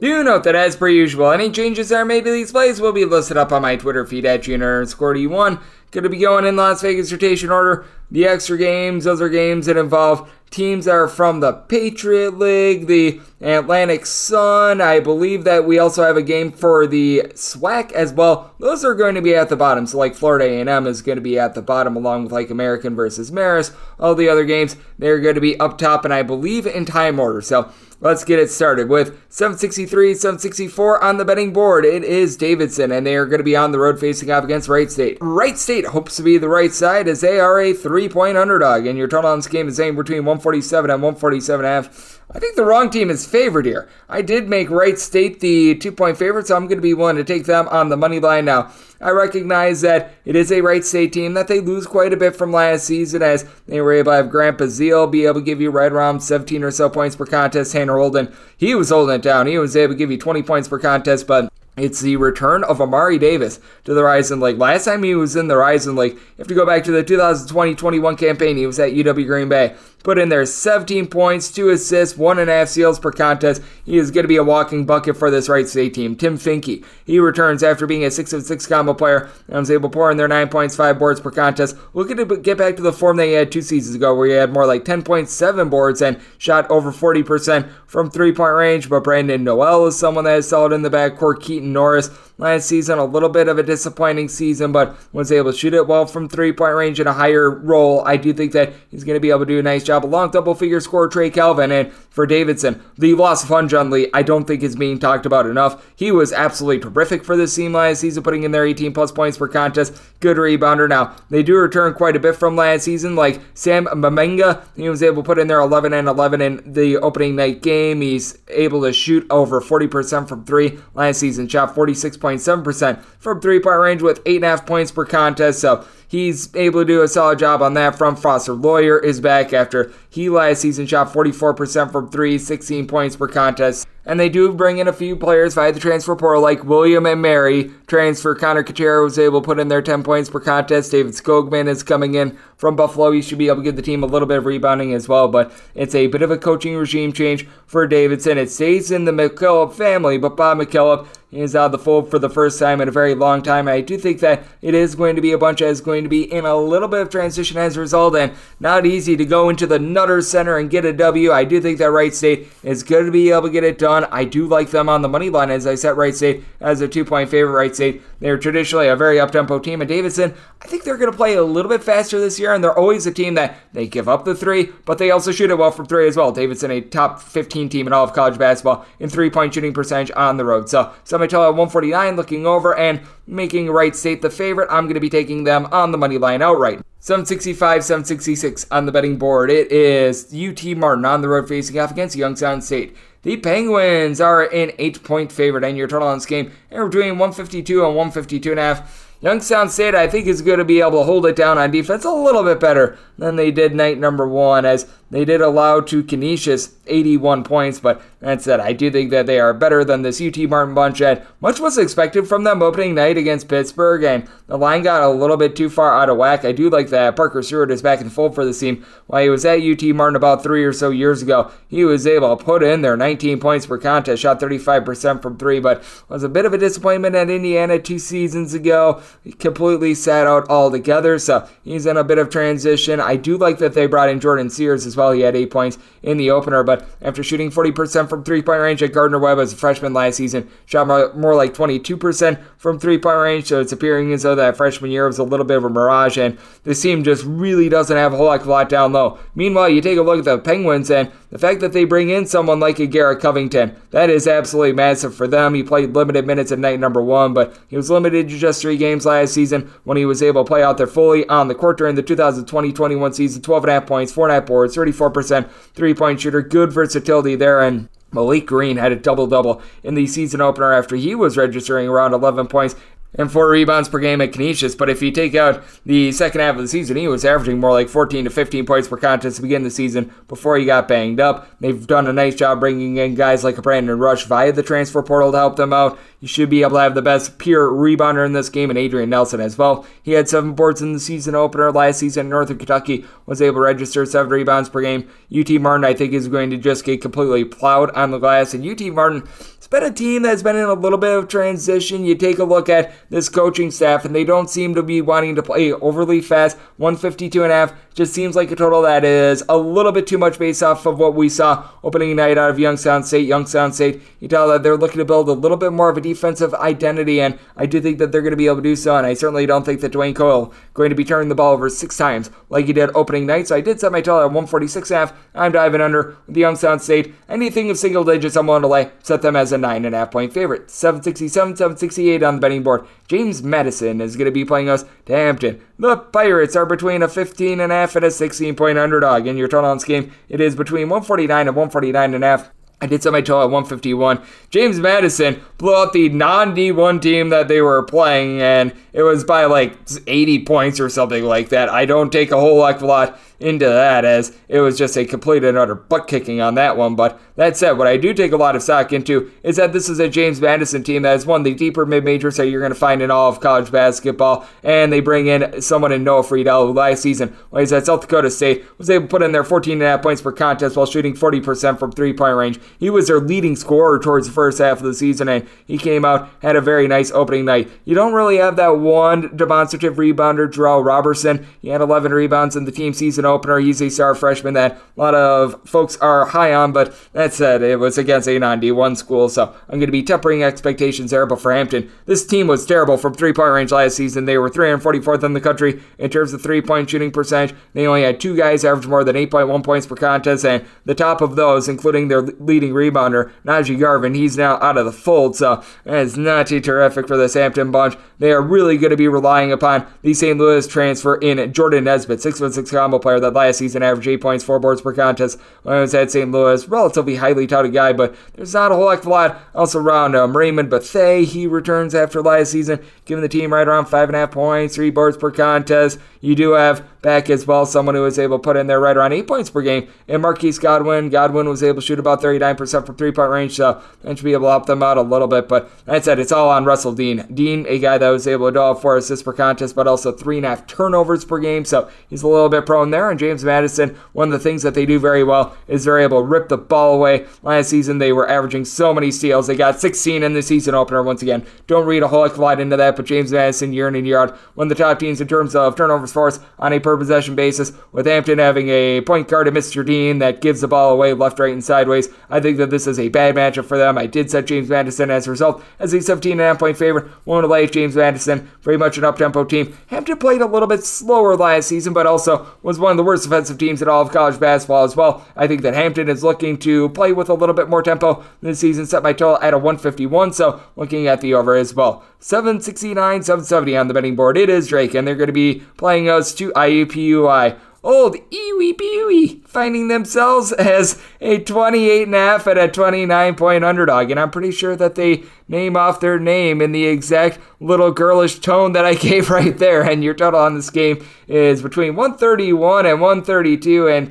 Do 0.00 0.22
note 0.22 0.44
that 0.44 0.54
as 0.54 0.76
per 0.76 0.88
usual, 0.88 1.32
any 1.32 1.50
changes 1.50 1.88
that 1.88 1.96
are 1.96 2.04
made 2.04 2.24
to 2.24 2.30
these 2.30 2.52
plays 2.52 2.80
will 2.80 2.92
be 2.92 3.04
listed 3.04 3.36
up 3.36 3.52
on 3.52 3.62
my 3.62 3.76
Twitter 3.76 4.06
feed 4.06 4.24
at 4.24 4.42
junior 4.42 4.86
score 4.86 5.18
one 5.28 5.58
Going 5.90 6.04
to 6.04 6.10
be 6.10 6.18
going 6.18 6.44
in 6.44 6.56
Las 6.56 6.82
Vegas 6.82 7.10
rotation 7.10 7.50
order. 7.50 7.86
The 8.10 8.26
extra 8.26 8.58
games, 8.58 9.04
those 9.04 9.20
are 9.20 9.28
games 9.28 9.66
that 9.66 9.76
involve 9.76 10.30
teams 10.50 10.86
that 10.86 10.94
are 10.94 11.08
from 11.08 11.40
the 11.40 11.52
Patriot 11.52 12.38
League, 12.38 12.86
the 12.86 13.20
Atlantic 13.40 14.06
Sun. 14.06 14.80
I 14.80 15.00
believe 15.00 15.44
that 15.44 15.66
we 15.66 15.78
also 15.78 16.04
have 16.04 16.16
a 16.16 16.22
game 16.22 16.52
for 16.52 16.86
the 16.86 17.22
SWAC 17.34 17.92
as 17.92 18.12
well. 18.12 18.54
Those 18.58 18.84
are 18.84 18.94
going 18.94 19.14
to 19.14 19.22
be 19.22 19.34
at 19.34 19.48
the 19.48 19.56
bottom. 19.56 19.86
So 19.86 19.98
like 19.98 20.14
Florida 20.14 20.46
A&M 20.46 20.86
is 20.86 21.02
going 21.02 21.16
to 21.16 21.22
be 21.22 21.38
at 21.38 21.54
the 21.54 21.62
bottom 21.62 21.96
along 21.96 22.24
with 22.24 22.32
like 22.32 22.50
American 22.50 22.94
versus 22.94 23.30
Marist. 23.30 23.74
All 23.98 24.14
the 24.14 24.28
other 24.28 24.44
games, 24.44 24.76
they're 24.98 25.20
going 25.20 25.34
to 25.34 25.40
be 25.40 25.58
up 25.60 25.78
top 25.78 26.04
and 26.04 26.14
I 26.14 26.22
believe 26.22 26.66
in 26.66 26.84
time 26.84 27.20
order. 27.20 27.40
So 27.40 27.72
Let's 28.00 28.22
get 28.22 28.38
it 28.38 28.48
started 28.48 28.88
with 28.88 29.20
763, 29.28 30.14
764 30.14 31.02
on 31.02 31.16
the 31.16 31.24
betting 31.24 31.52
board. 31.52 31.84
It 31.84 32.04
is 32.04 32.36
Davidson, 32.36 32.92
and 32.92 33.04
they 33.04 33.16
are 33.16 33.26
going 33.26 33.38
to 33.38 33.44
be 33.44 33.56
on 33.56 33.72
the 33.72 33.80
road 33.80 33.98
facing 33.98 34.30
off 34.30 34.44
against 34.44 34.68
Wright 34.68 34.88
State. 34.88 35.18
Wright 35.20 35.58
State 35.58 35.86
hopes 35.86 36.14
to 36.14 36.22
be 36.22 36.38
the 36.38 36.48
right 36.48 36.72
side 36.72 37.08
as 37.08 37.22
they 37.22 37.40
are 37.40 37.60
a 37.60 37.72
three 37.72 38.08
point 38.08 38.36
underdog, 38.36 38.86
and 38.86 38.96
your 38.96 39.08
total 39.08 39.30
on 39.30 39.38
this 39.38 39.48
game 39.48 39.66
is 39.66 39.74
saying 39.74 39.96
between 39.96 40.24
147 40.24 40.90
and 40.92 41.02
147 41.02 41.66
half. 41.66 42.20
I 42.30 42.38
think 42.38 42.56
the 42.56 42.64
wrong 42.64 42.90
team 42.90 43.08
is 43.08 43.26
favored 43.26 43.64
here. 43.64 43.88
I 44.06 44.20
did 44.20 44.50
make 44.50 44.68
Wright 44.68 44.98
State 44.98 45.40
the 45.40 45.74
two 45.76 45.90
point 45.90 46.18
favorite, 46.18 46.46
so 46.46 46.56
I'm 46.56 46.66
going 46.66 46.76
to 46.76 46.82
be 46.82 46.92
willing 46.92 47.16
to 47.16 47.24
take 47.24 47.46
them 47.46 47.66
on 47.68 47.88
the 47.88 47.96
money 47.96 48.20
line 48.20 48.44
now. 48.44 48.70
I 49.00 49.10
recognize 49.10 49.80
that 49.80 50.12
it 50.26 50.36
is 50.36 50.52
a 50.52 50.60
Wright 50.60 50.84
State 50.84 51.14
team 51.14 51.32
that 51.34 51.48
they 51.48 51.60
lose 51.60 51.86
quite 51.86 52.12
a 52.12 52.18
bit 52.18 52.36
from 52.36 52.52
last 52.52 52.84
season 52.84 53.22
as 53.22 53.46
they 53.66 53.80
were 53.80 53.94
able 53.94 54.12
to 54.12 54.16
have 54.16 54.30
Grant 54.30 54.58
Basile 54.58 55.06
be 55.06 55.24
able 55.24 55.40
to 55.40 55.40
give 55.40 55.62
you 55.62 55.70
right 55.70 55.90
around 55.90 56.20
17 56.20 56.62
or 56.62 56.70
so 56.70 56.90
points 56.90 57.16
per 57.16 57.24
contest. 57.24 57.72
Tanner 57.72 57.96
Holden, 57.96 58.30
he 58.58 58.74
was 58.74 58.90
holding 58.90 59.14
it 59.14 59.22
down. 59.22 59.46
He 59.46 59.56
was 59.56 59.74
able 59.74 59.94
to 59.94 59.98
give 59.98 60.10
you 60.10 60.18
20 60.18 60.42
points 60.42 60.68
per 60.68 60.78
contest, 60.78 61.26
but 61.26 61.50
it's 61.78 62.00
the 62.00 62.16
return 62.16 62.64
of 62.64 62.80
Amari 62.80 63.18
Davis 63.18 63.60
to 63.84 63.94
the 63.94 64.00
Horizon 64.00 64.40
League. 64.40 64.58
Last 64.58 64.84
time 64.84 65.02
he 65.02 65.14
was 65.14 65.36
in 65.36 65.48
the 65.48 65.54
Horizon 65.54 65.96
League, 65.96 66.14
you 66.14 66.20
have 66.38 66.48
to 66.48 66.54
go 66.54 66.66
back 66.66 66.84
to 66.84 66.90
the 66.90 67.04
2020-21 67.04 68.18
campaign. 68.18 68.56
He 68.56 68.66
was 68.66 68.80
at 68.80 68.92
UW 68.92 69.26
Green 69.26 69.48
Bay. 69.48 69.76
Put 70.04 70.18
in 70.18 70.28
there 70.28 70.46
17 70.46 71.08
points, 71.08 71.50
2 71.50 71.70
assists, 71.70 72.16
1.5 72.16 72.68
steals 72.68 72.98
per 72.98 73.10
contest. 73.10 73.60
He 73.84 73.98
is 73.98 74.10
going 74.10 74.24
to 74.24 74.28
be 74.28 74.36
a 74.36 74.44
walking 74.44 74.86
bucket 74.86 75.16
for 75.16 75.30
this 75.30 75.48
Wright 75.48 75.68
State 75.68 75.94
team. 75.94 76.14
Tim 76.14 76.38
Finke, 76.38 76.84
he 77.04 77.18
returns 77.18 77.62
after 77.62 77.86
being 77.86 78.04
a 78.04 78.10
6 78.10 78.32
of 78.32 78.44
6 78.44 78.66
combo 78.66 78.94
player 78.94 79.28
and 79.48 79.58
was 79.58 79.70
able 79.70 79.88
to 79.88 79.92
pour 79.92 80.10
in 80.10 80.16
their 80.16 80.28
9 80.28 80.48
points, 80.48 80.76
5 80.76 80.98
boards 80.98 81.20
per 81.20 81.30
contest. 81.30 81.76
Looking 81.94 82.16
to 82.16 82.36
get 82.36 82.58
back 82.58 82.76
to 82.76 82.82
the 82.82 82.92
form 82.92 83.16
they 83.16 83.32
had 83.32 83.50
two 83.50 83.62
seasons 83.62 83.96
ago 83.96 84.14
where 84.14 84.28
he 84.28 84.34
had 84.34 84.52
more 84.52 84.66
like 84.66 84.84
10.7 84.84 85.70
boards 85.70 86.00
and 86.00 86.20
shot 86.38 86.70
over 86.70 86.92
40% 86.92 87.68
from 87.86 88.10
three 88.10 88.32
point 88.32 88.54
range. 88.54 88.88
But 88.88 89.04
Brandon 89.04 89.42
Noel 89.42 89.86
is 89.86 89.98
someone 89.98 90.24
that 90.24 90.38
is 90.38 90.48
solid 90.48 90.72
in 90.72 90.82
the 90.82 90.90
backcourt. 90.90 91.42
Keaton 91.42 91.72
Norris 91.72 92.10
last 92.38 92.68
season, 92.68 92.98
a 92.98 93.04
little 93.04 93.28
bit 93.28 93.48
of 93.48 93.58
a 93.58 93.62
disappointing 93.62 94.28
season, 94.28 94.70
but 94.72 94.96
was 95.12 95.32
able 95.32 95.52
to 95.52 95.58
shoot 95.58 95.74
it 95.74 95.86
well 95.86 96.06
from 96.06 96.28
three 96.28 96.52
point 96.52 96.74
range 96.74 97.00
in 97.00 97.06
a 97.06 97.12
higher 97.12 97.50
role. 97.50 98.02
I 98.06 98.16
do 98.16 98.32
think 98.32 98.52
that 98.52 98.72
he's 98.90 99.04
going 99.04 99.16
to 99.16 99.20
be 99.20 99.30
able 99.30 99.40
to 99.40 99.46
do 99.46 99.58
a 99.58 99.62
nice 99.62 99.84
job. 99.88 100.04
A 100.04 100.06
long 100.06 100.30
double 100.30 100.54
figure 100.54 100.78
score, 100.78 101.08
Trey 101.08 101.30
Calvin, 101.30 101.72
and 101.72 101.92
for 101.92 102.26
Davidson, 102.26 102.82
the 102.96 103.14
loss 103.14 103.42
of 103.42 103.48
Hyunjung 103.48 103.90
Lee, 103.90 104.08
I 104.14 104.22
don't 104.22 104.44
think 104.44 104.62
is 104.62 104.76
being 104.76 104.98
talked 104.98 105.26
about 105.26 105.46
enough. 105.46 105.84
He 105.96 106.12
was 106.12 106.32
absolutely 106.32 106.78
terrific 106.78 107.24
for 107.24 107.36
this 107.36 107.54
team 107.54 107.72
last 107.72 108.00
season, 108.00 108.22
putting 108.22 108.44
in 108.44 108.52
their 108.52 108.66
18 108.66 108.92
plus 108.92 109.10
points 109.10 109.38
per 109.38 109.48
contest. 109.48 110.00
Good 110.20 110.36
rebounder. 110.36 110.88
Now, 110.88 111.16
they 111.30 111.42
do 111.42 111.56
return 111.56 111.94
quite 111.94 112.16
a 112.16 112.20
bit 112.20 112.36
from 112.36 112.56
last 112.56 112.84
season, 112.84 113.16
like 113.16 113.40
Sam 113.54 113.86
Mennenga. 113.86 114.62
He 114.76 114.88
was 114.88 115.02
able 115.02 115.22
to 115.22 115.26
put 115.26 115.38
in 115.38 115.48
their 115.48 115.60
11 115.60 115.92
and 115.92 116.08
11 116.08 116.40
in 116.40 116.72
the 116.72 116.96
opening 116.98 117.36
night 117.36 117.62
game. 117.62 118.00
He's 118.00 118.38
able 118.48 118.82
to 118.82 118.92
shoot 118.92 119.26
over 119.30 119.60
40% 119.60 120.28
from 120.28 120.44
three. 120.44 120.78
Last 120.94 121.18
season, 121.18 121.48
shot 121.48 121.74
46.7% 121.74 123.02
from 123.18 123.40
three 123.40 123.60
point 123.60 123.78
range 123.78 124.02
with 124.02 124.22
8.5 124.24 124.66
points 124.66 124.92
per 124.92 125.04
contest. 125.04 125.60
So 125.60 125.86
he's 126.08 126.54
able 126.56 126.80
to 126.80 126.84
do 126.84 127.02
a 127.02 127.08
solid 127.08 127.38
job 127.38 127.62
on 127.62 127.74
that 127.74 127.96
front. 127.96 128.18
Foster 128.18 128.52
Loyer 128.52 128.98
is 128.98 129.20
back 129.20 129.52
after 129.52 129.77
he 130.10 130.28
last 130.28 130.60
season 130.60 130.86
shot 130.86 131.12
44% 131.12 131.92
from 131.92 132.10
three, 132.10 132.38
16 132.38 132.86
points 132.86 133.16
per 133.16 133.28
contest. 133.28 133.86
And 134.04 134.18
they 134.18 134.30
do 134.30 134.52
bring 134.54 134.78
in 134.78 134.88
a 134.88 134.92
few 134.92 135.16
players 135.16 135.54
via 135.54 135.70
the 135.70 135.80
transfer 135.80 136.16
portal, 136.16 136.42
like 136.42 136.64
William 136.64 137.04
and 137.04 137.20
Mary. 137.20 137.70
Transfer 137.86 138.34
Connor 138.34 138.64
Kochera 138.64 139.04
was 139.04 139.18
able 139.18 139.42
to 139.42 139.44
put 139.44 139.58
in 139.58 139.68
their 139.68 139.82
10 139.82 140.02
points 140.02 140.30
per 140.30 140.40
contest. 140.40 140.92
David 140.92 141.12
Skogman 141.12 141.68
is 141.68 141.82
coming 141.82 142.14
in 142.14 142.38
from 142.58 142.76
Buffalo. 142.76 143.10
He 143.12 143.22
should 143.22 143.38
be 143.38 143.46
able 143.46 143.58
to 143.58 143.62
give 143.62 143.76
the 143.76 143.82
team 143.82 144.02
a 144.02 144.06
little 144.06 144.28
bit 144.28 144.36
of 144.36 144.44
rebounding 144.44 144.92
as 144.92 145.08
well, 145.08 145.28
but 145.28 145.50
it's 145.74 145.94
a 145.94 146.08
bit 146.08 146.20
of 146.20 146.30
a 146.30 146.36
coaching 146.36 146.76
regime 146.76 147.12
change 147.12 147.46
for 147.66 147.86
Davidson. 147.86 148.36
It 148.36 148.50
stays 148.50 148.90
in 148.90 149.06
the 149.06 149.12
McKillop 149.12 149.72
family, 149.72 150.18
but 150.18 150.36
Bob 150.36 150.58
McKillop 150.58 151.06
is 151.30 151.54
out 151.54 151.66
of 151.66 151.72
the 151.72 151.78
fold 151.78 152.10
for 152.10 152.18
the 152.18 152.30
first 152.30 152.58
time 152.58 152.80
in 152.80 152.88
a 152.88 152.90
very 152.90 153.14
long 153.14 153.42
time. 153.42 153.68
I 153.68 153.82
do 153.82 153.98
think 153.98 154.20
that 154.20 154.44
it 154.62 154.74
is 154.74 154.94
going 154.94 155.14
to 155.14 155.20
be 155.20 155.32
a 155.32 155.38
bunch 155.38 155.60
that 155.60 155.66
is 155.66 155.82
going 155.82 156.02
to 156.02 156.08
be 156.08 156.22
in 156.22 156.46
a 156.46 156.56
little 156.56 156.88
bit 156.88 157.02
of 157.02 157.10
transition 157.10 157.58
as 157.58 157.76
a 157.76 157.80
result, 157.80 158.16
and 158.16 158.32
not 158.60 158.86
easy 158.86 159.14
to 159.16 159.24
go 159.26 159.50
into 159.50 159.66
the 159.66 159.78
Nutter 159.78 160.22
Center 160.22 160.56
and 160.56 160.70
get 160.70 160.86
a 160.86 160.92
W. 160.92 161.30
I 161.30 161.44
do 161.44 161.60
think 161.60 161.78
that 161.78 161.90
Wright 161.90 162.14
State 162.14 162.48
is 162.62 162.82
going 162.82 163.04
to 163.04 163.12
be 163.12 163.30
able 163.30 163.42
to 163.42 163.50
get 163.50 163.62
it 163.62 163.78
done. 163.78 164.06
I 164.10 164.24
do 164.24 164.46
like 164.46 164.70
them 164.70 164.88
on 164.88 165.02
the 165.02 165.08
money 165.08 165.28
line 165.28 165.50
as 165.50 165.66
I 165.66 165.74
set 165.74 165.96
Wright 165.96 166.14
State 166.14 166.44
as 166.60 166.80
a 166.80 166.88
two 166.88 167.04
point 167.04 167.28
favorite. 167.28 167.52
Wright 167.52 167.74
State, 167.74 168.02
they're 168.20 168.38
traditionally 168.38 168.88
a 168.88 168.96
very 168.96 169.20
up 169.20 169.30
tempo 169.30 169.58
team, 169.58 169.82
and 169.82 169.88
Davidson, 169.88 170.34
I 170.62 170.66
think 170.66 170.84
they're 170.84 170.96
going 170.96 171.12
to 171.12 171.16
play 171.16 171.34
a 171.34 171.42
little 171.44 171.68
bit 171.68 171.84
faster 171.84 172.18
this 172.18 172.40
year, 172.40 172.47
and 172.54 172.62
they're 172.62 172.76
always 172.76 173.06
a 173.06 173.12
team 173.12 173.34
that 173.34 173.56
they 173.72 173.86
give 173.86 174.08
up 174.08 174.24
the 174.24 174.34
three, 174.34 174.70
but 174.84 174.98
they 174.98 175.10
also 175.10 175.32
shoot 175.32 175.50
it 175.50 175.58
well 175.58 175.70
from 175.70 175.86
three 175.86 176.08
as 176.08 176.16
well. 176.16 176.32
Davidson, 176.32 176.70
a 176.70 176.80
top 176.80 177.20
15 177.20 177.68
team 177.68 177.86
in 177.86 177.92
all 177.92 178.04
of 178.04 178.12
college 178.12 178.38
basketball 178.38 178.86
in 178.98 179.08
three 179.08 179.30
point 179.30 179.54
shooting 179.54 179.72
percentage 179.72 180.10
on 180.16 180.36
the 180.36 180.44
road. 180.44 180.68
So, 180.68 180.92
Sumitomo 181.04 181.48
at 181.48 181.56
149 181.56 182.16
looking 182.16 182.46
over 182.46 182.76
and 182.76 183.00
making 183.26 183.70
Wright 183.70 183.94
State 183.94 184.22
the 184.22 184.30
favorite. 184.30 184.68
I'm 184.70 184.84
going 184.84 184.94
to 184.94 185.00
be 185.00 185.10
taking 185.10 185.44
them 185.44 185.66
on 185.72 185.92
the 185.92 185.98
money 185.98 186.18
line 186.18 186.42
outright. 186.42 186.80
765, 187.00 187.84
766 187.84 188.66
on 188.70 188.86
the 188.86 188.92
betting 188.92 189.18
board. 189.18 189.50
It 189.50 189.70
is 189.70 190.34
UT 190.34 190.76
Martin 190.76 191.04
on 191.04 191.22
the 191.22 191.28
road 191.28 191.48
facing 191.48 191.78
off 191.78 191.92
against 191.92 192.16
Youngstown 192.16 192.60
State. 192.60 192.96
The 193.22 193.36
Penguins 193.36 194.20
are 194.20 194.42
an 194.42 194.72
eight 194.78 195.02
point 195.02 195.30
favorite, 195.30 195.64
and 195.64 195.76
your 195.76 195.88
total 195.88 196.08
on 196.08 196.18
this 196.18 196.26
game 196.26 196.52
are 196.72 196.88
between 196.88 197.18
152 197.18 197.84
and 197.84 197.94
152 197.94 198.50
and 198.50 198.60
a 198.60 198.62
half. 198.62 199.07
Youngstown 199.20 199.68
State, 199.68 199.96
I 199.96 200.08
think, 200.08 200.26
is 200.26 200.42
going 200.42 200.58
to 200.58 200.64
be 200.64 200.80
able 200.80 201.00
to 201.00 201.04
hold 201.04 201.26
it 201.26 201.34
down 201.34 201.58
on 201.58 201.72
defense 201.72 202.04
a 202.04 202.10
little 202.10 202.44
bit 202.44 202.60
better 202.60 202.96
than 203.16 203.36
they 203.36 203.50
did 203.50 203.74
night 203.74 203.98
number 203.98 204.28
one, 204.28 204.64
as 204.64 204.86
they 205.10 205.24
did 205.24 205.40
allow 205.40 205.80
to 205.80 206.02
Canisius 206.02 206.74
81 206.86 207.44
points, 207.44 207.80
but 207.80 208.02
that 208.20 208.42
said, 208.42 208.60
I 208.60 208.72
do 208.72 208.90
think 208.90 209.10
that 209.10 209.26
they 209.26 209.38
are 209.38 209.54
better 209.54 209.84
than 209.84 210.02
this 210.02 210.20
UT 210.20 210.36
Martin 210.48 210.74
bunch, 210.74 211.00
and 211.00 211.22
much 211.40 211.60
was 211.60 211.78
expected 211.78 212.26
from 212.26 212.44
them 212.44 212.62
opening 212.62 212.94
night 212.94 213.16
against 213.16 213.48
Pittsburgh, 213.48 214.02
and 214.02 214.28
the 214.48 214.58
line 214.58 214.82
got 214.82 215.02
a 215.02 215.08
little 215.08 215.36
bit 215.36 215.54
too 215.54 215.70
far 215.70 215.94
out 215.94 216.08
of 216.08 216.16
whack. 216.16 216.44
I 216.44 216.52
do 216.52 216.68
like 216.68 216.88
that 216.88 217.16
Parker 217.16 217.42
Stewart 217.42 217.70
is 217.70 217.82
back 217.82 218.00
in 218.00 218.10
full 218.10 218.32
for 218.32 218.44
the 218.44 218.52
team. 218.52 218.84
While 219.06 219.22
he 219.22 219.28
was 219.30 219.44
at 219.44 219.60
UT 219.60 219.82
Martin 219.94 220.16
about 220.16 220.42
three 220.42 220.64
or 220.64 220.72
so 220.72 220.90
years 220.90 221.22
ago, 221.22 221.50
he 221.68 221.84
was 221.84 222.06
able 222.06 222.36
to 222.36 222.44
put 222.44 222.62
in 222.62 222.82
there 222.82 222.96
19 222.96 223.40
points 223.40 223.66
per 223.66 223.78
contest, 223.78 224.22
shot 224.22 224.40
35% 224.40 225.22
from 225.22 225.38
three, 225.38 225.60
but 225.60 225.82
was 226.08 226.22
a 226.22 226.28
bit 226.28 226.44
of 226.44 226.52
a 226.52 226.58
disappointment 226.58 227.14
at 227.14 227.30
Indiana 227.30 227.78
two 227.78 227.98
seasons 227.98 228.52
ago. 228.52 229.02
He 229.22 229.32
completely 229.32 229.94
sat 229.94 230.26
out 230.26 230.48
altogether, 230.50 231.18
so 231.18 231.48
he's 231.62 231.86
in 231.86 231.96
a 231.96 232.04
bit 232.04 232.18
of 232.18 232.30
transition. 232.30 233.00
I 233.00 233.16
do 233.16 233.36
like 233.36 233.58
that 233.58 233.74
they 233.74 233.86
brought 233.86 234.08
in 234.08 234.20
Jordan 234.20 234.50
Sears 234.50 234.86
as 234.86 234.97
well. 234.98 235.12
He 235.12 235.22
had 235.22 235.34
eight 235.34 235.50
points 235.50 235.78
in 236.02 236.18
the 236.18 236.30
opener, 236.30 236.62
but 236.62 236.86
after 237.00 237.22
shooting 237.22 237.50
40% 237.50 238.10
from 238.10 238.24
three 238.24 238.42
point 238.42 238.60
range 238.60 238.82
at 238.82 238.92
Gardner 238.92 239.18
Webb 239.18 239.38
as 239.38 239.52
a 239.54 239.56
freshman 239.56 239.94
last 239.94 240.16
season, 240.16 240.50
shot 240.66 240.86
more, 240.86 241.34
like 241.34 241.54
22% 241.54 242.38
from 242.58 242.78
three 242.78 242.98
point 242.98 243.18
range, 243.18 243.46
so 243.46 243.60
it's 243.60 243.72
appearing 243.72 244.12
as 244.12 244.22
though 244.22 244.34
that 244.34 244.56
freshman 244.56 244.90
year 244.90 245.06
was 245.06 245.18
a 245.18 245.24
little 245.24 245.46
bit 245.46 245.56
of 245.56 245.64
a 245.64 245.70
mirage, 245.70 246.18
and 246.18 246.36
this 246.64 246.82
team 246.82 247.02
just 247.02 247.24
really 247.24 247.68
doesn't 247.68 247.96
have 247.96 248.12
a 248.12 248.16
whole 248.16 248.30
of 248.30 248.46
a 248.46 248.50
lot 248.50 248.68
down 248.68 248.92
low. 248.92 249.18
Meanwhile, 249.34 249.70
you 249.70 249.80
take 249.80 249.98
a 249.98 250.02
look 250.02 250.18
at 250.18 250.24
the 250.24 250.38
Penguins, 250.38 250.90
and 250.90 251.10
the 251.30 251.38
fact 251.38 251.60
that 251.60 251.72
they 251.72 251.84
bring 251.84 252.08
in 252.08 252.26
someone 252.26 252.58
like 252.58 252.78
a 252.78 252.86
Garrett 252.86 253.20
Covington, 253.20 253.76
that 253.90 254.10
is 254.10 254.26
absolutely 254.26 254.72
massive 254.72 255.14
for 255.14 255.26
them. 255.26 255.54
He 255.54 255.62
played 255.62 255.94
limited 255.94 256.26
minutes 256.26 256.52
at 256.52 256.58
night 256.58 256.80
number 256.80 257.02
one, 257.02 257.34
but 257.34 257.58
he 257.68 257.76
was 257.76 257.90
limited 257.90 258.28
to 258.28 258.38
just 258.38 258.62
three 258.62 258.76
games 258.76 259.04
last 259.04 259.34
season 259.34 259.70
when 259.84 259.96
he 259.96 260.06
was 260.06 260.22
able 260.22 260.44
to 260.44 260.48
play 260.48 260.62
out 260.62 260.78
there 260.78 260.86
fully 260.86 261.28
on 261.28 261.48
the 261.48 261.54
court 261.54 261.76
during 261.76 261.96
the 261.96 262.02
2020-21 262.02 263.14
season. 263.14 263.42
12.5 263.42 263.86
points, 263.86 264.12
4.5 264.12 264.46
boards, 264.46 264.74
34% 264.92 265.50
three-point 265.74 266.20
shooter. 266.20 266.42
Good 266.42 266.72
versatility 266.72 267.34
there, 267.34 267.60
and 267.60 267.88
Malik 268.12 268.46
Green 268.46 268.76
had 268.76 268.92
a 268.92 268.96
double 268.96 269.26
double 269.26 269.62
in 269.82 269.94
the 269.94 270.06
season 270.06 270.40
opener 270.40 270.72
after 270.72 270.96
he 270.96 271.14
was 271.14 271.36
registering 271.36 271.88
around 271.88 272.14
11 272.14 272.46
points 272.48 272.74
and 273.14 273.32
four 273.32 273.48
rebounds 273.48 273.88
per 273.88 273.98
game 273.98 274.20
at 274.20 274.32
Canisius. 274.32 274.74
But 274.74 274.90
if 274.90 275.02
you 275.02 275.10
take 275.10 275.34
out 275.34 275.62
the 275.84 276.12
second 276.12 276.40
half 276.40 276.56
of 276.56 276.62
the 276.62 276.68
season, 276.68 276.96
he 276.96 277.08
was 277.08 277.24
averaging 277.24 277.58
more 277.58 277.72
like 277.72 277.88
14 277.88 278.24
to 278.24 278.30
15 278.30 278.66
points 278.66 278.88
per 278.88 278.96
contest 278.96 279.36
to 279.36 279.42
begin 279.42 279.62
the 279.62 279.70
season 279.70 280.12
before 280.28 280.58
he 280.58 280.64
got 280.64 280.88
banged 280.88 281.20
up. 281.20 281.48
They've 281.60 281.86
done 281.86 282.06
a 282.06 282.12
nice 282.12 282.34
job 282.34 282.60
bringing 282.60 282.96
in 282.96 283.14
guys 283.14 283.44
like 283.44 283.62
Brandon 283.62 283.98
Rush 283.98 284.24
via 284.24 284.52
the 284.52 284.62
transfer 284.62 285.02
portal 285.02 285.32
to 285.32 285.38
help 285.38 285.56
them 285.56 285.72
out. 285.72 285.98
You 286.20 286.26
should 286.26 286.50
be 286.50 286.62
able 286.62 286.72
to 286.72 286.80
have 286.80 286.96
the 286.96 287.02
best 287.02 287.38
pure 287.38 287.70
rebounder 287.70 288.26
in 288.26 288.32
this 288.32 288.48
game, 288.48 288.70
and 288.70 288.78
Adrian 288.78 289.10
Nelson 289.10 289.40
as 289.40 289.56
well. 289.56 289.86
He 290.02 290.12
had 290.12 290.28
seven 290.28 290.52
boards 290.54 290.82
in 290.82 290.92
the 290.92 290.98
season 290.98 291.36
opener 291.36 291.70
last 291.70 292.00
season. 292.00 292.28
Northern 292.28 292.58
Kentucky 292.58 293.04
was 293.24 293.40
able 293.40 293.56
to 293.56 293.60
register 293.60 294.04
seven 294.04 294.32
rebounds 294.32 294.68
per 294.68 294.80
game. 294.80 295.08
UT 295.36 295.48
Martin, 295.60 295.84
I 295.84 295.94
think, 295.94 296.12
is 296.12 296.26
going 296.26 296.50
to 296.50 296.56
just 296.56 296.84
get 296.84 297.00
completely 297.00 297.44
plowed 297.44 297.90
on 297.92 298.10
the 298.10 298.18
glass, 298.18 298.52
and 298.52 298.66
UT 298.66 298.80
Martin 298.92 299.20
has 299.26 299.68
been 299.70 299.84
a 299.84 299.92
team 299.92 300.22
that's 300.22 300.42
been 300.42 300.56
in 300.56 300.64
a 300.64 300.74
little 300.74 300.98
bit 300.98 301.16
of 301.16 301.28
transition. 301.28 302.04
You 302.04 302.16
take 302.16 302.40
a 302.40 302.44
look 302.44 302.68
at 302.68 302.92
this 303.10 303.28
coaching 303.28 303.70
staff, 303.70 304.04
and 304.04 304.12
they 304.12 304.24
don't 304.24 304.50
seem 304.50 304.74
to 304.74 304.82
be 304.82 305.00
wanting 305.00 305.36
to 305.36 305.42
play 305.42 305.72
overly 305.72 306.20
fast. 306.20 306.56
152 306.78 307.44
and 307.44 307.52
a 307.52 307.54
half 307.54 307.87
just 307.98 308.14
seems 308.14 308.36
like 308.36 308.48
a 308.52 308.54
total 308.54 308.82
that 308.82 309.04
is 309.04 309.42
a 309.48 309.56
little 309.56 309.90
bit 309.90 310.06
too 310.06 310.18
much 310.18 310.38
based 310.38 310.62
off 310.62 310.86
of 310.86 311.00
what 311.00 311.16
we 311.16 311.28
saw 311.28 311.68
opening 311.82 312.14
night 312.14 312.38
out 312.38 312.48
of 312.48 312.56
Youngstown 312.56 313.02
State. 313.02 313.26
Youngstown 313.26 313.72
State, 313.72 314.00
you 314.20 314.28
tell 314.28 314.46
that 314.46 314.62
they're 314.62 314.76
looking 314.76 314.98
to 314.98 315.04
build 315.04 315.28
a 315.28 315.32
little 315.32 315.56
bit 315.56 315.72
more 315.72 315.90
of 315.90 315.96
a 315.96 316.00
defensive 316.00 316.54
identity, 316.54 317.20
and 317.20 317.36
I 317.56 317.66
do 317.66 317.80
think 317.80 317.98
that 317.98 318.12
they're 318.12 318.22
going 318.22 318.30
to 318.30 318.36
be 318.36 318.46
able 318.46 318.58
to 318.58 318.62
do 318.62 318.76
so. 318.76 318.96
And 318.96 319.04
I 319.04 319.14
certainly 319.14 319.46
don't 319.46 319.66
think 319.66 319.80
that 319.80 319.90
Dwayne 319.90 320.14
Cohill 320.14 320.54
going 320.74 320.90
to 320.90 320.94
be 320.94 321.04
turning 321.04 321.28
the 321.28 321.34
ball 321.34 321.52
over 321.52 321.68
six 321.68 321.96
times 321.96 322.30
like 322.50 322.66
he 322.66 322.72
did 322.72 322.90
opening 322.94 323.26
night. 323.26 323.48
So 323.48 323.56
I 323.56 323.60
did 323.60 323.80
set 323.80 323.90
my 323.90 324.00
total 324.00 324.20
at 324.20 324.26
146 324.26 324.88
half. 324.90 325.12
I'm 325.34 325.50
diving 325.50 325.80
under 325.80 326.16
the 326.28 326.40
Youngstown 326.40 326.78
State. 326.78 327.12
Anything 327.28 327.68
of 327.68 327.78
single 327.78 328.04
digits, 328.04 328.36
I'm 328.36 328.46
willing 328.46 328.62
to 328.62 328.68
lay. 328.68 328.92
Set 329.02 329.22
them 329.22 329.34
as 329.34 329.50
a 329.50 329.58
nine 329.58 329.84
and 329.84 329.92
a 329.96 329.98
half 329.98 330.12
point 330.12 330.32
favorite. 330.32 330.70
767, 330.70 331.56
768 331.56 332.22
on 332.22 332.36
the 332.36 332.40
betting 332.40 332.62
board. 332.62 332.86
James 333.08 333.42
Madison 333.42 334.00
is 334.00 334.14
going 334.14 334.26
to 334.26 334.30
be 334.30 334.44
playing 334.44 334.68
us 334.68 334.84
to 335.06 335.14
Hampton. 335.14 335.60
The 335.80 335.96
Pirates 335.96 336.56
are 336.56 336.66
between 336.66 337.02
a 337.02 337.08
15 337.08 337.60
and 337.60 337.70
a 337.70 337.74
half 337.74 337.94
and 337.94 338.04
a 338.04 338.10
16 338.10 338.56
point 338.56 338.78
underdog. 338.78 339.26
In 339.28 339.36
your 339.36 339.46
total 339.46 339.70
on 339.70 339.76
this 339.76 339.84
game, 339.84 340.12
it 340.28 340.40
is 340.40 340.56
between 340.56 340.88
149 340.88 341.46
and 341.46 341.56
149 341.56 342.14
and 342.14 342.24
a 342.24 342.26
half. 342.26 342.50
I 342.80 342.86
did 342.86 343.02
set 343.02 343.12
my 343.12 343.20
total 343.20 343.42
at 343.42 343.50
151. 343.50 344.22
James 344.50 344.78
Madison 344.78 345.40
blew 345.56 345.74
out 345.74 345.92
the 345.92 346.08
non 346.08 346.54
D1 346.54 347.00
team 347.00 347.28
that 347.28 347.48
they 347.48 347.60
were 347.60 347.82
playing, 347.82 348.40
and 348.40 348.72
it 348.92 349.02
was 349.02 349.24
by 349.24 349.44
like 349.44 349.76
80 350.06 350.44
points 350.44 350.80
or 350.80 350.88
something 350.88 351.24
like 351.24 351.48
that. 351.50 351.68
I 351.68 351.86
don't 351.86 352.12
take 352.12 352.30
a 352.30 352.40
whole 352.40 352.64
heck 352.64 352.76
of 352.76 352.82
a 352.82 352.86
lot 352.86 353.20
into 353.40 353.66
that 353.66 354.04
as 354.04 354.36
it 354.48 354.60
was 354.60 354.76
just 354.76 354.96
a 354.96 355.04
complete 355.04 355.44
and 355.44 355.56
utter 355.56 355.74
butt 355.74 356.08
kicking 356.08 356.40
on 356.40 356.54
that 356.56 356.76
one. 356.76 356.96
But 356.96 357.20
that 357.36 357.56
said, 357.56 357.72
what 357.72 357.86
I 357.86 357.96
do 357.96 358.12
take 358.12 358.32
a 358.32 358.36
lot 358.36 358.56
of 358.56 358.62
stock 358.62 358.92
into 358.92 359.30
is 359.42 359.56
that 359.56 359.72
this 359.72 359.88
is 359.88 359.98
a 360.00 360.08
James 360.08 360.40
Madison 360.40 360.82
team 360.82 361.02
that 361.02 361.16
is 361.16 361.26
one 361.26 361.42
of 361.42 361.44
the 361.44 361.54
deeper 361.54 361.86
mid 361.86 362.04
majors 362.04 362.36
that 362.36 362.48
you're 362.48 362.60
going 362.60 362.72
to 362.72 362.78
find 362.78 363.00
in 363.00 363.10
all 363.10 363.28
of 363.28 363.40
college 363.40 363.70
basketball. 363.70 364.46
And 364.62 364.92
they 364.92 365.00
bring 365.00 365.28
in 365.28 365.62
someone 365.62 365.92
in 365.92 366.04
Noah 366.04 366.22
Freidel, 366.22 366.66
who 366.66 366.72
last 366.72 367.02
season, 367.02 367.36
when 367.50 367.62
he's 367.62 367.72
at 367.72 367.86
South 367.86 368.00
Dakota 368.00 368.30
State, 368.30 368.64
was 368.78 368.90
able 368.90 369.06
to 369.06 369.10
put 369.10 369.22
in 369.22 369.32
their 369.32 369.44
14.5 369.44 370.02
points 370.02 370.22
per 370.22 370.32
contest 370.32 370.76
while 370.76 370.86
shooting 370.86 371.14
40% 371.14 371.78
from 371.78 371.92
three 371.92 372.12
point 372.12 372.36
range. 372.36 372.60
He 372.78 372.90
was 372.90 373.06
their 373.06 373.20
leading 373.20 373.54
scorer 373.54 373.98
towards 373.98 374.26
the 374.26 374.32
first 374.32 374.58
half 374.58 374.78
of 374.78 374.84
the 374.84 374.94
season, 374.94 375.28
and 375.28 375.48
he 375.66 375.78
came 375.78 376.04
out, 376.04 376.28
had 376.42 376.56
a 376.56 376.60
very 376.60 376.88
nice 376.88 377.10
opening 377.12 377.44
night. 377.44 377.70
You 377.84 377.94
don't 377.94 378.14
really 378.14 378.38
have 378.38 378.56
that 378.56 378.78
one 378.78 379.36
demonstrative 379.36 379.96
rebounder, 379.96 380.50
Jerrell 380.50 380.84
Robertson. 380.84 381.46
He 381.60 381.68
had 381.68 381.80
11 381.80 382.12
rebounds 382.12 382.56
in 382.56 382.64
the 382.64 382.72
team 382.72 382.92
season 382.92 383.24
opener. 383.28 383.58
He's 383.58 383.80
a 383.80 383.90
star 383.90 384.14
freshman 384.14 384.54
that 384.54 384.72
a 384.72 385.00
lot 385.00 385.14
of 385.14 385.62
folks 385.68 385.96
are 385.98 386.26
high 386.26 386.52
on, 386.54 386.72
but 386.72 386.94
that 387.12 387.32
said, 387.32 387.62
it 387.62 387.78
was 387.78 387.98
against 387.98 388.28
a 388.28 388.38
non 388.38 388.60
D1 388.60 388.96
school, 388.96 389.28
so 389.28 389.54
I'm 389.68 389.78
going 389.78 389.86
to 389.86 389.92
be 389.92 390.02
tempering 390.02 390.42
expectations 390.42 391.10
there. 391.10 391.26
But 391.26 391.40
for 391.40 391.52
Hampton, 391.52 391.90
this 392.06 392.26
team 392.26 392.46
was 392.46 392.66
terrible 392.66 392.96
from 392.96 393.14
three 393.14 393.32
point 393.32 393.52
range 393.52 393.72
last 393.72 393.96
season. 393.96 394.24
They 394.24 394.38
were 394.38 394.50
344th 394.50 395.22
in 395.22 395.34
the 395.34 395.40
country 395.40 395.80
in 395.98 396.10
terms 396.10 396.32
of 396.32 396.42
three 396.42 396.62
point 396.62 396.90
shooting 396.90 397.10
percentage. 397.10 397.54
They 397.74 397.86
only 397.86 398.02
had 398.02 398.20
two 398.20 398.36
guys 398.36 398.64
average 398.64 398.86
more 398.86 399.04
than 399.04 399.16
8.1 399.16 399.64
points 399.64 399.86
per 399.86 399.96
contest, 399.96 400.44
and 400.44 400.64
the 400.84 400.94
top 400.94 401.20
of 401.20 401.36
those, 401.36 401.68
including 401.68 402.08
their 402.08 402.22
leading 402.22 402.72
rebounder, 402.72 403.30
Najee 403.44 403.78
Garvin, 403.78 404.14
he's 404.14 404.36
now 404.36 404.56
out 404.60 404.76
of 404.76 404.84
the 404.84 404.92
fold, 404.92 405.36
so 405.36 405.62
it's 405.84 406.16
not 406.16 406.46
too 406.46 406.60
terrific 406.60 407.06
for 407.06 407.16
this 407.16 407.34
Hampton 407.34 407.70
bunch. 407.70 407.96
They 408.18 408.32
are 408.32 408.42
really 408.42 408.76
going 408.78 408.90
to 408.90 408.96
be 408.96 409.08
relying 409.08 409.52
upon 409.52 409.86
the 410.02 410.14
St. 410.14 410.38
Louis 410.38 410.66
transfer 410.66 411.16
in 411.16 411.52
Jordan 411.52 411.84
Nesbitt, 411.84 412.20
6'6 412.20 412.70
combo 412.70 412.98
player 412.98 413.17
that 413.20 413.32
last 413.32 413.58
season 413.58 413.82
averaged 413.82 414.08
8 414.08 414.16
points, 414.18 414.44
4 414.44 414.58
boards 414.58 414.80
per 414.80 414.92
contest 414.92 415.38
when 415.62 415.76
I 415.76 415.80
was 415.80 415.94
at 415.94 416.10
St. 416.10 416.30
Louis. 416.30 416.66
Relatively 416.68 417.16
highly 417.16 417.46
touted 417.46 417.72
guy, 417.72 417.92
but 417.92 418.14
there's 418.34 418.54
not 418.54 418.72
a 418.72 418.74
whole 418.74 418.90
heck 418.90 419.00
of 419.00 419.06
a 419.06 419.10
lot 419.10 419.40
else 419.54 419.74
around 419.74 420.14
him. 420.14 420.36
Raymond 420.36 420.70
Bethea, 420.70 421.26
he 421.26 421.46
returns 421.46 421.94
after 421.94 422.22
last 422.22 422.52
season, 422.52 422.80
giving 423.04 423.22
the 423.22 423.28
team 423.28 423.52
right 423.52 423.66
around 423.66 423.86
5.5 423.86 424.30
points, 424.30 424.74
3 424.76 424.90
boards 424.90 425.16
per 425.16 425.30
contest. 425.30 425.98
You 426.20 426.34
do 426.34 426.52
have 426.52 426.84
back 427.00 427.30
as 427.30 427.46
well 427.46 427.64
someone 427.64 427.94
who 427.94 428.02
was 428.02 428.18
able 428.18 428.38
to 428.38 428.42
put 428.42 428.56
in 428.56 428.66
there 428.66 428.80
right 428.80 428.96
around 428.96 429.12
8 429.12 429.26
points 429.26 429.50
per 429.50 429.62
game. 429.62 429.88
And 430.08 430.22
Marquise 430.22 430.58
Godwin, 430.58 431.10
Godwin 431.10 431.48
was 431.48 431.62
able 431.62 431.80
to 431.80 431.86
shoot 431.86 431.98
about 431.98 432.20
39% 432.20 432.86
from 432.86 432.96
three 432.96 433.12
point 433.12 433.30
range, 433.30 433.56
so 433.56 433.80
that 434.02 434.18
should 434.18 434.24
be 434.24 434.32
able 434.32 434.46
to 434.46 434.50
help 434.50 434.66
them 434.66 434.82
out 434.82 434.98
a 434.98 435.02
little 435.02 435.28
bit. 435.28 435.48
But 435.48 435.70
that 435.86 436.04
said, 436.04 436.18
it's 436.18 436.32
all 436.32 436.50
on 436.50 436.64
Russell 436.64 436.92
Dean. 436.92 437.26
Dean, 437.32 437.66
a 437.68 437.78
guy 437.78 437.98
that 437.98 438.08
was 438.08 438.26
able 438.26 438.48
to 438.48 438.52
do 438.52 438.80
four 438.80 438.96
assists 438.96 439.22
per 439.22 439.32
contest, 439.32 439.74
but 439.74 439.86
also 439.86 440.12
three 440.12 440.38
and 440.38 440.46
a 440.46 440.50
half 440.50 440.66
turnovers 440.66 441.24
per 441.24 441.38
game, 441.38 441.64
so 441.64 441.88
he's 442.08 442.22
a 442.22 442.28
little 442.28 442.48
bit 442.48 442.66
prone 442.66 442.90
there. 442.90 443.07
And 443.10 443.18
James 443.18 443.44
Madison, 443.44 443.96
one 444.12 444.28
of 444.28 444.32
the 444.32 444.38
things 444.38 444.62
that 444.62 444.74
they 444.74 444.86
do 444.86 444.98
very 444.98 445.24
well 445.24 445.56
is 445.66 445.84
they're 445.84 445.98
able 445.98 446.20
to 446.20 446.26
rip 446.26 446.48
the 446.48 446.58
ball 446.58 446.94
away. 446.94 447.26
Last 447.42 447.70
season, 447.70 447.98
they 447.98 448.12
were 448.12 448.28
averaging 448.28 448.64
so 448.64 448.94
many 448.94 449.10
steals. 449.10 449.46
They 449.46 449.56
got 449.56 449.80
16 449.80 450.22
in 450.22 450.32
the 450.34 450.42
season 450.42 450.74
opener 450.74 451.02
once 451.02 451.22
again. 451.22 451.46
Don't 451.66 451.86
read 451.86 452.02
a 452.02 452.08
whole 452.08 452.24
of 452.24 452.38
lot 452.38 452.60
into 452.60 452.76
that, 452.76 452.96
but 452.96 453.06
James 453.06 453.32
Madison, 453.32 453.72
year 453.72 453.88
in 453.88 453.94
and 453.94 454.06
year 454.06 454.18
out, 454.18 454.36
one 454.54 454.70
of 454.70 454.76
the 454.76 454.82
top 454.82 454.98
teams 454.98 455.20
in 455.20 455.28
terms 455.28 455.54
of 455.54 455.74
turnovers 455.74 456.12
force 456.12 456.38
on 456.58 456.72
a 456.72 456.80
per 456.80 456.96
possession 456.96 457.34
basis, 457.34 457.72
with 457.92 458.06
Hampton 458.06 458.38
having 458.38 458.68
a 458.68 459.00
point 459.00 459.28
guard, 459.28 459.48
to 459.48 459.52
Mr. 459.52 459.84
Dean, 459.84 460.18
that 460.18 460.40
gives 460.40 460.60
the 460.60 460.68
ball 460.68 460.92
away 460.92 461.12
left, 461.14 461.38
right, 461.38 461.52
and 461.52 461.64
sideways. 461.64 462.08
I 462.28 462.40
think 462.40 462.58
that 462.58 462.70
this 462.70 462.86
is 462.86 462.98
a 462.98 463.08
bad 463.08 463.34
matchup 463.34 463.64
for 463.64 463.78
them. 463.78 463.96
I 463.96 464.06
did 464.06 464.30
set 464.30 464.46
James 464.46 464.68
Madison 464.68 465.10
as 465.10 465.26
a 465.26 465.30
result 465.30 465.62
as 465.78 465.94
a 465.94 465.98
17.5 465.98 466.58
point 466.58 466.76
favorite. 466.76 467.10
Won't 467.24 467.44
delay 467.44 467.66
James 467.66 467.96
Madison, 467.96 468.50
very 468.62 468.76
much 468.76 468.98
an 468.98 469.04
up 469.04 469.16
tempo 469.16 469.44
team. 469.44 469.76
Hampton 469.86 470.18
played 470.18 470.40
a 470.40 470.46
little 470.46 470.68
bit 470.68 470.84
slower 470.84 471.36
last 471.36 471.68
season, 471.68 471.92
but 471.92 472.06
also 472.06 472.46
was 472.62 472.78
one 472.78 472.96
the 472.98 473.04
worst 473.04 473.22
defensive 473.22 473.56
teams 473.56 473.80
in 473.80 473.88
all 473.88 474.02
of 474.02 474.10
college 474.10 474.38
basketball 474.38 474.84
as 474.84 474.96
well. 474.96 475.24
I 475.36 475.46
think 475.46 475.62
that 475.62 475.74
Hampton 475.74 476.08
is 476.08 476.24
looking 476.24 476.58
to 476.58 476.88
play 476.90 477.12
with 477.12 477.30
a 477.30 477.34
little 477.34 477.54
bit 477.54 477.68
more 477.68 477.82
tempo 477.82 478.24
this 478.42 478.58
season. 478.58 478.86
Set 478.86 479.02
my 479.02 479.12
total 479.12 479.40
at 479.40 479.54
a 479.54 479.58
151, 479.58 480.32
so 480.32 480.60
looking 480.76 481.06
at 481.06 481.20
the 481.20 481.32
over 481.32 481.54
as 481.54 481.74
well. 481.74 482.04
769, 482.18 483.22
770 483.22 483.76
on 483.76 483.88
the 483.88 483.94
betting 483.94 484.16
board. 484.16 484.36
It 484.36 484.50
is 484.50 484.66
Drake, 484.66 484.94
and 484.94 485.06
they're 485.06 485.14
going 485.14 485.28
to 485.28 485.32
be 485.32 485.60
playing 485.76 486.08
us 486.08 486.34
to 486.34 486.50
IUPUI 486.50 487.56
old 487.82 488.16
Iwi 488.16 488.76
Peewee 488.76 489.42
finding 489.46 489.88
themselves 489.88 490.52
as 490.52 491.00
a 491.20 491.38
28.5 491.38 492.46
and 492.46 492.58
a 492.58 492.68
29 492.68 493.34
point 493.34 493.64
underdog. 493.64 494.10
And 494.10 494.18
I'm 494.18 494.30
pretty 494.30 494.50
sure 494.50 494.76
that 494.76 494.94
they 494.94 495.24
name 495.48 495.76
off 495.76 496.00
their 496.00 496.18
name 496.18 496.60
in 496.60 496.72
the 496.72 496.86
exact 496.86 497.38
little 497.60 497.90
girlish 497.90 498.40
tone 498.40 498.72
that 498.72 498.84
I 498.84 498.94
gave 499.08 499.30
right 499.30 499.56
there. 499.56 499.82
And 499.82 500.02
your 500.02 500.14
total 500.14 500.40
on 500.40 500.54
this 500.54 500.70
game 500.70 501.04
is 501.26 501.62
between 501.62 501.96
131 501.96 502.86
and 502.86 503.00
132. 503.00 503.88
And 503.88 504.08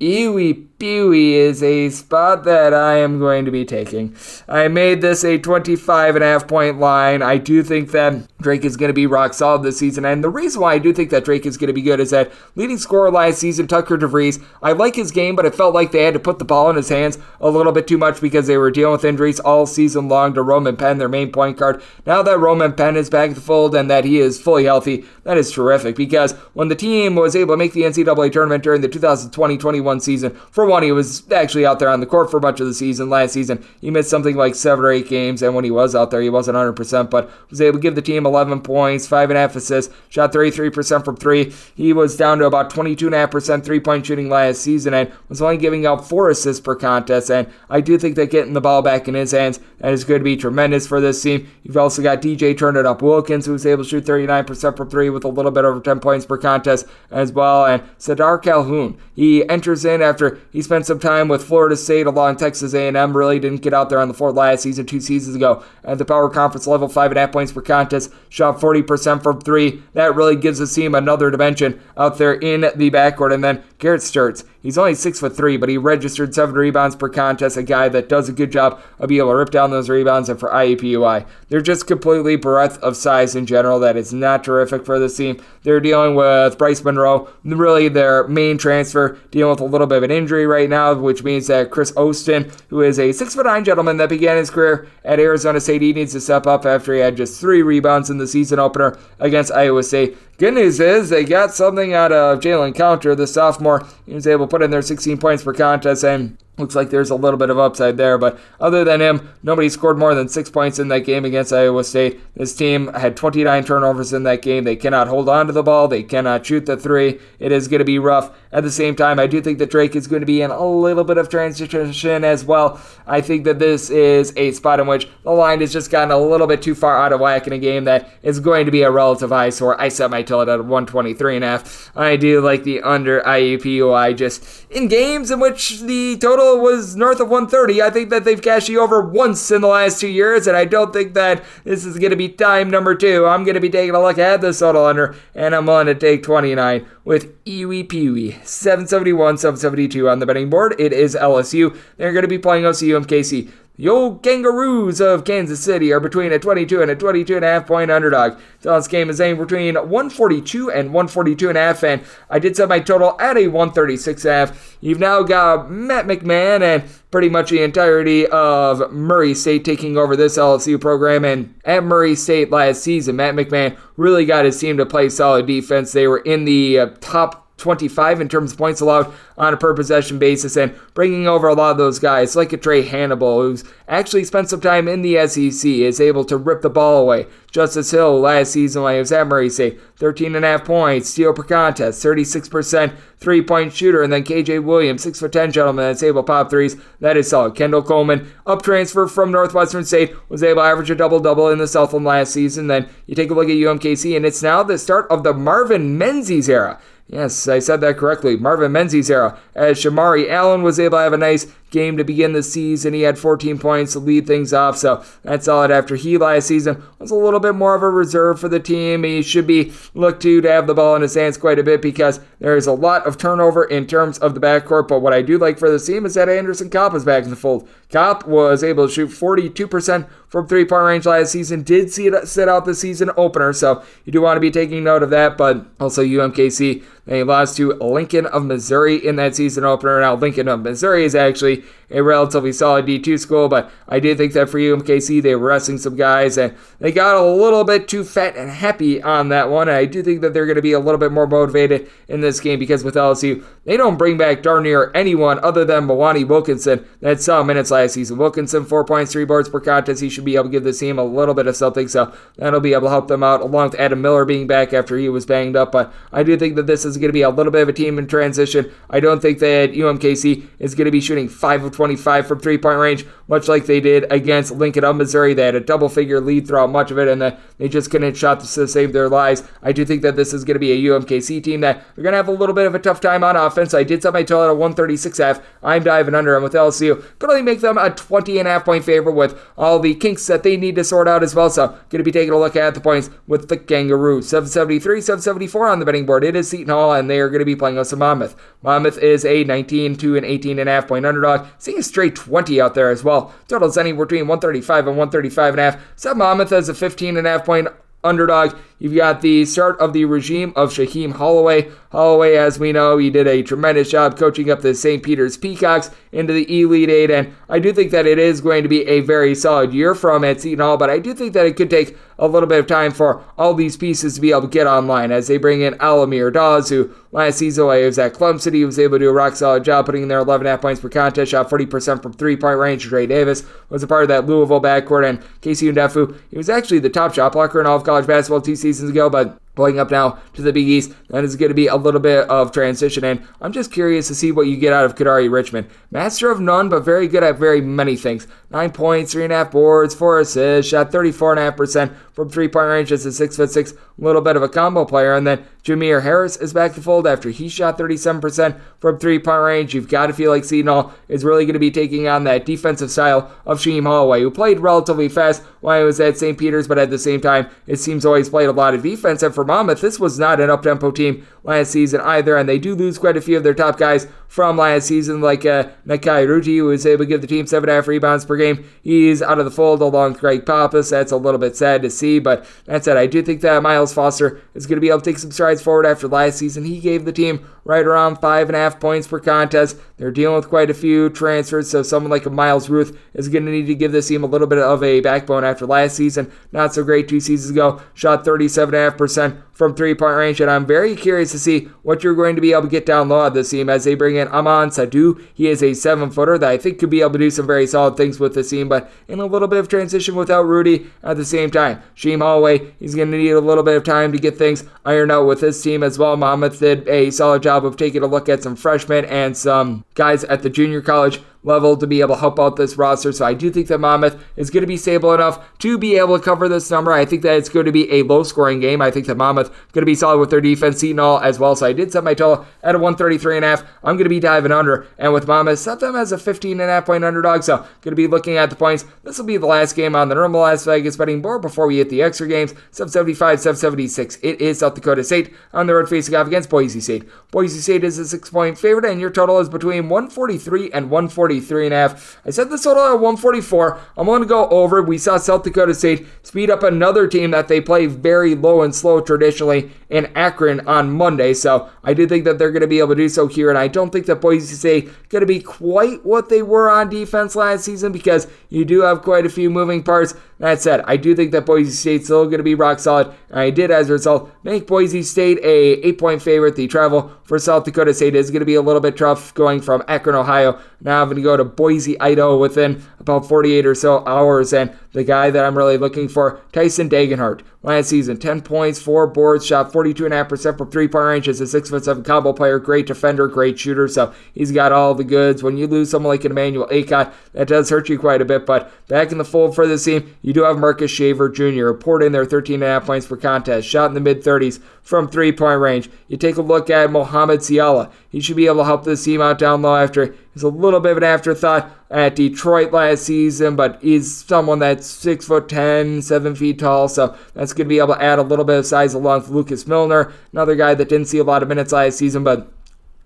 Iwi 0.00 0.66
Peewee 0.78 1.34
is 1.34 1.62
a 1.62 1.88
spot 1.90 2.44
that 2.44 2.74
I 2.74 2.98
am 2.98 3.18
going 3.18 3.44
to 3.44 3.50
be 3.50 3.64
taking. 3.64 4.16
I 4.48 4.68
made 4.68 5.00
this 5.00 5.24
a 5.24 5.38
25 5.38 6.16
and 6.16 6.24
a 6.24 6.26
half 6.26 6.48
point 6.48 6.80
line. 6.80 7.22
I 7.22 7.38
do 7.38 7.62
think 7.62 7.92
that 7.92 8.26
Drake 8.40 8.64
is 8.64 8.76
going 8.76 8.88
to 8.88 8.94
be 8.94 9.06
rock 9.06 9.34
solid 9.34 9.62
this 9.62 9.78
season. 9.78 10.04
And 10.04 10.22
the 10.22 10.28
reason 10.28 10.60
why 10.60 10.74
I 10.74 10.78
do 10.78 10.92
think 10.92 11.10
that 11.10 11.24
Drake 11.24 11.46
is 11.46 11.56
going 11.56 11.68
to 11.68 11.72
be 11.72 11.80
good 11.80 12.00
is 12.00 12.10
that 12.10 12.32
leading 12.56 12.76
scorer 12.76 13.10
last 13.10 13.38
season, 13.38 13.66
Tucker 13.66 13.96
DeVries, 13.96 14.44
I 14.62 14.72
like 14.72 14.96
his 14.96 15.10
game, 15.10 15.36
but 15.36 15.46
it 15.46 15.54
felt 15.54 15.74
like 15.74 15.92
they 15.92 16.04
had 16.04 16.14
to 16.14 16.20
put 16.20 16.38
the 16.38 16.44
ball 16.44 16.68
in 16.70 16.76
his 16.76 16.88
hands 16.88 17.18
a 17.40 17.48
little 17.48 17.72
bit 17.72 17.86
too 17.86 17.98
much 17.98 18.20
because 18.20 18.46
they 18.46 18.58
were 18.58 18.70
dealing 18.70 18.92
with 18.92 19.04
injuries 19.04 19.40
all 19.40 19.66
season 19.66 20.08
long 20.08 20.34
to 20.34 20.42
Roman 20.42 20.76
Penn, 20.76 20.98
their 20.98 21.08
main 21.08 21.30
point 21.30 21.56
guard. 21.56 21.82
Now 22.04 22.22
that 22.22 22.38
Roman 22.38 22.72
Penn 22.72 22.96
is 22.96 23.08
back 23.08 23.28
in 23.28 23.34
the 23.34 23.40
fold 23.40 23.74
and 23.74 23.88
that 23.90 24.04
he 24.04 24.18
is 24.18 24.40
fully 24.40 24.64
healthy, 24.64 25.04
that 25.22 25.38
is 25.38 25.52
terrific 25.52 25.96
because 25.96 26.32
when 26.52 26.68
the 26.68 26.74
team 26.74 27.14
was 27.14 27.36
able 27.36 27.54
to 27.54 27.58
make 27.58 27.72
the 27.72 27.82
NCAA 27.82 28.32
tournament 28.32 28.64
during 28.64 28.80
the 28.80 28.88
2020 28.88 29.56
21 29.56 30.00
season, 30.00 30.34
for 30.50 30.63
one, 30.64 30.82
he 30.82 30.92
was 30.92 31.30
actually 31.32 31.66
out 31.66 31.78
there 31.78 31.88
on 31.88 32.00
the 32.00 32.06
court 32.06 32.30
for 32.30 32.40
much 32.40 32.60
of 32.60 32.66
the 32.66 32.74
season. 32.74 33.10
Last 33.10 33.32
season, 33.32 33.64
he 33.80 33.90
missed 33.90 34.10
something 34.10 34.36
like 34.36 34.54
seven 34.54 34.84
or 34.84 34.90
eight 34.90 35.08
games, 35.08 35.42
and 35.42 35.54
when 35.54 35.64
he 35.64 35.70
was 35.70 35.94
out 35.94 36.10
there, 36.10 36.20
he 36.20 36.30
wasn't 36.30 36.56
100%, 36.56 37.10
but 37.10 37.30
was 37.50 37.60
able 37.60 37.78
to 37.78 37.82
give 37.82 37.94
the 37.94 38.02
team 38.02 38.26
11 38.26 38.60
points, 38.62 39.06
five 39.06 39.30
and 39.30 39.36
a 39.36 39.40
half 39.40 39.56
assists, 39.56 39.94
shot 40.08 40.32
33% 40.32 41.04
from 41.04 41.16
three. 41.16 41.52
He 41.74 41.92
was 41.92 42.16
down 42.16 42.38
to 42.38 42.46
about 42.46 42.70
22.5% 42.70 43.64
three 43.64 43.80
point 43.80 44.06
shooting 44.06 44.28
last 44.28 44.60
season 44.60 44.94
and 44.94 45.12
was 45.28 45.42
only 45.42 45.56
giving 45.56 45.86
out 45.86 46.08
four 46.08 46.30
assists 46.30 46.60
per 46.60 46.74
contest. 46.74 47.30
And 47.30 47.48
I 47.70 47.80
do 47.80 47.98
think 47.98 48.16
that 48.16 48.30
getting 48.30 48.52
the 48.52 48.60
ball 48.60 48.82
back 48.82 49.08
in 49.08 49.14
his 49.14 49.32
hands 49.32 49.60
that 49.78 49.92
is 49.92 50.04
going 50.04 50.20
to 50.20 50.24
be 50.24 50.36
tremendous 50.36 50.86
for 50.86 51.00
this 51.00 51.22
team. 51.22 51.48
You've 51.62 51.76
also 51.76 52.02
got 52.02 52.22
DJ 52.22 52.56
Turn 52.56 52.76
It 52.76 52.86
Up 52.86 53.02
Wilkins, 53.02 53.46
who 53.46 53.52
was 53.52 53.66
able 53.66 53.84
to 53.84 53.88
shoot 53.88 54.04
39% 54.04 54.76
from 54.76 54.90
three 54.90 55.10
with 55.10 55.24
a 55.24 55.28
little 55.28 55.50
bit 55.50 55.64
over 55.64 55.80
10 55.80 56.00
points 56.00 56.26
per 56.26 56.38
contest 56.38 56.86
as 57.10 57.32
well. 57.32 57.66
And 57.66 57.82
Sardaar 57.98 58.42
Calhoun, 58.42 58.98
he 59.14 59.48
enters 59.48 59.84
in 59.84 60.02
after 60.02 60.40
he 60.54 60.62
spent 60.62 60.86
some 60.86 61.00
time 61.00 61.26
with 61.26 61.42
Florida 61.42 61.76
State 61.76 62.06
along 62.06 62.36
Texas 62.36 62.74
A&M. 62.74 63.16
Really 63.16 63.40
didn't 63.40 63.60
get 63.60 63.74
out 63.74 63.90
there 63.90 63.98
on 63.98 64.06
the 64.06 64.14
floor 64.14 64.30
last 64.30 64.62
season, 64.62 64.86
two 64.86 65.00
seasons 65.00 65.34
ago 65.34 65.64
at 65.82 65.98
the 65.98 66.04
Power 66.04 66.30
Conference 66.30 66.68
level, 66.68 66.88
five 66.88 67.10
and 67.10 67.18
a 67.18 67.22
half 67.22 67.32
points 67.32 67.50
per 67.50 67.60
contest, 67.60 68.12
shot 68.28 68.60
40% 68.60 69.20
from 69.20 69.40
three. 69.40 69.82
That 69.94 70.14
really 70.14 70.36
gives 70.36 70.60
the 70.60 70.68
team 70.68 70.94
another 70.94 71.32
dimension 71.32 71.82
out 71.96 72.18
there 72.18 72.34
in 72.34 72.60
the 72.60 72.88
backcourt. 72.88 73.34
And 73.34 73.42
then 73.42 73.64
Garrett 73.84 74.00
Sturtz, 74.00 74.44
he's 74.62 74.78
only 74.78 74.94
six 74.94 75.20
foot 75.20 75.36
three, 75.36 75.58
but 75.58 75.68
he 75.68 75.76
registered 75.76 76.34
seven 76.34 76.54
rebounds 76.54 76.96
per 76.96 77.10
contest. 77.10 77.58
A 77.58 77.62
guy 77.62 77.90
that 77.90 78.08
does 78.08 78.30
a 78.30 78.32
good 78.32 78.50
job 78.50 78.80
of 78.98 79.10
being 79.10 79.20
able 79.20 79.32
to 79.32 79.36
rip 79.36 79.50
down 79.50 79.70
those 79.70 79.90
rebounds. 79.90 80.30
And 80.30 80.40
for 80.40 80.48
IUPUI, 80.48 81.26
they're 81.50 81.60
just 81.60 81.86
completely 81.86 82.36
breadth 82.36 82.78
of 82.78 82.96
size 82.96 83.36
in 83.36 83.44
general. 83.44 83.78
That 83.78 83.98
is 83.98 84.14
not 84.14 84.42
terrific 84.42 84.86
for 84.86 84.98
this 84.98 85.18
team. 85.18 85.38
They're 85.64 85.80
dealing 85.80 86.14
with 86.14 86.56
Bryce 86.56 86.82
Monroe, 86.82 87.28
really 87.44 87.88
their 87.88 88.26
main 88.26 88.56
transfer, 88.56 89.18
dealing 89.30 89.50
with 89.50 89.60
a 89.60 89.64
little 89.64 89.86
bit 89.86 89.98
of 89.98 90.04
an 90.04 90.10
injury 90.10 90.46
right 90.46 90.70
now, 90.70 90.94
which 90.94 91.22
means 91.22 91.48
that 91.48 91.70
Chris 91.70 91.92
Oston, 91.92 92.50
who 92.70 92.80
is 92.80 92.98
a 92.98 93.12
six 93.12 93.34
foot 93.34 93.44
nine 93.44 93.64
gentleman 93.64 93.98
that 93.98 94.08
began 94.08 94.38
his 94.38 94.48
career 94.48 94.88
at 95.04 95.20
Arizona 95.20 95.60
State, 95.60 95.82
he 95.82 95.92
needs 95.92 96.12
to 96.12 96.22
step 96.22 96.46
up 96.46 96.64
after 96.64 96.94
he 96.94 97.00
had 97.00 97.18
just 97.18 97.38
three 97.38 97.60
rebounds 97.60 98.08
in 98.08 98.16
the 98.16 98.26
season 98.26 98.58
opener 98.58 98.96
against 99.20 99.52
Iowa 99.52 99.82
State. 99.82 100.16
Good 100.36 100.54
news 100.54 100.80
is 100.80 101.10
they 101.10 101.24
got 101.24 101.54
something 101.54 101.94
out 101.94 102.10
of 102.10 102.40
Jlynn 102.40 102.74
Counter, 102.74 103.14
the 103.14 103.26
sophomore. 103.26 103.73
He 104.06 104.14
was 104.14 104.26
able 104.26 104.46
to 104.46 104.50
put 104.50 104.62
in 104.62 104.70
their 104.70 104.82
16 104.82 105.18
points 105.18 105.44
per 105.44 105.52
contest 105.52 106.04
and 106.04 106.36
Looks 106.56 106.76
like 106.76 106.90
there's 106.90 107.10
a 107.10 107.16
little 107.16 107.36
bit 107.36 107.50
of 107.50 107.58
upside 107.58 107.96
there, 107.96 108.16
but 108.16 108.38
other 108.60 108.84
than 108.84 109.00
him, 109.00 109.28
nobody 109.42 109.68
scored 109.68 109.98
more 109.98 110.14
than 110.14 110.28
six 110.28 110.48
points 110.48 110.78
in 110.78 110.86
that 110.86 111.00
game 111.00 111.24
against 111.24 111.52
Iowa 111.52 111.82
State. 111.82 112.20
This 112.36 112.54
team 112.54 112.92
had 112.94 113.16
29 113.16 113.64
turnovers 113.64 114.12
in 114.12 114.22
that 114.22 114.40
game. 114.40 114.62
They 114.62 114.76
cannot 114.76 115.08
hold 115.08 115.28
on 115.28 115.48
to 115.48 115.52
the 115.52 115.64
ball, 115.64 115.88
they 115.88 116.04
cannot 116.04 116.46
shoot 116.46 116.66
the 116.66 116.76
three. 116.76 117.18
It 117.40 117.50
is 117.50 117.66
going 117.66 117.80
to 117.80 117.84
be 117.84 117.98
rough. 117.98 118.30
At 118.52 118.62
the 118.62 118.70
same 118.70 118.94
time, 118.94 119.18
I 119.18 119.26
do 119.26 119.40
think 119.40 119.58
that 119.58 119.70
Drake 119.70 119.96
is 119.96 120.06
going 120.06 120.20
to 120.20 120.26
be 120.26 120.42
in 120.42 120.52
a 120.52 120.64
little 120.64 121.02
bit 121.02 121.18
of 121.18 121.28
transition 121.28 122.22
as 122.22 122.44
well. 122.44 122.80
I 123.04 123.20
think 123.20 123.42
that 123.46 123.58
this 123.58 123.90
is 123.90 124.32
a 124.36 124.52
spot 124.52 124.78
in 124.78 124.86
which 124.86 125.08
the 125.24 125.32
line 125.32 125.60
has 125.60 125.72
just 125.72 125.90
gotten 125.90 126.12
a 126.12 126.18
little 126.18 126.46
bit 126.46 126.62
too 126.62 126.76
far 126.76 126.96
out 126.96 127.12
of 127.12 127.18
whack 127.18 127.48
in 127.48 127.52
a 127.52 127.58
game 127.58 127.82
that 127.84 128.10
is 128.22 128.38
going 128.38 128.66
to 128.66 128.70
be 128.70 128.82
a 128.82 128.92
relative 128.92 129.32
eyesore. 129.32 129.80
I 129.80 129.88
set 129.88 130.08
my 130.08 130.22
total 130.22 130.54
at 130.54 130.60
123 130.60 131.34
and 131.34 131.44
a 131.44 131.48
half. 131.48 131.90
I 131.96 132.14
do 132.14 132.40
like 132.40 132.62
the 132.62 132.80
under 132.82 133.22
IUPUI 133.22 134.16
just 134.16 134.70
in 134.70 134.86
games 134.86 135.32
in 135.32 135.40
which 135.40 135.80
the 135.80 136.16
total 136.18 136.43
total 136.44 136.62
was 136.62 136.96
north 136.96 137.20
of 137.20 137.28
130. 137.28 137.82
I 137.82 137.90
think 137.90 138.10
that 138.10 138.24
they've 138.24 138.40
cashed 138.40 138.68
you 138.68 138.80
over 138.80 139.00
once 139.00 139.50
in 139.50 139.60
the 139.60 139.68
last 139.68 140.00
two 140.00 140.08
years, 140.08 140.46
and 140.46 140.56
I 140.56 140.64
don't 140.64 140.92
think 140.92 141.14
that 141.14 141.44
this 141.64 141.84
is 141.84 141.98
going 141.98 142.10
to 142.10 142.16
be 142.16 142.28
time 142.28 142.70
number 142.70 142.94
two. 142.94 143.26
I'm 143.26 143.44
going 143.44 143.54
to 143.54 143.60
be 143.60 143.70
taking 143.70 143.94
a 143.94 144.00
look 144.00 144.18
at 144.18 144.40
the 144.40 144.52
total 144.52 144.84
under, 144.84 145.14
and 145.34 145.54
I'm 145.54 145.66
going 145.66 145.86
to 145.86 145.94
take 145.94 146.22
29 146.22 146.86
with 147.04 147.44
Iwi 147.44 147.88
Peewee. 147.88 148.44
771, 148.44 149.38
772 149.38 150.08
on 150.08 150.18
the 150.18 150.26
betting 150.26 150.50
board. 150.50 150.74
It 150.78 150.92
is 150.92 151.14
LSU. 151.14 151.76
They're 151.96 152.12
going 152.12 152.22
to 152.22 152.28
be 152.28 152.38
playing 152.38 152.64
OCU 152.64 153.04
MKC. 153.04 153.50
The 153.76 153.88
old 153.88 154.22
Kangaroos 154.22 155.00
of 155.00 155.24
Kansas 155.24 155.58
City 155.58 155.92
are 155.92 155.98
between 155.98 156.32
a 156.32 156.38
22 156.38 156.80
and 156.80 156.92
a 156.92 156.94
22 156.94 157.34
and 157.34 157.44
a 157.44 157.48
half 157.48 157.66
point 157.66 157.90
underdog. 157.90 158.38
Tonight's 158.62 158.86
game 158.86 159.10
is 159.10 159.20
aimed 159.20 159.40
between 159.40 159.74
142 159.74 160.70
and 160.70 160.92
142 160.92 161.48
and 161.48 161.58
a 161.58 161.60
half, 161.60 161.82
and 161.82 162.00
I 162.30 162.38
did 162.38 162.54
set 162.54 162.68
my 162.68 162.78
total 162.78 163.20
at 163.20 163.36
a 163.36 163.48
136 163.48 164.24
and 164.24 164.30
a 164.30 164.36
half. 164.36 164.76
You've 164.80 165.00
now 165.00 165.24
got 165.24 165.72
Matt 165.72 166.06
McMahon 166.06 166.62
and 166.62 166.84
pretty 167.10 167.28
much 167.28 167.50
the 167.50 167.64
entirety 167.64 168.28
of 168.28 168.92
Murray 168.92 169.34
State 169.34 169.64
taking 169.64 169.98
over 169.98 170.14
this 170.14 170.38
LSU 170.38 170.80
program. 170.80 171.24
And 171.24 171.52
at 171.64 171.82
Murray 171.82 172.14
State 172.14 172.52
last 172.52 172.80
season, 172.80 173.16
Matt 173.16 173.34
McMahon 173.34 173.76
really 173.96 174.24
got 174.24 174.44
his 174.44 174.60
team 174.60 174.76
to 174.76 174.86
play 174.86 175.08
solid 175.08 175.48
defense. 175.48 175.90
They 175.90 176.06
were 176.06 176.18
in 176.18 176.44
the 176.44 176.78
uh, 176.78 176.86
top 177.00 177.43
25 177.56 178.20
in 178.20 178.28
terms 178.28 178.52
of 178.52 178.58
points 178.58 178.80
allowed 178.80 179.12
on 179.38 179.54
a 179.54 179.56
per 179.56 179.74
possession 179.74 180.18
basis 180.18 180.56
and 180.56 180.74
bringing 180.92 181.26
over 181.26 181.48
a 181.48 181.54
lot 181.54 181.70
of 181.70 181.78
those 181.78 181.98
guys 181.98 182.36
like 182.36 182.52
a 182.52 182.56
Trey 182.56 182.82
Hannibal 182.82 183.42
who's 183.42 183.64
actually 183.88 184.24
spent 184.24 184.48
some 184.48 184.60
time 184.60 184.88
in 184.88 185.02
the 185.02 185.26
SEC 185.26 185.68
is 185.68 186.00
able 186.00 186.24
to 186.24 186.36
rip 186.36 186.62
the 186.62 186.70
ball 186.70 187.02
away. 187.02 187.26
Justice 187.50 187.92
Hill 187.92 188.18
last 188.20 188.52
season 188.52 188.82
when 188.82 188.94
he 188.94 188.98
was 188.98 189.12
at 189.12 189.28
Murray 189.28 189.48
State, 189.48 189.80
13.5 189.98 190.64
points, 190.64 191.10
steal 191.10 191.32
per 191.32 191.44
contest, 191.44 192.04
36% 192.04 192.96
three 193.24 193.42
point 193.42 193.72
shooter, 193.72 194.02
and 194.02 194.12
then 194.12 194.22
KJ 194.22 194.62
Williams, 194.62 195.04
6'10 195.04 195.52
gentleman 195.52 195.86
that's 195.86 196.02
able 196.02 196.22
to 196.22 196.26
pop 196.26 196.50
threes. 196.50 196.76
That 197.00 197.16
is 197.16 197.30
solid. 197.30 197.56
Kendall 197.56 197.82
Coleman, 197.82 198.30
up 198.46 198.62
transfer 198.62 199.08
from 199.08 199.32
Northwestern 199.32 199.84
State, 199.84 200.14
was 200.28 200.42
able 200.42 200.62
to 200.62 200.68
average 200.68 200.90
a 200.90 200.94
double 200.94 201.20
double 201.20 201.48
in 201.48 201.58
the 201.58 201.66
Southland 201.66 202.04
last 202.04 202.32
season. 202.32 202.66
Then 202.66 202.88
you 203.06 203.14
take 203.14 203.30
a 203.30 203.34
look 203.34 203.48
at 203.48 203.52
UMKC, 203.52 204.14
and 204.16 204.26
it's 204.26 204.42
now 204.42 204.62
the 204.62 204.78
start 204.78 205.06
of 205.10 205.24
the 205.24 205.32
Marvin 205.32 205.96
Menzies 205.96 206.48
era. 206.48 206.78
Yes, 207.06 207.46
I 207.48 207.58
said 207.58 207.80
that 207.82 207.98
correctly. 207.98 208.36
Marvin 208.36 208.72
Menzies 208.72 209.10
era. 209.10 209.38
As 209.54 209.78
Shemarri 209.78 210.28
Allen 210.28 210.62
was 210.62 210.80
able 210.80 210.98
to 210.98 211.02
have 211.02 211.12
a 211.12 211.18
nice 211.18 211.46
game 211.74 211.98
to 211.98 212.04
begin 212.04 212.32
the 212.32 212.42
season. 212.42 212.94
He 212.94 213.02
had 213.02 213.18
14 213.18 213.58
points 213.58 213.92
to 213.92 213.98
lead 213.98 214.26
things 214.26 214.54
off, 214.54 214.78
so 214.78 215.04
that's 215.22 215.44
solid 215.44 215.70
after 215.70 215.96
he 215.96 216.16
last 216.16 216.46
season 216.46 216.82
was 217.04 217.10
a 217.10 217.14
little 217.14 217.40
bit 217.40 217.54
more 217.54 217.74
of 217.74 217.82
a 217.82 217.90
reserve 217.90 218.40
for 218.40 218.48
the 218.48 218.58
team. 218.58 219.04
He 219.04 219.22
should 219.22 219.46
be 219.46 219.72
looked 219.92 220.22
to 220.22 220.40
to 220.40 220.50
have 220.50 220.66
the 220.66 220.74
ball 220.74 220.96
in 220.96 221.02
his 221.02 221.14
hands 221.14 221.36
quite 221.36 221.58
a 221.58 221.62
bit 221.62 221.82
because 221.82 222.20
there 222.40 222.56
is 222.56 222.66
a 222.66 222.72
lot 222.72 223.06
of 223.06 223.18
turnover 223.18 223.64
in 223.64 223.86
terms 223.86 224.18
of 224.18 224.34
the 224.34 224.40
backcourt. 224.40 224.88
But 224.88 225.00
what 225.00 225.12
I 225.12 225.20
do 225.20 225.36
like 225.36 225.58
for 225.58 225.70
the 225.70 225.78
team 225.78 226.06
is 226.06 226.14
that 226.14 226.28
Anderson 226.28 226.70
Kopp 226.70 226.94
is 226.94 227.04
back 227.04 227.24
in 227.24 227.30
the 227.30 227.36
fold. 227.36 227.68
Kopp 227.90 228.26
was 228.26 228.64
able 228.64 228.88
to 228.88 228.92
shoot 228.92 229.10
42% 229.10 230.08
from 230.28 230.48
three 230.48 230.64
point 230.64 230.84
range 230.84 231.06
last 231.06 231.30
season, 231.30 231.62
did 231.62 231.92
see 231.92 232.06
it 232.06 232.26
sit 232.26 232.48
out 232.48 232.64
the 232.64 232.74
season 232.74 233.10
opener, 233.16 233.52
so 233.52 233.84
you 234.04 234.12
do 234.12 234.20
want 234.20 234.36
to 234.36 234.40
be 234.40 234.50
taking 234.50 234.82
note 234.82 235.02
of 235.02 235.10
that. 235.10 235.36
But 235.36 235.66
also 235.78 236.02
UMKC, 236.02 236.82
they 237.06 237.22
lost 237.22 237.56
to 237.58 237.72
Lincoln 237.74 238.26
of 238.26 238.44
Missouri 238.44 238.96
in 238.96 239.16
that 239.16 239.36
season 239.36 239.64
opener. 239.64 240.00
Now, 240.00 240.14
Lincoln 240.14 240.48
of 240.48 240.60
Missouri 240.60 241.04
is 241.04 241.14
actually 241.14 241.64
a 241.94 242.02
relatively 242.02 242.52
solid 242.52 242.86
D2 242.86 243.18
school, 243.18 243.48
but 243.48 243.70
I 243.88 244.00
do 244.00 244.14
think 244.14 244.32
that 244.32 244.48
for 244.48 244.58
UMKC, 244.58 245.22
they 245.22 245.34
were 245.36 245.46
resting 245.46 245.78
some 245.78 245.94
guys 245.94 246.36
and 246.36 246.54
they 246.80 246.90
got 246.90 247.16
a 247.16 247.24
little 247.24 247.62
bit 247.62 247.86
too 247.86 248.02
fat 248.02 248.36
and 248.36 248.50
happy 248.50 249.00
on 249.00 249.28
that 249.28 249.48
one. 249.48 249.68
I 249.68 249.84
do 249.84 250.02
think 250.02 250.20
that 250.22 250.34
they're 250.34 250.46
going 250.46 250.56
to 250.56 250.62
be 250.62 250.72
a 250.72 250.80
little 250.80 250.98
bit 250.98 251.12
more 251.12 251.26
motivated 251.26 251.88
in 252.08 252.20
this 252.20 252.40
game 252.40 252.58
because 252.58 252.82
with 252.82 252.96
LSU, 252.96 253.44
they 253.64 253.76
don't 253.76 253.96
bring 253.96 254.16
back 254.16 254.42
darn 254.42 254.64
near 254.64 254.90
anyone 254.94 255.38
other 255.44 255.64
than 255.64 255.86
Mwani 255.86 256.26
Wilkinson 256.26 256.84
that 257.00 257.22
saw 257.22 257.44
minutes 257.44 257.70
last 257.70 257.94
season. 257.94 258.18
Wilkinson, 258.18 258.64
four 258.64 258.84
points, 258.84 259.12
three 259.12 259.24
boards 259.24 259.48
per 259.48 259.60
contest. 259.60 260.00
He 260.00 260.10
should 260.10 260.24
be 260.24 260.34
able 260.34 260.46
to 260.46 260.50
give 260.50 260.64
this 260.64 260.80
team 260.80 260.98
a 260.98 261.04
little 261.04 261.34
bit 261.34 261.46
of 261.46 261.54
something, 261.54 261.86
so 261.86 262.12
that'll 262.36 262.60
be 262.60 262.72
able 262.72 262.82
to 262.82 262.90
help 262.90 263.06
them 263.06 263.22
out, 263.22 263.40
along 263.40 263.70
with 263.70 263.80
Adam 263.80 264.02
Miller 264.02 264.24
being 264.24 264.48
back 264.48 264.72
after 264.72 264.98
he 264.98 265.08
was 265.08 265.26
banged 265.26 265.54
up. 265.54 265.70
But 265.70 265.94
I 266.12 266.24
do 266.24 266.36
think 266.36 266.56
that 266.56 266.66
this 266.66 266.84
is 266.84 266.96
going 266.96 267.08
to 267.08 267.12
be 267.12 267.22
a 267.22 267.30
little 267.30 267.52
bit 267.52 267.62
of 267.62 267.68
a 267.68 267.72
team 267.72 267.98
in 267.98 268.08
transition. 268.08 268.72
I 268.90 268.98
don't 268.98 269.22
think 269.22 269.38
that 269.38 269.72
UMKC 269.72 270.46
is 270.58 270.74
going 270.74 270.86
to 270.86 270.90
be 270.90 271.00
shooting 271.00 271.28
5 271.28 271.64
of 271.64 271.72
12 271.72 271.83
25 271.84 272.26
from 272.26 272.40
three 272.40 272.56
point 272.56 272.78
range, 272.78 273.04
much 273.28 273.46
like 273.46 273.66
they 273.66 273.78
did 273.78 274.10
against 274.10 274.52
Lincoln 274.52 274.84
of 274.84 274.96
Missouri. 274.96 275.34
They 275.34 275.44
had 275.44 275.54
a 275.54 275.60
double 275.60 275.90
figure 275.90 276.18
lead 276.18 276.46
throughout 276.46 276.70
much 276.70 276.90
of 276.90 276.98
it, 276.98 277.08
and 277.08 277.20
then 277.20 277.36
they 277.58 277.68
just 277.68 277.90
couldn't 277.90 278.16
shot 278.16 278.40
to 278.40 278.66
save 278.66 278.94
their 278.94 279.10
lives. 279.10 279.42
I 279.62 279.72
do 279.72 279.84
think 279.84 280.00
that 280.00 280.16
this 280.16 280.32
is 280.32 280.44
going 280.44 280.54
to 280.54 280.58
be 280.60 280.72
a 280.72 280.90
UMKC 280.90 281.44
team 281.44 281.60
that 281.60 281.84
they're 281.94 282.02
going 282.02 282.14
to 282.14 282.16
have 282.16 282.28
a 282.28 282.32
little 282.32 282.54
bit 282.54 282.66
of 282.66 282.74
a 282.74 282.78
tough 282.78 283.02
time 283.02 283.22
on 283.22 283.36
offense. 283.36 283.74
I 283.74 283.82
did 283.82 284.02
set 284.02 284.14
my 284.14 284.22
total 284.22 284.52
at 284.52 284.56
136 284.56 285.18
half. 285.18 285.40
I'm 285.62 285.84
diving 285.84 286.14
under, 286.14 286.34
and 286.34 286.42
with 286.42 286.54
LSU, 286.54 287.04
could 287.18 287.28
only 287.28 287.42
make 287.42 287.60
them 287.60 287.76
a 287.76 287.90
20 287.90 288.38
and 288.38 288.48
a 288.48 288.52
half 288.52 288.64
point 288.64 288.84
favorite 288.84 289.14
with 289.14 289.38
all 289.58 289.78
the 289.78 289.94
kinks 289.94 290.26
that 290.26 290.42
they 290.42 290.56
need 290.56 290.76
to 290.76 290.84
sort 290.84 291.06
out 291.06 291.22
as 291.22 291.34
well. 291.34 291.50
So, 291.50 291.68
going 291.68 291.98
to 291.98 292.02
be 292.02 292.12
taking 292.12 292.32
a 292.32 292.38
look 292.38 292.56
at 292.56 292.74
the 292.74 292.80
points 292.80 293.10
with 293.26 293.50
the 293.50 293.58
Kangaroos. 293.58 294.26
773, 294.28 295.02
774 295.02 295.68
on 295.68 295.80
the 295.80 295.84
betting 295.84 296.06
board. 296.06 296.24
It 296.24 296.34
is 296.34 296.48
Seton 296.48 296.70
Hall, 296.70 296.94
and 296.94 297.10
they 297.10 297.20
are 297.20 297.28
going 297.28 297.40
to 297.40 297.44
be 297.44 297.56
playing 297.56 297.78
us 297.78 297.92
Monmouth. 297.92 298.34
Monmouth 298.62 298.98
is 298.98 299.24
a 299.24 299.44
19 299.44 299.96
to 299.96 300.16
an 300.16 300.24
18 300.24 300.58
and 300.58 300.68
a 300.68 300.72
half 300.72 300.88
point 300.88 301.04
underdog. 301.04 301.46
Seeing 301.64 301.78
a 301.78 301.82
straight 301.82 302.14
20 302.14 302.60
out 302.60 302.74
there 302.74 302.90
as 302.90 303.02
well. 303.02 303.32
Totals 303.48 303.78
anywhere 303.78 304.04
between 304.04 304.28
135 304.28 304.86
and 304.86 304.98
135 304.98 305.54
and 305.54 305.60
a 305.60 305.62
half. 305.62 305.82
Set 305.96 306.14
Monmouth 306.14 306.52
as 306.52 306.68
a 306.68 306.74
15 306.74 307.16
and 307.16 307.26
a 307.26 307.30
half 307.30 307.46
point 307.46 307.68
underdog. 308.04 308.54
You've 308.78 308.94
got 308.94 309.22
the 309.22 309.46
start 309.46 309.80
of 309.80 309.94
the 309.94 310.04
regime 310.04 310.52
of 310.56 310.74
Shaheen 310.74 311.12
Holloway. 311.12 311.70
Holloway, 311.90 312.34
as 312.34 312.58
we 312.58 312.72
know, 312.72 312.98
he 312.98 313.08
did 313.08 313.26
a 313.26 313.42
tremendous 313.42 313.90
job 313.90 314.18
coaching 314.18 314.50
up 314.50 314.60
the 314.60 314.74
St. 314.74 315.02
Peter's 315.02 315.38
Peacocks 315.38 315.90
into 316.12 316.34
the 316.34 316.60
Elite 316.60 316.90
Eight, 316.90 317.10
and 317.10 317.34
I 317.48 317.60
do 317.60 317.72
think 317.72 317.92
that 317.92 318.06
it 318.06 318.18
is 318.18 318.42
going 318.42 318.62
to 318.62 318.68
be 318.68 318.86
a 318.86 319.00
very 319.00 319.34
solid 319.34 319.72
year 319.72 319.94
from 319.94 320.22
at 320.22 320.42
Seton 320.42 320.58
Hall, 320.58 320.76
but 320.76 320.90
I 320.90 320.98
do 320.98 321.14
think 321.14 321.32
that 321.32 321.46
it 321.46 321.56
could 321.56 321.70
take 321.70 321.96
a 322.18 322.28
little 322.28 322.48
bit 322.48 322.60
of 322.60 322.66
time 322.66 322.92
for 322.92 323.24
all 323.36 323.54
these 323.54 323.76
pieces 323.76 324.14
to 324.14 324.20
be 324.20 324.30
able 324.30 324.42
to 324.42 324.48
get 324.48 324.66
online 324.66 325.10
as 325.10 325.26
they 325.26 325.36
bring 325.36 325.60
in 325.60 325.76
Al-Amir 325.80 326.30
Dawes, 326.30 326.68
who 326.68 326.94
last 327.12 327.38
season 327.38 327.66
while 327.66 327.82
was 327.84 327.98
at 327.98 328.14
Clemson, 328.14 328.54
he 328.54 328.64
was 328.64 328.78
able 328.78 328.98
to 328.98 329.04
do 329.04 329.10
a 329.10 329.12
rock 329.12 329.36
solid 329.36 329.64
job 329.64 329.86
putting 329.86 330.02
in 330.02 330.08
there 330.08 330.24
11.5 330.24 330.60
points 330.60 330.80
per 330.80 330.88
contest, 330.88 331.30
shot 331.30 331.50
40% 331.50 332.02
from 332.02 332.12
three 332.12 332.36
point 332.36 332.58
range. 332.58 332.84
Dre 332.84 333.06
Davis 333.06 333.44
was 333.68 333.82
a 333.82 333.86
part 333.86 334.02
of 334.02 334.08
that 334.08 334.26
Louisville 334.26 334.60
backcourt, 334.60 335.08
and 335.08 335.20
KC 335.40 335.72
Ndefo, 335.72 336.16
he 336.30 336.36
was 336.36 336.48
actually 336.48 336.78
the 336.78 336.90
top 336.90 337.14
shot 337.14 337.32
blocker 337.32 337.60
in 337.60 337.66
all 337.66 337.76
of 337.76 337.84
college 337.84 338.06
basketball 338.06 338.40
two 338.40 338.56
seasons 338.56 338.90
ago, 338.90 339.10
but 339.10 339.38
Pulling 339.54 339.78
up 339.78 339.90
now 339.90 340.18
to 340.34 340.42
the 340.42 340.52
Big 340.52 340.66
East, 340.66 340.92
that 341.10 341.22
is 341.22 341.36
going 341.36 341.50
to 341.50 341.54
be 341.54 341.68
a 341.68 341.76
little 341.76 342.00
bit 342.00 342.28
of 342.28 342.50
transition, 342.50 343.04
and 343.04 343.24
I'm 343.40 343.52
just 343.52 343.70
curious 343.70 344.08
to 344.08 344.14
see 344.14 344.32
what 344.32 344.48
you 344.48 344.56
get 344.56 344.72
out 344.72 344.84
of 344.84 344.96
Kadary 344.96 345.30
Richmond. 345.30 345.68
Master 345.92 346.30
of 346.30 346.40
none, 346.40 346.68
but 346.68 346.84
very 346.84 347.06
good 347.06 347.22
at 347.22 347.38
very 347.38 347.60
many 347.60 347.94
things. 347.94 348.26
Nine 348.50 348.72
points, 348.72 349.12
three 349.12 349.24
and 349.24 349.32
a 349.32 349.36
half 349.36 349.52
boards, 349.52 349.94
four 349.94 350.18
assists, 350.18 350.70
shot 350.70 350.90
34.5% 350.90 351.94
from 352.12 352.28
three 352.28 352.48
point 352.48 352.68
range 352.68 352.90
as 352.90 353.06
a 353.06 353.12
six 353.12 353.36
foot 353.36 353.50
six, 353.50 353.74
little 353.96 354.22
bit 354.22 354.36
of 354.36 354.42
a 354.42 354.48
combo 354.48 354.84
player. 354.84 355.14
And 355.14 355.26
then 355.26 355.44
Jamir 355.64 356.02
Harris 356.02 356.36
is 356.36 356.52
back 356.52 356.74
to 356.74 356.82
fold 356.82 357.06
after 357.06 357.30
he 357.30 357.48
shot 357.48 357.78
37% 357.78 358.60
from 358.80 358.98
three 358.98 359.18
point 359.18 359.40
range. 359.40 359.74
You've 359.74 359.88
got 359.88 360.08
to 360.08 360.12
feel 360.12 360.30
like 360.30 360.44
Seton 360.44 360.90
is 361.08 361.24
really 361.24 361.46
going 361.46 361.54
to 361.54 361.58
be 361.58 361.70
taking 361.70 362.06
on 362.06 362.24
that 362.24 362.44
defensive 362.44 362.90
style 362.90 363.32
of 363.46 363.58
Shaheen 363.58 363.84
Holloway, 363.84 364.20
who 364.20 364.30
played 364.30 364.60
relatively 364.60 365.08
fast 365.08 365.42
while 365.62 365.80
he 365.80 365.86
was 365.86 365.98
at 366.00 366.18
St. 366.18 366.36
Peter's, 366.36 366.68
but 366.68 366.78
at 366.78 366.90
the 366.90 366.98
same 366.98 367.22
time, 367.22 367.48
it 367.66 367.76
seems 367.76 368.04
always 368.04 368.28
played 368.28 368.50
a 368.50 368.52
lot 368.52 368.74
of 368.74 368.82
defense. 368.82 369.22
And 369.22 369.34
for 369.34 369.42
Monmouth, 369.42 369.80
this 369.80 369.98
was 369.98 370.18
not 370.18 370.38
an 370.38 370.50
up 370.50 370.62
tempo 370.62 370.90
team 370.90 371.26
last 371.44 371.70
season 371.70 372.02
either, 372.02 372.36
and 372.36 372.46
they 372.46 372.58
do 372.58 372.74
lose 372.74 372.98
quite 372.98 373.16
a 373.16 373.22
few 373.22 373.38
of 373.38 373.42
their 373.42 373.54
top 373.54 373.78
guys 373.78 374.06
from 374.28 374.58
last 374.58 374.88
season, 374.88 375.20
like 375.20 375.46
uh, 375.46 375.68
Nikkei 375.86 376.28
Rutty, 376.28 376.58
who 376.58 376.64
was 376.64 376.84
able 376.84 377.04
to 377.04 377.08
give 377.08 377.20
the 377.20 377.26
team 377.26 377.46
seven 377.46 377.68
and 377.68 377.74
a 377.74 377.80
half 377.80 377.88
rebounds 377.88 378.24
per 378.24 378.36
game. 378.36 378.64
He's 378.82 379.22
out 379.22 379.38
of 379.38 379.44
the 379.44 379.50
fold 379.50 379.80
along 379.80 380.12
with 380.12 380.20
Greg 380.20 380.44
Pappas. 380.44 380.90
That's 380.90 381.12
a 381.12 381.16
little 381.16 381.38
bit 381.38 381.56
sad 381.56 381.82
to 381.82 381.90
see, 381.90 382.18
but 382.18 382.44
that 382.64 382.84
said, 382.84 382.96
I 382.96 383.06
do 383.06 383.22
think 383.22 383.42
that 383.42 383.62
Miles 383.62 383.94
Foster 383.94 384.42
is 384.54 384.66
going 384.66 384.76
to 384.76 384.80
be 384.80 384.88
able 384.88 385.00
to 385.00 385.04
take 385.04 385.18
some 385.18 385.30
strides 385.30 385.53
forward 385.60 385.86
after 385.86 386.08
last 386.08 386.38
season. 386.38 386.64
He 386.64 386.80
gave 386.80 387.04
the 387.04 387.12
team 387.12 387.46
right 387.64 387.84
around 387.84 388.16
five 388.16 388.48
and 388.48 388.56
a 388.56 388.58
half 388.58 388.78
points 388.78 389.06
per 389.06 389.18
contest. 389.18 389.76
They're 389.96 390.10
dealing 390.10 390.36
with 390.36 390.48
quite 390.48 390.70
a 390.70 390.74
few 390.74 391.08
transfers, 391.10 391.70
so 391.70 391.82
someone 391.82 392.10
like 392.10 392.26
a 392.26 392.30
Myles 392.30 392.68
Ruth 392.68 392.98
is 393.14 393.28
going 393.28 393.46
to 393.46 393.50
need 393.50 393.66
to 393.66 393.74
give 393.74 393.92
this 393.92 394.08
team 394.08 394.24
a 394.24 394.28
little 394.28 394.46
bit 394.46 394.58
of 394.58 394.82
a 394.82 395.00
backbone 395.00 395.44
after 395.44 395.66
last 395.66 395.96
season. 395.96 396.30
Not 396.52 396.74
so 396.74 396.84
great 396.84 397.08
two 397.08 397.20
seasons 397.20 397.50
ago. 397.50 397.80
Shot 397.94 398.24
37.5% 398.24 399.42
from 399.52 399.74
three 399.74 399.94
point 399.94 400.16
range, 400.16 400.40
and 400.40 400.50
I'm 400.50 400.66
very 400.66 400.96
curious 400.96 401.30
to 401.30 401.38
see 401.38 401.66
what 401.82 402.02
you're 402.02 402.14
going 402.14 402.34
to 402.34 402.42
be 402.42 402.52
able 402.52 402.62
to 402.62 402.68
get 402.68 402.86
down 402.86 403.08
low 403.08 403.24
at 403.24 403.34
this 403.34 403.50
team 403.50 403.68
as 403.68 403.84
they 403.84 403.94
bring 403.94 404.16
in 404.16 404.28
Amaan 404.28 404.68
Sandhu. 404.68 405.24
He 405.32 405.46
is 405.46 405.62
a 405.62 405.74
seven 405.74 406.10
footer 406.10 406.36
that 406.38 406.50
I 406.50 406.58
think 406.58 406.80
could 406.80 406.90
be 406.90 407.00
able 407.00 407.12
to 407.12 407.18
do 407.18 407.30
some 407.30 407.46
very 407.46 407.66
solid 407.66 407.96
things 407.96 408.18
with 408.18 408.34
the 408.34 408.42
team, 408.42 408.68
but 408.68 408.90
in 409.06 409.20
a 409.20 409.26
little 409.26 409.48
bit 409.48 409.60
of 409.60 409.68
transition 409.68 410.16
without 410.16 410.42
Rutty 410.42 410.90
at 411.04 411.16
the 411.16 411.24
same 411.24 411.50
time. 411.52 411.80
Shaheen 411.94 412.20
Holloway, 412.20 412.74
he's 412.80 412.96
going 412.96 413.12
to 413.12 413.16
need 413.16 413.30
a 413.30 413.40
little 413.40 413.62
bit 413.62 413.76
of 413.76 413.84
time 413.84 414.10
to 414.10 414.18
get 414.18 414.36
things 414.36 414.64
ironed 414.84 415.12
out 415.12 415.26
with 415.26 415.40
his 415.40 415.62
team 415.62 415.84
as 415.84 415.98
well. 415.98 416.16
Monmouth 416.16 416.58
did 416.58 416.88
a 416.88 417.10
solid 417.10 417.42
job 417.44 417.53
of 417.62 417.76
taking 417.76 418.02
a 418.02 418.06
look 418.06 418.28
at 418.28 418.42
some 418.42 418.56
freshmen 418.56 419.04
and 419.04 419.36
some 419.36 419.84
guys 419.94 420.24
at 420.24 420.42
the 420.42 420.50
junior 420.50 420.80
college 420.80 421.20
level 421.44 421.76
to 421.76 421.86
be 421.86 422.00
able 422.00 422.14
to 422.14 422.20
help 422.20 422.40
out 422.40 422.56
this 422.56 422.76
roster. 422.76 423.12
So 423.12 423.24
I 423.24 423.34
do 423.34 423.50
think 423.50 423.68
that 423.68 423.78
Monmouth 423.78 424.22
is 424.36 424.50
going 424.50 424.62
to 424.62 424.66
be 424.66 424.76
stable 424.76 425.12
enough 425.14 425.56
to 425.58 425.78
be 425.78 425.96
able 425.96 426.18
to 426.18 426.24
cover 426.24 426.48
this 426.48 426.70
number. 426.70 426.92
I 426.92 427.04
think 427.04 427.22
that 427.22 427.36
it's 427.36 427.48
going 427.48 427.66
to 427.66 427.72
be 427.72 427.90
a 427.92 428.02
low 428.02 428.22
scoring 428.22 428.60
game. 428.60 428.80
I 428.82 428.90
think 428.90 429.06
that 429.06 429.16
Monmouth 429.16 429.50
going 429.72 429.82
to 429.82 429.86
be 429.86 429.94
solid 429.94 430.18
with 430.18 430.30
their 430.30 430.40
defense, 430.40 430.82
and 430.82 430.98
all 430.98 431.20
as 431.20 431.38
well. 431.38 431.54
So 431.54 431.66
I 431.66 431.72
did 431.72 431.92
set 431.92 432.04
my 432.04 432.14
total 432.14 432.46
at 432.62 432.74
a 432.74 432.78
133 432.78 433.36
and 433.36 433.44
a 433.44 433.48
half. 433.48 433.62
I'm 433.82 433.96
going 433.96 434.04
to 434.04 434.08
be 434.08 434.20
diving 434.20 434.52
under. 434.52 434.86
And 434.98 435.12
with 435.12 435.28
Monmouth, 435.28 435.58
set 435.58 435.80
them 435.80 435.96
as 435.96 436.12
a 436.12 436.18
15 436.18 436.52
and 436.52 436.62
a 436.62 436.72
half 436.72 436.86
point 436.86 437.04
underdog. 437.04 437.42
So 437.42 437.58
going 437.58 437.92
to 437.92 437.94
be 437.94 438.06
looking 438.06 438.36
at 438.36 438.50
the 438.50 438.56
points. 438.56 438.84
This 439.02 439.18
will 439.18 439.26
be 439.26 439.36
the 439.36 439.46
last 439.46 439.76
game 439.76 439.94
on 439.94 440.08
the 440.08 440.14
normal 440.14 440.40
Las 440.40 440.64
Vegas 440.64 440.96
betting 440.96 441.22
board 441.22 441.42
before 441.42 441.66
we 441.66 441.78
hit 441.78 441.90
the 441.90 442.02
extra 442.02 442.26
games. 442.26 442.52
775, 442.70 443.40
776. 443.40 444.18
It 444.22 444.40
is 444.40 444.58
South 444.58 444.74
Dakota 444.74 445.04
State 445.04 445.32
on 445.52 445.66
the 445.66 445.74
road 445.74 445.88
facing 445.88 446.14
off 446.14 446.26
against 446.26 446.50
Boise 446.50 446.80
State. 446.80 447.04
Boise 447.30 447.60
State 447.60 447.84
is 447.84 447.98
a 447.98 448.06
six 448.06 448.30
point 448.30 448.58
favorite, 448.58 448.90
and 448.90 449.00
your 449.00 449.10
total 449.10 449.38
is 449.38 449.48
between 449.48 449.88
143 449.88 450.72
and 450.72 450.90
143 451.34 451.66
and 451.66 451.74
a 451.74 451.76
half. 451.76 452.20
I 452.24 452.30
said 452.30 452.50
the 452.50 452.58
total 452.58 452.84
at 452.84 453.00
144. 453.00 453.80
I'm 453.96 454.06
going 454.06 454.22
to 454.22 454.28
go 454.28 454.48
over. 454.48 454.82
We 454.82 454.98
saw 454.98 455.16
South 455.16 455.42
Dakota 455.42 455.74
State 455.74 456.06
speed 456.22 456.50
up 456.50 456.62
another 456.62 457.06
team 457.06 457.30
that 457.32 457.48
they 457.48 457.60
play 457.60 457.86
very 457.86 458.34
low 458.34 458.62
and 458.62 458.74
slow 458.74 459.00
traditionally 459.00 459.70
in 459.90 460.06
Akron 460.16 460.66
on 460.66 460.90
Monday. 460.90 461.34
So 461.34 461.70
I 461.84 461.94
do 461.94 462.06
think 462.06 462.24
that 462.24 462.38
they're 462.38 462.50
going 462.50 462.62
to 462.62 462.66
be 462.66 462.78
able 462.78 462.90
to 462.90 462.94
do 462.96 463.08
so 463.08 463.26
here, 463.26 463.48
and 463.48 463.58
I 463.58 463.68
don't 463.68 463.90
think 463.90 464.06
that 464.06 464.20
Boise 464.20 464.54
State 464.54 464.90
going 465.08 465.20
to 465.20 465.26
be 465.26 465.40
quite 465.40 466.04
what 466.04 466.28
they 466.28 466.42
were 466.42 466.70
on 466.70 466.88
defense 466.88 467.36
last 467.36 467.64
season 467.64 467.92
because 467.92 468.26
you 468.48 468.64
do 468.64 468.80
have 468.80 469.02
quite 469.02 469.26
a 469.26 469.30
few 469.30 469.50
moving 469.50 469.82
parts. 469.82 470.14
That 470.38 470.60
said, 470.60 470.82
I 470.86 470.96
do 470.96 471.14
think 471.14 471.30
that 471.30 471.46
Boise 471.46 471.70
State's 471.70 472.06
still 472.06 472.24
going 472.24 472.38
to 472.38 472.44
be 472.44 472.56
rock 472.56 472.80
solid, 472.80 473.14
and 473.30 473.38
I 473.38 473.50
did 473.50 473.70
as 473.70 473.88
a 473.88 473.92
result 473.92 474.32
make 474.42 474.66
Boise 474.66 475.02
State 475.02 475.38
a 475.38 475.86
eight 475.86 475.98
point 475.98 476.22
favorite. 476.22 476.56
The 476.56 476.66
travel 476.66 477.12
for 477.22 477.38
South 477.38 477.64
Dakota 477.64 477.94
State 477.94 478.16
is 478.16 478.30
going 478.30 478.40
to 478.40 478.46
be 478.46 478.56
a 478.56 478.62
little 478.62 478.80
bit 478.80 478.96
tough 478.96 479.32
going 479.34 479.60
from 479.60 479.84
Akron, 479.86 480.16
Ohio. 480.16 480.58
Now 480.80 481.04
going 481.04 481.16
to 481.16 481.22
go 481.24 481.36
to 481.36 481.44
Boise, 481.44 481.98
Idaho 482.00 482.38
within 482.38 482.82
about 483.00 483.26
48 483.26 483.66
or 483.66 483.74
so 483.74 484.06
hours, 484.06 484.52
and 484.52 484.76
the 484.94 485.04
guy 485.04 485.28
that 485.28 485.44
I'm 485.44 485.58
really 485.58 485.76
looking 485.76 486.08
for, 486.08 486.40
Tyson 486.52 486.88
Degenhart. 486.88 487.42
Last 487.64 487.88
season, 487.88 488.18
10 488.18 488.42
points, 488.42 488.80
4 488.80 489.08
boards, 489.08 489.44
shot 489.44 489.72
42.5% 489.72 490.56
from 490.56 490.70
three 490.70 490.86
point 490.86 491.04
range 491.04 491.28
as 491.28 491.40
a 491.40 491.44
6'7 491.44 492.04
combo 492.04 492.32
player, 492.32 492.58
great 492.58 492.86
defender, 492.86 493.26
great 493.26 493.58
shooter. 493.58 493.88
So 493.88 494.14
he's 494.34 494.52
got 494.52 494.70
all 494.70 494.94
the 494.94 495.02
goods. 495.02 495.42
When 495.42 495.56
you 495.56 495.66
lose 495.66 495.90
someone 495.90 496.12
like 496.12 496.24
an 496.24 496.32
Emmanuel 496.32 496.68
Akot, 496.68 497.12
that 497.32 497.48
does 497.48 497.70
hurt 497.70 497.88
you 497.88 497.98
quite 497.98 498.22
a 498.22 498.24
bit. 498.24 498.46
But 498.46 498.70
back 498.86 499.10
in 499.10 499.18
the 499.18 499.24
fold 499.24 499.54
for 499.54 499.66
this 499.66 499.84
team, 499.84 500.14
you 500.22 500.32
do 500.32 500.44
have 500.44 500.58
Marcus 500.58 500.90
Shaver 500.90 501.28
Jr. 501.28 501.72
Poured 501.72 502.02
in 502.02 502.12
there 502.12 502.26
13.5 502.26 502.84
points 502.84 503.06
per 503.06 503.16
contest, 503.16 503.66
shot 503.66 503.86
in 503.86 503.94
the 503.94 504.00
mid 504.00 504.22
30s 504.22 504.60
from 504.82 505.08
three 505.08 505.32
point 505.32 505.60
range. 505.60 505.90
You 506.06 506.18
take 506.18 506.36
a 506.36 506.42
look 506.42 506.70
at 506.70 506.92
Mohamed 506.92 507.42
Sylla. 507.42 507.90
He 508.10 508.20
should 508.20 508.36
be 508.36 508.46
able 508.46 508.58
to 508.58 508.64
help 508.64 508.84
this 508.84 509.02
team 509.02 509.20
out 509.20 509.38
down 509.38 509.62
low 509.62 509.74
after 509.74 510.14
he's 510.34 510.42
a 510.42 510.48
little 510.48 510.80
bit 510.80 510.92
of 510.92 510.98
an 510.98 511.04
afterthought 511.04 511.70
at 511.90 512.16
Detroit 512.16 512.72
last 512.72 513.04
season, 513.04 513.56
but 513.56 513.78
he's 513.82 514.24
someone 514.24 514.58
that's 514.58 514.86
six 514.86 515.26
foot 515.26 515.48
ten, 515.48 516.02
seven 516.02 516.34
feet 516.34 516.58
tall, 516.58 516.88
so 516.88 517.16
that's 517.34 517.52
going 517.52 517.66
to 517.66 517.68
be 517.68 517.78
able 517.78 517.94
to 517.94 518.02
add 518.02 518.18
a 518.18 518.22
little 518.22 518.44
bit 518.44 518.58
of 518.58 518.66
size 518.66 518.94
along 518.94 519.20
with 519.20 519.30
Lukas 519.30 519.66
Milner, 519.66 520.12
another 520.32 520.54
guy 520.54 520.74
that 520.74 520.88
didn't 520.88 521.08
see 521.08 521.18
a 521.18 521.24
lot 521.24 521.42
of 521.42 521.48
minutes 521.48 521.72
last 521.72 521.98
season, 521.98 522.24
but 522.24 522.50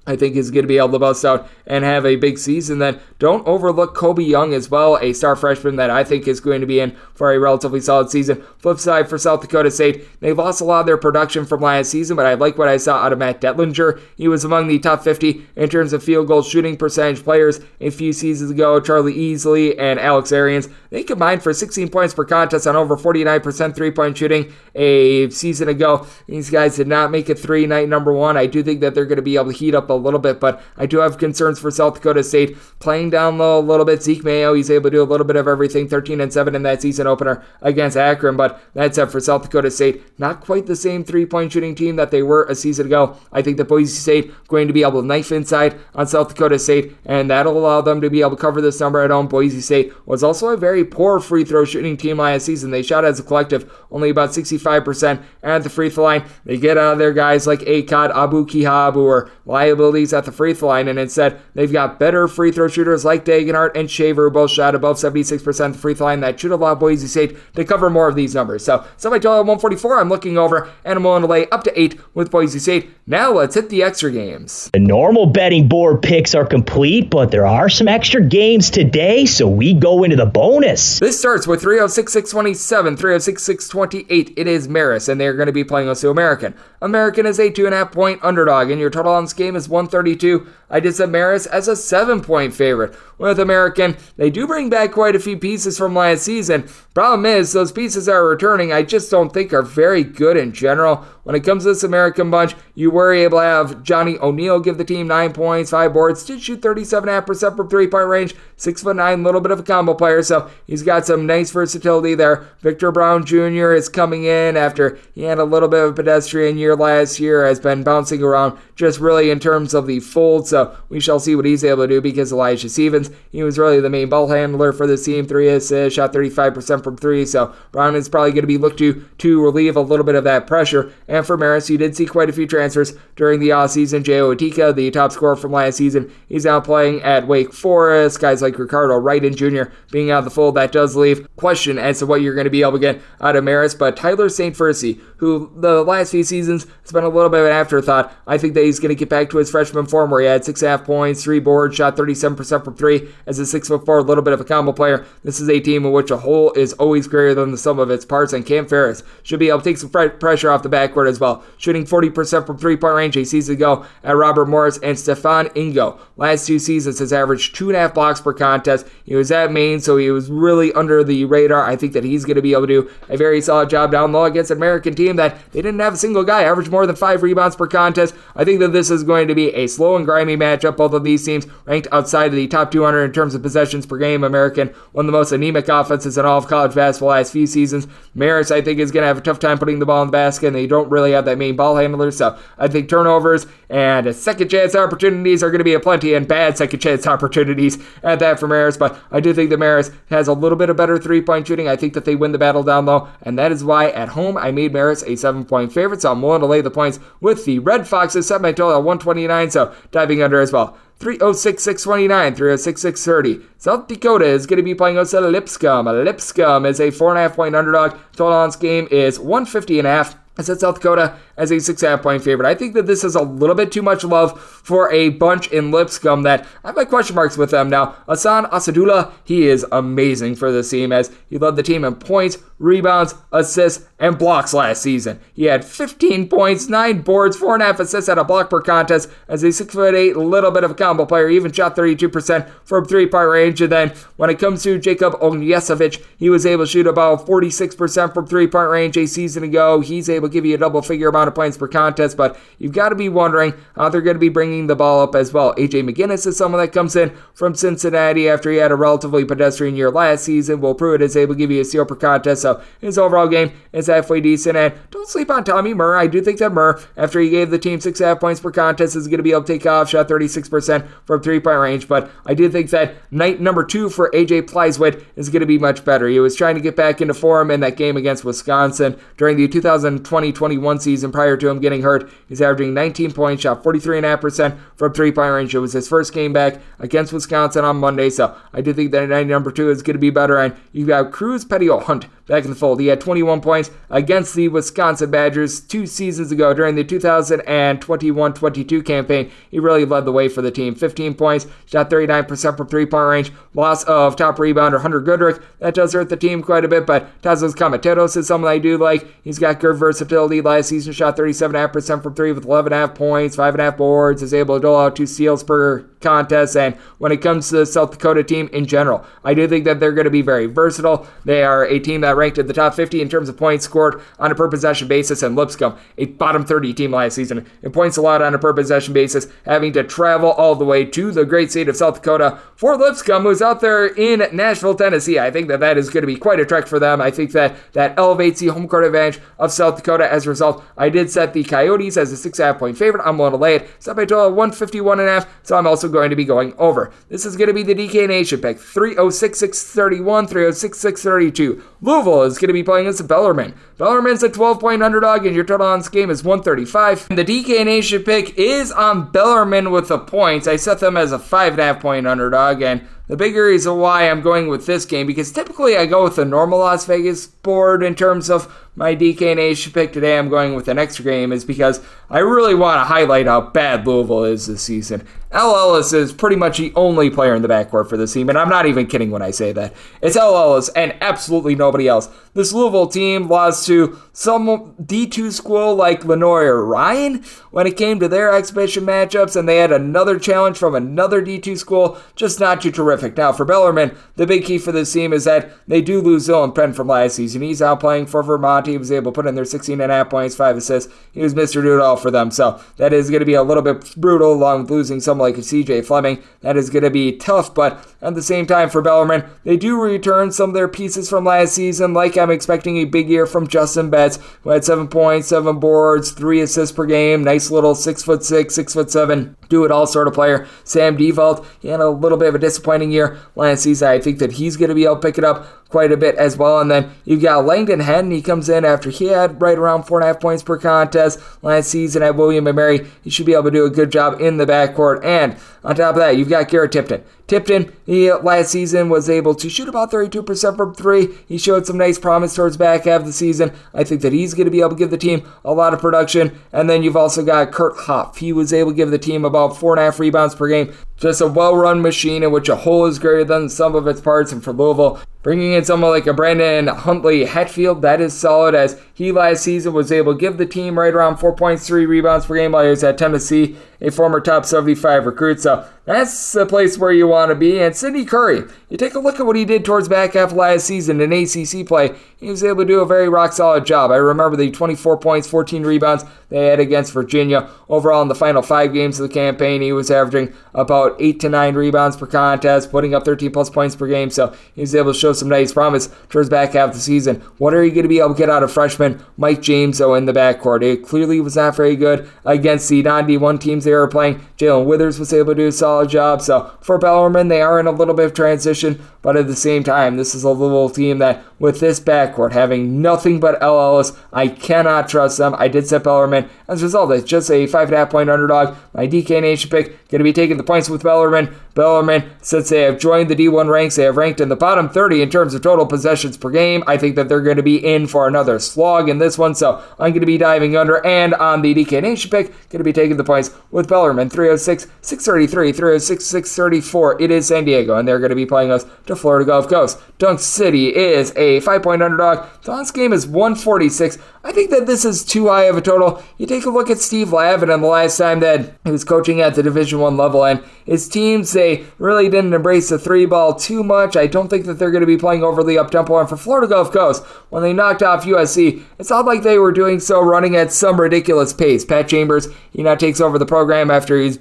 I 0.08 0.16
think 0.16 0.36
is 0.36 0.50
going 0.50 0.64
to 0.64 0.68
be 0.68 0.78
able 0.78 0.92
to 0.92 0.98
bust 0.98 1.24
out 1.24 1.48
and 1.66 1.84
have 1.84 2.06
a 2.06 2.16
big 2.16 2.38
season. 2.38 2.78
Then 2.78 2.98
don't 3.18 3.46
overlook 3.46 3.94
Kobe 3.94 4.22
Young 4.22 4.54
as 4.54 4.70
well, 4.70 4.98
a 5.00 5.12
star 5.12 5.36
freshman 5.36 5.76
that 5.76 5.90
I 5.90 6.02
think 6.02 6.26
is 6.26 6.40
going 6.40 6.62
to 6.62 6.66
be 6.66 6.80
in 6.80 6.96
for 7.14 7.30
a 7.32 7.38
relatively 7.38 7.80
solid 7.80 8.10
season. 8.10 8.42
Flip 8.58 8.78
side 8.78 9.08
for 9.08 9.18
South 9.18 9.42
Dakota 9.42 9.70
State, 9.70 10.20
they 10.20 10.32
lost 10.32 10.60
a 10.60 10.64
lot 10.64 10.80
of 10.80 10.86
their 10.86 10.96
production 10.96 11.44
from 11.44 11.60
last 11.60 11.90
season, 11.90 12.16
but 12.16 12.26
I 12.26 12.34
like 12.34 12.56
what 12.56 12.68
I 12.68 12.78
saw 12.78 12.96
out 12.96 13.12
of 13.12 13.18
Matt 13.18 13.40
Dentlinger. 13.40 14.00
He 14.16 14.28
was 14.28 14.44
among 14.44 14.68
the 14.68 14.78
top 14.78 15.04
50 15.04 15.46
in 15.56 15.68
terms 15.68 15.92
of 15.92 16.02
field 16.02 16.26
goal 16.26 16.42
shooting 16.42 16.76
percentage 16.76 17.22
players 17.22 17.60
a 17.80 17.90
few 17.90 18.14
seasons 18.14 18.50
ago. 18.50 18.80
Charlie 18.80 19.14
Easley 19.14 19.78
and 19.78 20.00
Alex 20.00 20.32
Arians, 20.32 20.68
they 20.90 21.02
combined 21.02 21.42
for 21.42 21.52
16 21.52 21.88
points 21.88 22.14
per 22.14 22.24
contest 22.24 22.66
on 22.66 22.76
over 22.76 22.96
49% 22.96 23.74
three 23.74 23.90
point 23.90 24.16
shooting 24.16 24.52
a 24.74 25.30
season 25.30 25.68
ago. 25.68 26.06
These 26.26 26.50
guys 26.50 26.76
did 26.76 26.88
not 26.88 27.10
make 27.10 27.28
it 27.28 27.38
three 27.38 27.66
night 27.66 27.88
number 27.88 28.12
one. 28.12 28.36
I 28.36 28.46
do 28.46 28.62
think 28.62 28.80
that 28.80 28.94
they're 28.94 29.06
going 29.06 29.16
to 29.16 29.22
be 29.22 29.36
able 29.36 29.52
to 29.52 29.58
heat 29.58 29.74
up 29.74 29.90
a 29.90 29.94
little 29.94 30.20
bit, 30.20 30.40
but 30.40 30.62
I 30.76 30.86
do 30.86 30.98
have 30.98 31.18
concerns 31.18 31.58
for 31.58 31.70
South 31.70 31.94
Dakota 31.94 32.22
State 32.22 32.56
playing 32.78 33.10
down 33.10 33.38
low 33.38 33.58
a 33.58 33.60
little 33.60 33.84
bit. 33.84 34.02
Zeke 34.02 34.24
Mayo, 34.24 34.54
he's 34.54 34.70
able 34.70 34.90
to 34.90 34.96
do 34.96 35.02
a 35.02 35.04
little 35.04 35.26
bit 35.26 35.36
of 35.36 35.48
everything, 35.48 35.88
13 35.88 36.20
and 36.20 36.32
7 36.32 36.54
in 36.54 36.62
that 36.62 36.82
season 36.82 37.06
opener 37.06 37.44
against 37.60 37.96
Akron, 37.96 38.36
but 38.36 38.60
that 38.74 38.94
said, 38.94 39.10
for 39.10 39.20
South 39.20 39.42
Dakota 39.42 39.70
State, 39.70 40.02
not 40.18 40.40
quite 40.40 40.66
the 40.66 40.76
same 40.76 41.04
three 41.04 41.26
point 41.26 41.52
shooting 41.52 41.74
team 41.74 41.96
that 41.96 42.10
they 42.10 42.22
were 42.22 42.44
a 42.44 42.54
season 42.54 42.86
ago. 42.86 43.16
I 43.32 43.42
think 43.42 43.56
that 43.56 43.64
Boise 43.66 43.94
State 43.94 44.32
going 44.48 44.66
to 44.66 44.72
be 44.72 44.82
able 44.82 45.00
to 45.00 45.06
knife 45.06 45.32
inside 45.32 45.78
on 45.94 46.06
South 46.06 46.28
Dakota 46.28 46.58
State, 46.58 46.96
and 47.04 47.30
that'll 47.30 47.58
allow 47.58 47.80
them 47.80 48.00
to 48.00 48.10
be 48.10 48.20
able 48.20 48.30
to 48.30 48.36
cover 48.36 48.60
this 48.60 48.80
number 48.80 49.02
at 49.02 49.10
home. 49.10 49.28
Boise 49.28 49.60
State 49.60 49.92
was 50.06 50.22
also 50.22 50.48
a 50.48 50.56
very 50.56 50.77
poor 50.84 51.20
free 51.20 51.44
throw 51.44 51.64
shooting 51.64 51.96
team 51.96 52.18
last 52.18 52.46
season. 52.46 52.70
They 52.70 52.82
shot 52.82 53.04
as 53.04 53.20
a 53.20 53.22
collective 53.22 53.72
only 53.90 54.10
about 54.10 54.30
65% 54.30 55.22
at 55.42 55.62
the 55.62 55.70
free 55.70 55.90
throw 55.90 56.04
line. 56.04 56.24
They 56.44 56.56
get 56.56 56.78
out 56.78 56.94
of 56.94 56.98
their 56.98 57.12
guys 57.12 57.46
like 57.46 57.60
Akot, 57.60 58.14
Abu 58.14 58.46
Kigab, 58.46 58.94
who 58.94 59.06
are 59.06 59.30
liabilities 59.46 60.12
at 60.12 60.24
the 60.24 60.32
free 60.32 60.54
throw 60.54 60.68
line, 60.68 60.88
and 60.88 60.98
instead 60.98 61.40
they've 61.54 61.72
got 61.72 61.98
better 61.98 62.28
free 62.28 62.52
throw 62.52 62.68
shooters 62.68 63.04
like 63.04 63.24
Degenhart 63.24 63.76
and 63.76 63.90
Shaver, 63.90 64.24
who 64.24 64.30
both 64.30 64.50
shot 64.50 64.74
above 64.74 64.96
76% 64.96 65.64
at 65.66 65.72
the 65.72 65.78
free 65.78 65.94
throw 65.94 66.06
line. 66.06 66.20
That 66.20 66.38
should 66.38 66.52
allow 66.52 66.74
Boise 66.74 67.06
State 67.06 67.36
to 67.54 67.64
cover 67.64 67.90
more 67.90 68.08
of 68.08 68.14
these 68.14 68.34
numbers. 68.34 68.64
So, 68.64 68.84
semi 68.96 69.18
total 69.18 69.38
144, 69.38 70.00
I'm 70.00 70.08
looking 70.08 70.38
over, 70.38 70.70
and 70.84 70.96
I'm 70.96 71.04
willing 71.04 71.22
to 71.22 71.28
lay 71.28 71.48
up 71.48 71.64
to 71.64 71.80
8 71.80 71.98
with 72.14 72.30
Boise 72.30 72.58
State. 72.58 72.90
Now 73.06 73.32
let's 73.32 73.54
hit 73.54 73.70
the 73.70 73.82
extra 73.82 74.10
games. 74.10 74.70
The 74.72 74.78
normal 74.78 75.26
betting 75.26 75.68
board 75.68 76.02
picks 76.02 76.34
are 76.34 76.46
complete, 76.46 77.10
but 77.10 77.30
there 77.30 77.46
are 77.46 77.68
some 77.68 77.88
extra 77.88 78.22
games 78.22 78.70
today, 78.70 79.24
so 79.24 79.48
we 79.48 79.74
go 79.74 80.04
into 80.04 80.16
the 80.16 80.26
bonus. 80.26 80.67
This 80.98 81.18
starts 81.18 81.46
with 81.46 81.62
306 81.62 82.12
627, 82.12 82.96
306 82.96 83.42
628. 83.42 84.34
It 84.36 84.46
is 84.46 84.68
Marist, 84.68 85.08
and 85.08 85.20
they're 85.20 85.34
going 85.34 85.46
to 85.46 85.52
be 85.52 85.64
playing 85.64 85.88
to 86.00 86.10
American. 86.10 86.54
American 86.80 87.26
is 87.26 87.38
a 87.38 87.50
2.5 87.50 87.92
point 87.92 88.20
underdog, 88.22 88.70
and 88.70 88.80
your 88.80 88.90
total 88.90 89.12
on 89.12 89.24
this 89.24 89.32
game 89.32 89.56
is 89.56 89.68
132. 89.68 90.46
I 90.70 90.80
did 90.80 90.94
set 90.94 91.08
Marist 91.08 91.46
as 91.48 91.66
a 91.66 91.74
7 91.74 92.20
point 92.20 92.54
favorite. 92.54 92.94
With 93.16 93.40
American, 93.40 93.96
they 94.16 94.30
do 94.30 94.46
bring 94.46 94.70
back 94.70 94.92
quite 94.92 95.16
a 95.16 95.20
few 95.20 95.36
pieces 95.36 95.76
from 95.76 95.94
last 95.94 96.22
season. 96.22 96.68
Problem 96.94 97.26
is, 97.26 97.52
those 97.52 97.72
pieces 97.72 98.08
are 98.08 98.24
returning, 98.24 98.72
I 98.72 98.82
just 98.82 99.10
don't 99.10 99.32
think 99.32 99.52
are 99.52 99.62
very 99.62 100.04
good 100.04 100.36
in 100.36 100.52
general. 100.52 101.04
When 101.24 101.34
it 101.34 101.44
comes 101.44 101.64
to 101.64 101.70
this 101.70 101.82
American 101.82 102.30
bunch, 102.30 102.54
you 102.74 102.90
were 102.90 103.12
able 103.12 103.38
to 103.38 103.44
have 103.44 103.82
Johnny 103.82 104.18
O'Neal 104.18 104.60
give 104.60 104.78
the 104.78 104.84
team 104.84 105.08
9 105.08 105.32
points, 105.32 105.70
5 105.70 105.92
boards, 105.92 106.24
did 106.24 106.40
shoot 106.40 106.60
37.5% 106.60 107.56
from 107.56 107.68
three 107.68 107.88
point 107.88 108.06
range, 108.06 108.34
6 108.56 108.82
foot 108.82 108.96
9, 108.96 109.22
little 109.24 109.40
bit 109.40 109.50
of 109.50 109.60
a 109.60 109.64
combo 109.64 109.94
player, 109.94 110.22
so 110.22 110.48
he's 110.66 110.82
got 110.82 111.06
some 111.06 111.26
nice 111.26 111.50
versatility 111.50 112.14
there. 112.14 112.46
Victor 112.60 112.92
Brown 112.92 113.24
Jr. 113.24 113.72
is 113.72 113.88
coming 113.88 114.24
in 114.24 114.56
after 114.56 114.98
he 115.14 115.24
had 115.24 115.38
a 115.38 115.44
little 115.44 115.68
bit 115.68 115.84
of 115.84 115.90
a 115.90 115.94
pedestrian 115.94 116.56
year 116.56 116.67
last 116.76 117.20
year, 117.20 117.46
has 117.46 117.60
been 117.60 117.82
bouncing 117.82 118.22
around 118.22 118.58
just 118.74 119.00
really 119.00 119.30
in 119.30 119.40
terms 119.40 119.74
of 119.74 119.86
the 119.86 120.00
fold, 120.00 120.46
so 120.46 120.76
we 120.88 121.00
shall 121.00 121.20
see 121.20 121.34
what 121.34 121.44
he's 121.44 121.64
able 121.64 121.84
to 121.84 121.88
do 121.88 122.00
because 122.00 122.32
Elijah 122.32 122.68
Stevens, 122.68 123.10
he 123.30 123.42
was 123.42 123.58
really 123.58 123.80
the 123.80 123.90
main 123.90 124.08
ball 124.08 124.28
handler 124.28 124.72
for 124.72 124.86
this 124.86 125.04
team, 125.04 125.26
3 125.26 125.48
assists, 125.48 125.96
shot 125.96 126.12
35% 126.12 126.84
from 126.84 126.96
3, 126.96 127.26
so 127.26 127.54
Brown 127.72 127.96
is 127.96 128.08
probably 128.08 128.30
going 128.30 128.42
to 128.42 128.46
be 128.46 128.58
looked 128.58 128.78
to 128.78 129.04
to 129.18 129.42
relieve 129.42 129.76
a 129.76 129.80
little 129.80 130.04
bit 130.04 130.14
of 130.14 130.24
that 130.24 130.46
pressure. 130.46 130.92
And 131.08 131.26
for 131.26 131.36
Marist, 131.36 131.70
you 131.70 131.78
did 131.78 131.96
see 131.96 132.06
quite 132.06 132.30
a 132.30 132.32
few 132.32 132.46
transfers 132.46 132.94
during 133.16 133.40
the 133.40 133.50
offseason. 133.50 134.02
Jao 134.02 134.34
Ituka, 134.34 134.74
the 134.74 134.90
top 134.90 135.12
scorer 135.12 135.36
from 135.36 135.52
last 135.52 135.76
season, 135.76 136.12
he's 136.28 136.44
now 136.44 136.60
playing 136.60 137.02
at 137.02 137.26
Wake 137.26 137.52
Forest. 137.52 138.20
Guys 138.20 138.42
like 138.42 138.58
Ricardo 138.58 138.96
Wright 138.96 139.24
and 139.24 139.36
Jr. 139.36 139.64
being 139.90 140.10
out 140.10 140.20
of 140.20 140.24
the 140.24 140.30
fold, 140.30 140.54
that 140.54 140.72
does 140.72 140.96
leave 140.96 141.26
question 141.36 141.78
as 141.78 141.98
to 141.98 142.06
what 142.06 142.20
you're 142.20 142.34
going 142.34 142.44
to 142.44 142.50
be 142.50 142.62
able 142.62 142.72
to 142.72 142.78
get 142.78 143.00
out 143.20 143.36
of 143.36 143.44
Marist. 143.44 143.78
But 143.78 143.96
Tyler 143.96 144.28
Saint-Furcy, 144.28 145.00
who 145.16 145.52
the 145.56 145.82
last 145.82 146.10
few 146.10 146.22
seasons 146.24 146.57
has 146.64 146.92
been 146.92 147.04
a 147.04 147.08
little 147.08 147.30
bit 147.30 147.40
of 147.40 147.46
an 147.46 147.52
afterthought, 147.52 148.12
I 148.26 148.38
think 148.38 148.54
that 148.54 148.64
he's 148.64 148.78
going 148.78 148.90
to 148.90 148.94
get 148.94 149.08
back 149.08 149.30
to 149.30 149.38
his 149.38 149.50
freshman 149.50 149.86
form 149.86 150.10
where 150.10 150.20
he 150.20 150.26
had 150.26 150.44
six 150.44 150.62
and 150.62 150.68
a 150.68 150.70
half 150.70 150.84
points, 150.84 151.24
three 151.24 151.40
boards, 151.40 151.76
shot 151.76 151.96
37% 151.96 152.64
from 152.64 152.76
three 152.76 153.08
as 153.26 153.38
a 153.38 153.46
six 153.46 153.68
foot 153.68 153.84
four, 153.84 153.98
a 153.98 154.02
little 154.02 154.22
bit 154.22 154.34
of 154.34 154.40
a 154.40 154.44
combo 154.44 154.72
player. 154.72 155.06
This 155.24 155.40
is 155.40 155.48
a 155.48 155.60
team 155.60 155.84
in 155.84 155.92
which 155.92 156.10
a 156.10 156.18
whole 156.18 156.52
is 156.52 156.72
always 156.74 157.08
greater 157.08 157.34
than 157.34 157.50
the 157.50 157.58
sum 157.58 157.78
of 157.78 157.90
its 157.90 158.04
parts, 158.04 158.32
and 158.32 158.46
Cam 158.46 158.66
Ferris 158.66 159.02
should 159.22 159.40
be 159.40 159.48
able 159.48 159.58
to 159.58 159.64
take 159.64 159.78
some 159.78 159.90
pressure 159.90 160.50
off 160.50 160.62
the 160.62 160.68
backcourt 160.68 161.08
as 161.08 161.18
well, 161.18 161.44
shooting 161.56 161.84
40% 161.84 162.46
from 162.46 162.58
three 162.58 162.76
point 162.76 162.94
range 162.94 163.14
He 163.14 163.24
sees 163.24 163.48
a 163.48 163.48
season 163.48 163.56
ago 163.56 163.86
at 164.02 164.16
Robert 164.16 164.46
Morris 164.46 164.78
and 164.82 164.98
Stephane 164.98 165.46
Ingo. 165.50 165.98
Last 166.16 166.46
two 166.46 166.58
seasons 166.58 166.98
has 166.98 167.12
averaged 167.12 167.54
two 167.54 167.68
and 167.68 167.76
a 167.76 167.80
half 167.80 167.94
blocks 167.94 168.20
per 168.20 168.32
contest. 168.32 168.86
He 169.04 169.14
was 169.14 169.30
at 169.30 169.52
Maine, 169.52 169.80
so 169.80 169.96
he 169.96 170.10
was 170.10 170.30
really 170.30 170.72
under 170.72 171.04
the 171.04 171.24
radar. 171.24 171.64
I 171.64 171.76
think 171.76 171.92
that 171.92 172.04
he's 172.04 172.24
going 172.24 172.36
to 172.36 172.42
be 172.42 172.52
able 172.52 172.66
to 172.66 172.82
do 172.82 172.90
a 173.08 173.16
very 173.16 173.40
solid 173.40 173.70
job 173.70 173.92
down 173.92 174.12
low 174.12 174.24
against 174.24 174.50
an 174.50 174.58
American 174.58 174.94
team 174.94 175.16
that 175.16 175.36
they 175.52 175.62
didn't 175.62 175.80
have 175.80 175.94
a 175.94 175.98
single 175.98 176.24
guy 176.24 176.44
average 176.48 176.70
more 176.70 176.86
than 176.86 176.96
five 176.96 177.22
rebounds 177.22 177.56
per 177.56 177.66
contest. 177.66 178.14
I 178.34 178.44
think 178.44 178.60
that 178.60 178.72
this 178.72 178.90
is 178.90 179.02
going 179.02 179.28
to 179.28 179.34
be 179.34 179.54
a 179.54 179.66
slow 179.66 179.96
and 179.96 180.06
grimy 180.06 180.36
matchup. 180.36 180.76
Both 180.76 180.92
of 180.92 181.04
these 181.04 181.24
teams 181.24 181.46
ranked 181.66 181.88
outside 181.92 182.26
of 182.26 182.32
the 182.32 182.48
top 182.48 182.70
200 182.70 183.04
in 183.04 183.12
terms 183.12 183.34
of 183.34 183.42
possessions 183.42 183.86
per 183.86 183.98
game. 183.98 184.24
American, 184.24 184.68
one 184.92 185.04
of 185.04 185.12
the 185.12 185.18
most 185.18 185.32
anemic 185.32 185.68
offenses 185.68 186.16
in 186.16 186.24
all 186.24 186.38
of 186.38 186.46
college 186.46 186.74
basketball 186.74 187.10
last 187.10 187.32
few 187.32 187.46
seasons. 187.46 187.86
Marist, 188.16 188.50
I 188.50 188.62
think, 188.62 188.78
is 188.78 188.90
going 188.90 189.02
to 189.02 189.08
have 189.08 189.18
a 189.18 189.22
tough 189.22 189.38
time 189.38 189.58
putting 189.58 189.78
the 189.78 189.86
ball 189.86 190.02
in 190.02 190.08
the 190.08 190.12
basket, 190.12 190.48
and 190.48 190.56
they 190.56 190.66
don't 190.66 190.90
really 190.90 191.12
have 191.12 191.24
that 191.26 191.38
main 191.38 191.56
ball 191.56 191.76
handler. 191.76 192.10
So 192.10 192.38
I 192.58 192.68
think 192.68 192.88
turnovers 192.88 193.46
and 193.70 194.14
second 194.14 194.48
chance 194.48 194.74
opportunities 194.74 195.42
are 195.42 195.50
going 195.50 195.58
to 195.58 195.64
be 195.64 195.74
a 195.74 195.80
plenty, 195.80 196.14
and 196.14 196.26
bad 196.26 196.56
second 196.56 196.80
chance 196.80 197.06
opportunities 197.06 197.78
at 198.02 198.18
that 198.20 198.40
for 198.40 198.48
Marist. 198.48 198.78
But 198.78 198.98
I 199.10 199.20
do 199.20 199.34
think 199.34 199.50
that 199.50 199.58
Marist 199.58 199.94
has 200.10 200.28
a 200.28 200.32
little 200.32 200.56
bit 200.56 200.70
of 200.70 200.76
better 200.76 200.98
three 200.98 201.20
point 201.20 201.46
shooting. 201.46 201.68
I 201.68 201.76
think 201.76 201.94
that 201.94 202.04
they 202.04 202.16
win 202.16 202.32
the 202.32 202.38
battle 202.38 202.62
down 202.62 202.86
low, 202.86 203.08
and 203.22 203.38
that 203.38 203.52
is 203.52 203.64
why 203.64 203.90
at 203.90 204.08
home 204.10 204.36
I 204.36 204.50
made 204.50 204.72
Marist 204.72 205.06
a 205.06 205.16
seven 205.16 205.44
point 205.44 205.72
favorite. 205.72 206.02
So 206.02 206.12
I'm 206.12 206.20
to 206.40 206.46
lay 206.46 206.60
the 206.60 206.70
points 206.70 207.00
with 207.20 207.44
the 207.44 207.58
Red 207.58 207.86
Foxes. 207.86 208.26
Set 208.26 208.40
my 208.40 208.52
total 208.52 208.78
at 208.78 208.84
129, 208.84 209.50
so 209.50 209.74
diving 209.90 210.22
under 210.22 210.40
as 210.40 210.52
well. 210.52 210.76
306 210.98 211.62
629, 211.62 212.34
306 212.34 212.80
630. 212.80 213.46
South 213.58 213.86
Dakota 213.86 214.24
is 214.24 214.46
going 214.46 214.56
to 214.56 214.62
be 214.62 214.74
playing 214.74 214.98
outside 214.98 215.22
of 215.22 215.30
Lipscomb. 215.30 215.86
Lipscomb 215.86 216.66
is 216.66 216.80
a 216.80 216.88
4.5 216.88 217.34
point 217.34 217.54
underdog. 217.54 217.96
Total 218.16 218.32
on 218.32 218.48
this 218.48 218.56
game 218.56 218.88
is 218.90 219.18
150 219.20 219.78
and 219.78 219.86
a 219.86 219.90
half. 219.90 220.16
I 220.36 220.42
said 220.42 220.60
South 220.60 220.76
Dakota 220.76 221.16
as 221.38 221.50
a 221.50 221.60
six 221.60 221.80
half 221.80 222.02
point 222.02 222.22
favorite. 222.22 222.48
I 222.48 222.54
think 222.54 222.74
that 222.74 222.86
this 222.86 223.04
is 223.04 223.14
a 223.14 223.22
little 223.22 223.54
bit 223.54 223.72
too 223.72 223.82
much 223.82 224.04
love 224.04 224.38
for 224.40 224.92
a 224.92 225.10
bunch 225.10 225.48
in 225.48 225.70
Lipscomb 225.70 226.22
that 226.24 226.46
I 226.62 226.68
have 226.68 226.76
my 226.76 226.84
question 226.84 227.16
marks 227.16 227.38
with 227.38 227.50
them. 227.50 227.70
Now, 227.70 227.96
Ahsan 228.08 228.50
Asadullah, 228.50 229.12
he 229.24 229.48
is 229.48 229.64
amazing 229.72 230.34
for 230.34 230.52
this 230.52 230.70
team 230.70 230.92
as 230.92 231.10
he 231.30 231.38
led 231.38 231.56
the 231.56 231.62
team 231.62 231.84
in 231.84 231.94
points, 231.94 232.38
rebounds, 232.58 233.14
assists, 233.32 233.86
and 233.98 234.18
blocks 234.18 234.52
last 234.52 234.82
season. 234.82 235.20
He 235.32 235.44
had 235.44 235.64
15 235.64 236.28
points, 236.28 236.68
9 236.68 237.02
boards, 237.02 237.36
4.5 237.36 237.80
assists 237.80 238.08
at 238.08 238.18
a 238.18 238.24
block 238.24 238.50
per 238.50 238.60
contest 238.60 239.08
as 239.28 239.42
a 239.42 239.48
6'8, 239.48 240.16
little 240.16 240.50
bit 240.50 240.64
of 240.64 240.72
a 240.72 240.74
combo 240.74 241.06
player. 241.06 241.28
He 241.28 241.36
even 241.36 241.52
shot 241.52 241.76
32% 241.76 242.48
from 242.64 242.84
three 242.84 243.06
point 243.06 243.28
range. 243.28 243.60
And 243.60 243.72
then 243.72 243.94
when 244.16 244.30
it 244.30 244.38
comes 244.38 244.62
to 244.64 244.78
Jacob 244.78 245.14
Ognacevic, 245.20 246.04
he 246.16 246.30
was 246.30 246.46
able 246.46 246.64
to 246.64 246.70
shoot 246.70 246.86
about 246.86 247.26
46% 247.26 248.14
from 248.14 248.26
three 248.26 248.46
point 248.46 248.70
range 248.70 248.96
a 248.96 249.06
season 249.06 249.42
ago. 249.44 249.80
He's 249.80 250.08
able 250.08 250.28
to 250.28 250.32
give 250.32 250.44
you 250.44 250.54
a 250.54 250.58
double 250.58 250.82
figure 250.82 251.08
amount 251.08 251.27
of 251.28 251.34
points 251.34 251.56
per 251.56 251.68
contest, 251.68 252.16
but 252.16 252.38
you've 252.58 252.72
got 252.72 252.88
to 252.88 252.94
be 252.94 253.08
wondering 253.08 253.54
how 253.76 253.88
they're 253.88 254.00
going 254.00 254.16
to 254.16 254.20
be 254.20 254.28
bringing 254.28 254.66
the 254.66 254.76
ball 254.76 255.00
up 255.00 255.14
as 255.14 255.32
well. 255.32 255.54
AJ 255.54 255.88
McGinnis 255.88 256.26
is 256.26 256.36
someone 256.36 256.60
that 256.60 256.72
comes 256.72 256.96
in 256.96 257.14
from 257.34 257.54
Cincinnati 257.54 258.28
after 258.28 258.50
he 258.50 258.58
had 258.58 258.72
a 258.72 258.76
relatively 258.76 259.24
pedestrian 259.24 259.76
year 259.76 259.90
last 259.90 260.24
season. 260.24 260.60
Will 260.60 260.74
Pruitt 260.74 261.02
is 261.02 261.16
able 261.16 261.34
to 261.34 261.38
give 261.38 261.50
you 261.50 261.60
a 261.60 261.64
steal 261.64 261.86
per 261.86 261.94
contest, 261.94 262.42
so 262.42 262.62
his 262.80 262.98
overall 262.98 263.28
game 263.28 263.52
is 263.72 263.86
halfway 263.86 264.20
decent. 264.20 264.56
And 264.56 264.74
don't 264.90 265.08
sleep 265.08 265.30
on 265.30 265.44
Tommy 265.44 265.74
Murr. 265.74 265.96
I 265.96 266.06
do 266.06 266.20
think 266.20 266.38
that 266.38 266.52
Murr, 266.52 266.80
after 266.96 267.20
he 267.20 267.30
gave 267.30 267.50
the 267.50 267.58
team 267.58 267.80
six 267.80 267.98
half 267.98 268.20
points 268.20 268.40
per 268.40 268.50
contest, 268.50 268.96
is 268.96 269.06
going 269.06 269.18
to 269.18 269.22
be 269.22 269.32
able 269.32 269.42
to 269.42 269.52
take 269.52 269.66
off, 269.66 269.90
shot 269.90 270.08
36% 270.08 270.88
from 271.04 271.22
three 271.22 271.40
point 271.40 271.58
range. 271.58 271.88
But 271.88 272.10
I 272.26 272.34
do 272.34 272.48
think 272.48 272.70
that 272.70 272.94
night 273.10 273.40
number 273.40 273.64
two 273.64 273.88
for 273.88 274.10
AJ 274.10 274.42
Plitzuweit 274.42 275.04
is 275.16 275.28
going 275.28 275.40
to 275.40 275.46
be 275.46 275.58
much 275.58 275.84
better. 275.84 276.08
He 276.08 276.20
was 276.20 276.36
trying 276.36 276.54
to 276.54 276.60
get 276.60 276.76
back 276.76 277.00
into 277.00 277.14
form 277.14 277.50
in 277.50 277.60
that 277.60 277.76
game 277.76 277.96
against 277.96 278.24
Wisconsin 278.24 278.98
during 279.16 279.36
the 279.36 279.48
2020 279.48 280.32
21 280.32 280.80
season 280.80 281.12
prior 281.18 281.36
to 281.36 281.48
him 281.48 281.58
getting 281.58 281.82
hurt. 281.82 282.08
He's 282.28 282.40
averaging 282.40 282.74
19 282.74 283.10
points, 283.10 283.42
shot 283.42 283.64
43.5% 283.64 284.56
from 284.76 284.92
three 284.92 285.10
point 285.10 285.32
range. 285.32 285.52
It 285.52 285.58
was 285.58 285.72
his 285.72 285.88
first 285.88 286.12
game 286.12 286.32
back 286.32 286.60
against 286.78 287.12
Wisconsin 287.12 287.64
on 287.64 287.78
Monday. 287.78 288.08
So 288.08 288.36
I 288.52 288.60
do 288.60 288.72
think 288.72 288.92
that 288.92 289.08
night 289.08 289.26
number 289.26 289.50
two 289.50 289.68
is 289.68 289.82
going 289.82 289.94
to 289.94 289.98
be 289.98 290.10
better. 290.10 290.38
And 290.38 290.54
you've 290.70 290.86
got 290.86 291.10
Kruz 291.10 291.44
Perrott-Hunt 291.44 292.06
back 292.28 292.44
in 292.44 292.50
the 292.50 292.56
fold. 292.56 292.80
He 292.80 292.86
had 292.86 293.00
21 293.00 293.40
points 293.40 293.70
against 293.90 294.34
the 294.34 294.48
Wisconsin 294.48 295.10
Badgers 295.10 295.60
two 295.60 295.86
seasons 295.86 296.30
ago 296.30 296.54
during 296.54 296.76
the 296.76 296.84
2021 296.84 298.34
22 298.34 298.82
campaign. 298.82 299.30
He 299.50 299.58
really 299.58 299.84
led 299.84 300.04
the 300.04 300.12
way 300.12 300.28
for 300.28 300.42
the 300.42 300.50
team. 300.50 300.74
15 300.74 301.14
points, 301.14 301.46
shot 301.66 301.90
39% 301.90 302.56
from 302.56 302.68
three 302.68 302.86
point 302.86 303.08
range, 303.08 303.32
loss 303.54 303.82
of 303.84 304.14
top 304.14 304.36
rebounder 304.36 304.80
Hunter 304.80 305.00
Goodrick. 305.00 305.42
That 305.58 305.74
does 305.74 305.92
hurt 305.92 306.08
the 306.08 306.16
team 306.16 306.42
quite 306.42 306.64
a 306.64 306.68
bit, 306.68 306.86
but 306.86 307.20
Tasos 307.22 307.54
Kamateros 307.54 308.16
is 308.16 308.26
someone 308.26 308.50
I 308.50 308.58
do 308.58 308.76
like. 308.76 309.06
He's 309.24 309.38
got 309.38 309.60
good 309.60 309.76
versatility. 309.76 310.40
Last 310.40 310.68
season, 310.68 310.92
shot 310.92 311.16
37.5% 311.16 312.02
from 312.02 312.14
three 312.14 312.32
with 312.32 312.46
11.5 312.46 312.94
points, 312.94 313.36
5.5 313.36 313.76
boards, 313.76 314.22
is 314.22 314.34
able 314.34 314.56
to 314.56 314.62
dole 314.62 314.78
out 314.78 314.96
two 314.96 315.06
steals 315.06 315.42
per 315.42 315.80
contest. 316.00 316.56
And 316.56 316.76
when 316.98 317.12
it 317.12 317.22
comes 317.22 317.48
to 317.48 317.56
the 317.56 317.66
South 317.66 317.92
Dakota 317.92 318.22
team 318.22 318.48
in 318.52 318.66
general, 318.66 319.04
I 319.24 319.34
do 319.34 319.48
think 319.48 319.64
that 319.64 319.80
they're 319.80 319.92
going 319.92 320.04
to 320.04 320.10
be 320.10 320.22
very 320.22 320.46
versatile. 320.46 321.06
They 321.24 321.42
are 321.42 321.64
a 321.64 321.78
team 321.78 322.02
that 322.02 322.16
ranked 322.18 322.38
in 322.38 322.46
the 322.46 322.52
top 322.52 322.74
50 322.74 323.00
in 323.00 323.08
terms 323.08 323.28
of 323.28 323.36
points 323.36 323.64
scored 323.64 324.02
on 324.18 324.30
a 324.30 324.34
per 324.34 324.48
possession 324.48 324.88
basis, 324.88 325.22
and 325.22 325.36
Lipscomb, 325.36 325.78
a 325.96 326.06
bottom 326.06 326.44
30 326.44 326.74
team 326.74 326.92
last 326.92 327.14
season, 327.14 327.46
in 327.62 327.72
points 327.72 327.96
allowed 327.96 328.22
on 328.22 328.34
a 328.34 328.38
per 328.38 328.52
possession 328.52 328.92
basis, 328.92 329.26
having 329.44 329.72
to 329.72 329.84
travel 329.84 330.32
all 330.32 330.54
the 330.54 330.64
way 330.64 330.84
to 330.84 331.10
the 331.10 331.24
great 331.24 331.50
state 331.50 331.68
of 331.68 331.76
South 331.76 331.94
Dakota 331.94 332.38
for 332.56 332.76
Lipscomb, 332.76 333.22
who's 333.22 333.40
out 333.40 333.60
there 333.60 333.86
in 333.86 334.24
Nashville, 334.36 334.74
Tennessee. 334.74 335.18
I 335.18 335.30
think 335.30 335.48
that 335.48 335.60
that 335.60 335.78
is 335.78 335.90
going 335.90 336.02
to 336.02 336.06
be 336.06 336.16
quite 336.16 336.40
a 336.40 336.46
trek 336.46 336.66
for 336.66 336.78
them. 336.78 337.00
I 337.00 337.10
think 337.10 337.32
that 337.32 337.56
that 337.72 337.98
elevates 337.98 338.40
the 338.40 338.48
home 338.48 338.68
court 338.68 338.84
advantage 338.84 339.22
of 339.38 339.52
South 339.52 339.76
Dakota. 339.76 340.10
As 340.10 340.26
a 340.26 340.30
result, 340.30 340.64
I 340.76 340.88
did 340.88 341.10
set 341.10 341.32
the 341.32 341.44
Coyotes 341.44 341.96
as 341.96 342.12
a 342.12 342.16
six 342.16 342.38
and 342.38 342.48
a 342.48 342.52
half 342.52 342.58
point 342.58 342.76
favorite. 342.76 343.06
I'm 343.06 343.16
going 343.16 343.32
to 343.32 343.38
lay 343.38 343.56
it. 343.56 343.70
Set 343.78 343.96
by 343.96 344.04
total 344.04 344.30
151 344.30 345.00
and 345.00 345.08
a 345.08 345.12
half, 345.12 345.28
so 345.42 345.56
I'm 345.56 345.66
also 345.66 345.88
going 345.88 346.10
to 346.10 346.16
be 346.16 346.24
going 346.24 346.54
over. 346.58 346.92
This 347.08 347.24
is 347.24 347.36
going 347.36 347.48
to 347.48 347.54
be 347.54 347.62
the 347.62 347.74
DK 347.74 348.08
Nation 348.08 348.40
pick 348.40 348.58
306 348.58 349.38
631, 349.38 350.26
306 350.26 350.78
632. 350.78 351.62
Louisville 351.80 352.07
is 352.22 352.38
going 352.38 352.48
to 352.48 352.52
be 352.52 352.62
playing 352.62 352.86
against 352.86 353.06
Bellarmine. 353.06 353.54
Bellarmine's 353.76 354.22
a 354.22 354.28
12 354.28 354.60
point 354.60 354.82
underdog, 354.82 355.26
and 355.26 355.34
your 355.34 355.44
total 355.44 355.66
on 355.66 355.80
this 355.80 355.88
game 355.88 356.10
is 356.10 356.24
135. 356.24 357.06
And 357.10 357.18
the 357.18 357.24
DK 357.24 357.64
Nation 357.64 358.02
pick 358.02 358.38
is 358.38 358.72
on 358.72 359.10
Bellarmine 359.10 359.70
with 359.70 359.88
the 359.88 359.98
points. 359.98 360.46
I 360.46 360.56
set 360.56 360.80
them 360.80 360.96
as 360.96 361.12
a 361.12 361.18
5.5 361.18 361.80
point 361.80 362.06
underdog, 362.06 362.62
and 362.62 362.86
the 363.08 363.16
bigger 363.16 363.46
reason 363.46 363.78
why 363.78 364.08
I'm 364.08 364.20
going 364.20 364.48
with 364.48 364.66
this 364.66 364.84
game 364.84 365.06
because 365.06 365.32
typically 365.32 365.76
I 365.76 365.86
go 365.86 366.04
with 366.04 366.16
the 366.16 366.26
normal 366.26 366.58
Las 366.58 366.84
Vegas 366.84 367.26
board 367.26 367.82
in 367.82 367.94
terms 367.94 368.28
of 368.28 368.54
my 368.76 368.94
DK 368.94 369.34
Nation 369.34 369.72
pick 369.72 369.92
today. 369.92 370.18
I'm 370.18 370.28
going 370.28 370.54
with 370.54 370.68
an 370.68 370.78
extra 370.78 371.04
game 371.04 371.32
is 371.32 371.44
because 371.44 371.80
I 372.10 372.18
really 372.18 372.54
want 372.54 372.80
to 372.80 372.84
highlight 372.84 373.26
how 373.26 373.40
bad 373.40 373.86
Louisville 373.86 374.24
is 374.24 374.46
this 374.46 374.62
season. 374.62 375.06
El 375.30 375.54
Ellis 375.54 375.92
is 375.92 376.10
pretty 376.14 376.36
much 376.36 376.56
the 376.56 376.72
only 376.74 377.10
player 377.10 377.34
in 377.34 377.42
the 377.42 377.48
backcourt 377.48 377.86
for 377.86 377.98
this 377.98 378.14
team, 378.14 378.30
and 378.30 378.38
I'm 378.38 378.48
not 378.48 378.64
even 378.64 378.86
kidding 378.86 379.10
when 379.10 379.20
I 379.20 379.30
say 379.30 379.52
that. 379.52 379.74
It's 380.00 380.16
El 380.16 380.34
Ellis 380.34 380.70
and 380.70 380.96
absolutely 381.02 381.54
nobody 381.54 381.86
else. 381.86 382.08
This 382.32 382.52
Louisville 382.52 382.86
team 382.86 383.28
lost 383.28 383.66
to 383.66 383.98
some 384.14 384.74
D2 384.76 385.32
school 385.32 385.74
like 385.74 386.04
Lenoir-Rhyne 386.04 387.22
when 387.50 387.66
it 387.66 387.76
came 387.76 388.00
to 388.00 388.08
their 388.08 388.32
exhibition 388.32 388.86
matchups, 388.86 389.36
and 389.36 389.46
they 389.46 389.58
had 389.58 389.70
another 389.70 390.18
challenge 390.18 390.56
from 390.56 390.74
another 390.74 391.20
D2 391.20 391.58
school, 391.58 391.98
just 392.16 392.40
not 392.40 392.62
too 392.62 392.70
terrific. 392.70 393.14
Now, 393.16 393.32
for 393.32 393.44
Bellarmine, 393.44 393.94
the 394.16 394.26
big 394.26 394.46
key 394.46 394.56
for 394.56 394.72
this 394.72 394.90
team 394.90 395.12
is 395.12 395.24
that 395.24 395.50
they 395.66 395.82
do 395.82 396.00
lose 396.00 396.26
Dylan 396.26 396.54
Penn 396.54 396.72
from 396.72 396.88
last 396.88 397.16
season. 397.16 397.42
He's 397.42 397.60
out 397.60 397.80
playing 397.80 398.06
for 398.06 398.22
Vermont. 398.22 398.66
He 398.66 398.78
was 398.78 398.90
able 398.90 399.12
to 399.12 399.14
put 399.14 399.26
in 399.26 399.34
their 399.34 399.44
16 399.44 399.78
and 399.78 399.92
a 399.92 399.94
half 399.94 400.08
points, 400.08 400.36
five 400.36 400.56
assists. 400.56 400.90
He 401.12 401.20
was 401.20 401.34
Mr. 401.34 401.62
Do 401.62 401.74
It 401.74 401.82
All 401.82 401.96
for 401.96 402.10
them, 402.10 402.30
so 402.30 402.62
that 402.78 402.94
is 402.94 403.10
going 403.10 403.20
to 403.20 403.26
be 403.26 403.34
a 403.34 403.42
little 403.42 403.62
bit 403.62 403.94
brutal 403.96 404.32
along 404.32 404.62
with 404.62 404.70
losing 404.70 405.00
someone 405.00 405.17
like 405.18 405.36
CJ 405.36 405.84
Fleming. 405.84 406.22
That 406.40 406.56
is 406.56 406.70
going 406.70 406.84
to 406.84 406.90
be 406.90 407.16
tough, 407.16 407.54
but 407.54 407.86
at 408.00 408.14
the 408.14 408.22
same 408.22 408.46
time 408.46 408.70
for 408.70 408.82
Bellarmine, 408.82 409.24
they 409.44 409.56
do 409.56 409.80
return 409.80 410.32
some 410.32 410.50
of 410.50 410.54
their 410.54 410.68
pieces 410.68 411.08
from 411.10 411.24
last 411.24 411.54
season, 411.54 411.92
like 411.94 412.16
I'm 412.16 412.30
expecting 412.30 412.78
a 412.78 412.84
big 412.84 413.08
year 413.08 413.26
from 413.26 413.48
Juston 413.48 413.90
Betz, 413.90 414.18
who 414.42 414.50
had 414.50 414.64
seven 414.64 414.88
points, 414.88 415.28
seven 415.28 415.58
boards, 415.58 416.10
three 416.10 416.40
assists 416.40 416.74
per 416.74 416.86
game, 416.86 417.24
nice 417.24 417.50
little 417.50 417.74
six 417.74 418.02
foot 418.02 418.24
six, 418.24 418.54
six 418.54 418.74
foot 418.74 418.90
seven, 418.90 419.36
do 419.48 419.64
it 419.64 419.70
all 419.70 419.86
sort 419.86 420.08
of 420.08 420.14
player. 420.14 420.46
Sam 420.64 420.96
Devault, 420.96 421.44
he 421.60 421.68
had 421.68 421.80
a 421.80 421.88
little 421.88 422.18
bit 422.18 422.28
of 422.28 422.34
a 422.34 422.38
disappointing 422.38 422.92
year 422.92 423.18
last 423.34 423.62
season. 423.62 423.88
I 423.88 424.00
think 424.00 424.18
that 424.18 424.32
he's 424.32 424.56
going 424.56 424.68
to 424.68 424.74
be 424.74 424.84
able 424.84 424.96
to 424.96 425.00
pick 425.00 425.18
it 425.18 425.24
up 425.24 425.57
quite 425.68 425.92
a 425.92 425.96
bit 425.96 426.14
as 426.16 426.36
well. 426.36 426.60
And 426.60 426.70
then 426.70 426.90
you've 427.04 427.22
got 427.22 427.44
Langdon 427.44 427.80
Henn. 427.80 428.10
He 428.10 428.22
comes 428.22 428.48
in 428.48 428.64
after 428.64 428.90
he 428.90 429.06
had 429.06 429.40
right 429.40 429.58
around 429.58 429.84
four 429.84 429.98
and 429.98 430.04
a 430.04 430.06
half 430.08 430.20
points 430.20 430.42
per 430.42 430.58
contest 430.58 431.20
last 431.42 431.70
season 431.70 432.02
at 432.02 432.16
William 432.16 432.44
Mary. 432.44 432.86
He 433.02 433.10
should 433.10 433.26
be 433.26 433.34
able 433.34 433.44
to 433.44 433.50
do 433.50 433.64
a 433.64 433.70
good 433.70 433.92
job 433.92 434.20
in 434.20 434.36
the 434.36 434.46
backcourt. 434.46 435.04
And 435.04 435.36
on 435.64 435.76
top 435.76 435.94
of 435.94 436.00
that, 436.00 436.16
you've 436.16 436.28
got 436.28 436.48
Garrett 436.48 436.72
Tipton. 436.72 437.04
Tipton, 437.28 437.70
he 437.84 438.10
uh, 438.10 438.18
last 438.20 438.50
season 438.50 438.88
was 438.88 439.10
able 439.10 439.34
to 439.34 439.50
shoot 439.50 439.68
about 439.68 439.90
32% 439.90 440.56
from 440.56 440.74
three. 440.74 441.08
He 441.28 441.36
showed 441.36 441.66
some 441.66 441.76
nice 441.76 441.98
promise 441.98 442.34
towards 442.34 442.56
back 442.56 442.84
half 442.84 443.02
of 443.02 443.06
the 443.06 443.12
season. 443.12 443.52
I 443.74 443.84
think 443.84 444.00
that 444.00 444.14
he's 444.14 444.32
going 444.32 444.46
to 444.46 444.50
be 444.50 444.60
able 444.60 444.70
to 444.70 444.76
give 444.76 444.90
the 444.90 444.96
team 444.96 445.28
a 445.44 445.52
lot 445.52 445.74
of 445.74 445.80
production. 445.80 446.40
And 446.52 446.70
then 446.70 446.82
you've 446.82 446.96
also 446.96 447.22
got 447.22 447.52
Curt 447.52 447.76
Hopf. 447.76 448.16
He 448.16 448.32
was 448.32 448.54
able 448.54 448.70
to 448.70 448.76
give 448.76 448.90
the 448.90 448.98
team 448.98 449.26
about 449.26 449.58
four 449.58 449.74
and 449.74 449.80
a 449.80 449.84
half 449.84 450.00
rebounds 450.00 450.34
per 450.34 450.48
game. 450.48 450.72
Just 450.96 451.20
a 451.20 451.26
well 451.26 451.54
run 451.54 451.82
machine 451.82 452.22
in 452.22 452.32
which 452.32 452.48
a 452.48 452.56
whole 452.56 452.86
is 452.86 452.98
greater 452.98 453.24
than 453.24 453.50
sum 453.50 453.74
of 453.74 453.86
its 453.86 454.00
parts. 454.00 454.32
And 454.32 454.42
for 454.42 454.54
Louisville, 454.54 454.98
bringing 455.22 455.52
in 455.52 455.66
someone 455.66 455.90
like 455.90 456.06
a 456.06 456.14
Brandon 456.14 456.66
Huntley 456.66 457.26
Hatfield, 457.26 457.82
that 457.82 458.00
is 458.00 458.18
solid 458.18 458.54
as 458.54 458.80
he 458.94 459.12
last 459.12 459.42
season 459.42 459.74
was 459.74 459.92
able 459.92 460.14
to 460.14 460.18
give 460.18 460.38
the 460.38 460.46
team 460.46 460.78
right 460.78 460.94
around 460.94 461.18
4.3 461.18 461.86
rebounds 461.86 462.24
per 462.24 462.36
game 462.36 462.52
while 462.52 462.64
he 462.64 462.70
was 462.70 462.82
at 462.82 462.96
Tennessee, 462.96 463.56
a 463.80 463.90
former 463.90 464.20
top 464.20 464.44
75 464.44 465.06
recruit. 465.06 465.40
So 465.40 465.68
that's 465.88 466.32
the 466.32 466.44
place 466.44 466.76
where 466.76 466.92
you 466.92 467.08
want 467.08 467.30
to 467.30 467.34
be. 467.34 467.58
And 467.58 467.74
Sydney 467.74 468.04
Curry, 468.04 468.42
you 468.68 468.76
take 468.76 468.94
a 468.94 468.98
look 468.98 469.18
at 469.18 469.24
what 469.24 469.36
he 469.36 469.46
did 469.46 469.64
towards 469.64 469.88
back 469.88 470.12
half 470.12 470.32
last 470.32 470.66
season 470.66 471.00
in 471.00 471.12
ACC 471.12 471.66
play. 471.66 471.96
He 472.18 472.28
was 472.28 472.44
able 472.44 472.62
to 472.62 472.68
do 472.68 472.80
a 472.80 472.86
very 472.86 473.08
rock 473.08 473.32
solid 473.32 473.64
job. 473.64 473.90
I 473.90 473.96
remember 473.96 474.36
the 474.36 474.50
24 474.50 474.98
points, 474.98 475.28
14 475.28 475.62
rebounds 475.62 476.04
they 476.28 476.46
had 476.46 476.60
against 476.60 476.92
Virginia. 476.92 477.48
Overall, 477.70 478.02
in 478.02 478.08
the 478.08 478.14
final 478.14 478.42
five 478.42 478.74
games 478.74 479.00
of 479.00 479.08
the 479.08 479.14
campaign, 479.14 479.62
he 479.62 479.72
was 479.72 479.90
averaging 479.90 480.34
about 480.52 480.96
eight 480.98 481.20
to 481.20 481.28
nine 481.28 481.54
rebounds 481.54 481.96
per 481.96 482.06
contest, 482.06 482.70
putting 482.70 482.94
up 482.94 483.04
13 483.04 483.30
plus 483.30 483.48
points 483.48 483.76
per 483.76 483.86
game. 483.86 484.10
So 484.10 484.34
he 484.54 484.60
was 484.60 484.74
able 484.74 484.92
to 484.92 484.98
show 484.98 485.14
some 485.14 485.28
nice 485.28 485.52
promise 485.52 485.88
towards 486.10 486.28
back 486.28 486.52
half 486.52 486.70
of 486.70 486.74
the 486.74 486.80
season. 486.80 487.20
What 487.38 487.54
are 487.54 487.64
you 487.64 487.70
going 487.70 487.84
to 487.84 487.88
be 487.88 488.00
able 488.00 488.14
to 488.14 488.18
get 488.18 488.28
out 488.28 488.42
of 488.42 488.52
freshman 488.52 489.02
Mike 489.16 489.40
James, 489.40 489.78
though, 489.78 489.94
in 489.94 490.04
the 490.04 490.12
backcourt? 490.12 490.62
It 490.62 490.82
clearly 490.82 491.20
was 491.20 491.36
not 491.36 491.56
very 491.56 491.76
good 491.76 492.10
against 492.26 492.68
the 492.68 492.82
non 492.82 493.06
D1 493.06 493.40
teams 493.40 493.64
they 493.68 493.74
were 493.74 493.86
playing. 493.86 494.20
Jae'Lyn 494.38 494.64
Withers 494.64 494.98
was 494.98 495.12
able 495.12 495.34
to 495.34 495.42
do 495.42 495.48
a 495.48 495.52
solid 495.52 495.90
job. 495.90 496.22
So 496.22 496.50
for 496.60 496.78
Bellarmine, 496.78 497.28
they 497.28 497.42
are 497.42 497.60
in 497.60 497.66
a 497.66 497.70
little 497.70 497.94
bit 497.94 498.06
of 498.06 498.14
transition, 498.14 498.82
but 499.02 499.16
at 499.16 499.26
the 499.26 499.36
same 499.36 499.62
time, 499.62 499.96
this 499.96 500.14
is 500.14 500.24
a 500.24 500.30
little 500.30 500.68
team 500.70 500.98
that, 500.98 501.24
with 501.38 501.60
this 501.60 501.78
backcourt 501.78 502.32
having 502.32 502.82
nothing 502.82 503.20
but 503.20 503.40
El 503.42 503.58
Ellis, 503.58 503.92
I 504.12 504.28
cannot 504.28 504.88
trust 504.88 505.18
them. 505.18 505.36
I 505.38 505.48
did 505.48 505.66
set 505.66 505.84
Bellarmine. 505.84 506.28
As 506.48 506.62
a 506.62 506.66
result, 506.66 506.90
it's 506.92 507.08
just 507.08 507.30
a 507.30 507.46
five 507.46 507.68
and 507.68 507.74
a 507.74 507.78
half 507.78 507.90
point 507.90 508.10
underdog. 508.10 508.56
My 508.74 508.88
DK 508.88 509.22
Nation 509.22 509.50
pick 509.50 509.88
going 509.88 510.00
to 510.00 510.04
be 510.04 510.12
taking 510.12 510.36
the 510.36 510.42
points 510.42 510.68
with 510.68 510.82
Bellarmine. 510.82 511.34
Bellarmine, 511.54 512.10
since 512.22 512.50
they 512.50 512.62
have 512.62 512.78
joined 512.78 513.08
the 513.08 513.16
D1 513.16 513.50
ranks, 513.50 513.76
they 513.76 513.84
have 513.84 513.96
ranked 513.96 514.20
in 514.20 514.28
the 514.28 514.36
bottom 514.36 514.68
30 514.68 515.02
in 515.02 515.10
terms 515.10 515.34
of 515.34 515.42
total 515.42 515.66
possessions 515.66 516.16
per 516.16 516.30
game. 516.30 516.62
I 516.66 516.76
think 516.76 516.94
that 516.96 517.08
they're 517.08 517.20
going 517.20 517.36
to 517.36 517.42
be 517.42 517.56
in 517.56 517.86
for 517.86 518.06
another 518.06 518.38
slog 518.38 518.88
in 518.88 518.98
this 518.98 519.18
one, 519.18 519.34
so 519.34 519.62
I'm 519.78 519.90
going 519.90 520.00
to 520.00 520.06
be 520.06 520.18
diving 520.18 520.56
under. 520.56 520.84
And 520.84 521.14
on 521.14 521.42
the 521.42 521.54
DK 521.54 521.82
Nation 521.82 522.10
pick, 522.10 522.28
going 522.50 522.58
to 522.58 522.64
be 522.64 522.72
taking 522.72 522.96
the 522.96 523.04
points 523.04 523.30
with 523.50 523.68
Bellarmine 523.68 524.10
306, 524.10 524.66
633, 524.82 525.52
306, 525.52 526.04
634. 526.04 527.02
It 527.02 527.10
is 527.10 527.26
San 527.26 527.44
Diego, 527.44 527.76
and 527.76 527.88
they're 527.88 527.98
going 527.98 528.10
to 528.10 528.16
be 528.16 528.26
playing 528.26 528.50
us 528.50 528.64
to 528.88 528.96
Florida 528.96 529.24
Gulf 529.24 529.48
Coast. 529.48 529.78
Dunk 529.98 530.20
City 530.20 530.74
is 530.74 531.14
a 531.16 531.40
five 531.40 531.62
point 531.62 531.82
underdog. 531.82 532.26
Don's 532.42 532.70
game 532.70 532.92
is 532.92 533.06
146. 533.06 533.98
I 534.24 534.32
think 534.32 534.50
that 534.50 534.66
this 534.66 534.84
is 534.84 535.04
too 535.04 535.28
high 535.28 535.44
of 535.44 535.56
a 535.56 535.60
total. 535.60 536.02
You 536.18 536.26
take 536.26 536.44
a 536.44 536.50
look 536.50 536.68
at 536.68 536.78
Steve 536.78 537.12
Lavin 537.12 537.50
and 537.50 537.62
the 537.62 537.68
last 537.68 537.96
time 537.96 538.20
that 538.20 538.54
he 538.64 538.70
was 538.70 538.84
coaching 538.84 539.20
at 539.20 539.34
the 539.34 539.42
Division 539.42 539.78
One 539.78 539.96
level, 539.96 540.24
and 540.24 540.42
his 540.66 540.88
teams 540.88 541.32
they 541.32 541.64
really 541.78 542.08
didn't 542.08 542.34
embrace 542.34 542.68
the 542.68 542.78
three 542.78 543.06
ball 543.06 543.34
too 543.34 543.62
much. 543.62 543.96
I 543.96 544.06
don't 544.06 544.28
think 544.28 544.46
that 544.46 544.54
they're 544.54 544.70
going 544.70 544.82
to 544.82 544.86
be 544.86 544.98
playing 544.98 545.22
overly 545.22 545.56
up 545.56 545.70
tempo. 545.70 545.98
And 545.98 546.08
for 546.08 546.16
Florida 546.16 546.48
Gulf 546.48 546.72
Coast, 546.72 547.04
when 547.30 547.42
they 547.42 547.52
knocked 547.52 547.82
off 547.82 548.04
USC, 548.04 548.62
it's 548.78 548.90
not 548.90 549.06
like 549.06 549.22
they 549.22 549.38
were 549.38 549.52
doing 549.52 549.80
so 549.80 550.02
running 550.02 550.36
at 550.36 550.52
some 550.52 550.80
ridiculous 550.80 551.32
pace. 551.32 551.64
Pat 551.64 551.88
Chambers, 551.88 552.28
he 552.52 552.62
now 552.62 552.74
takes 552.74 553.00
over 553.00 553.18
the 553.18 553.26
program 553.26 553.70
after 553.70 554.00
he's 554.00 554.18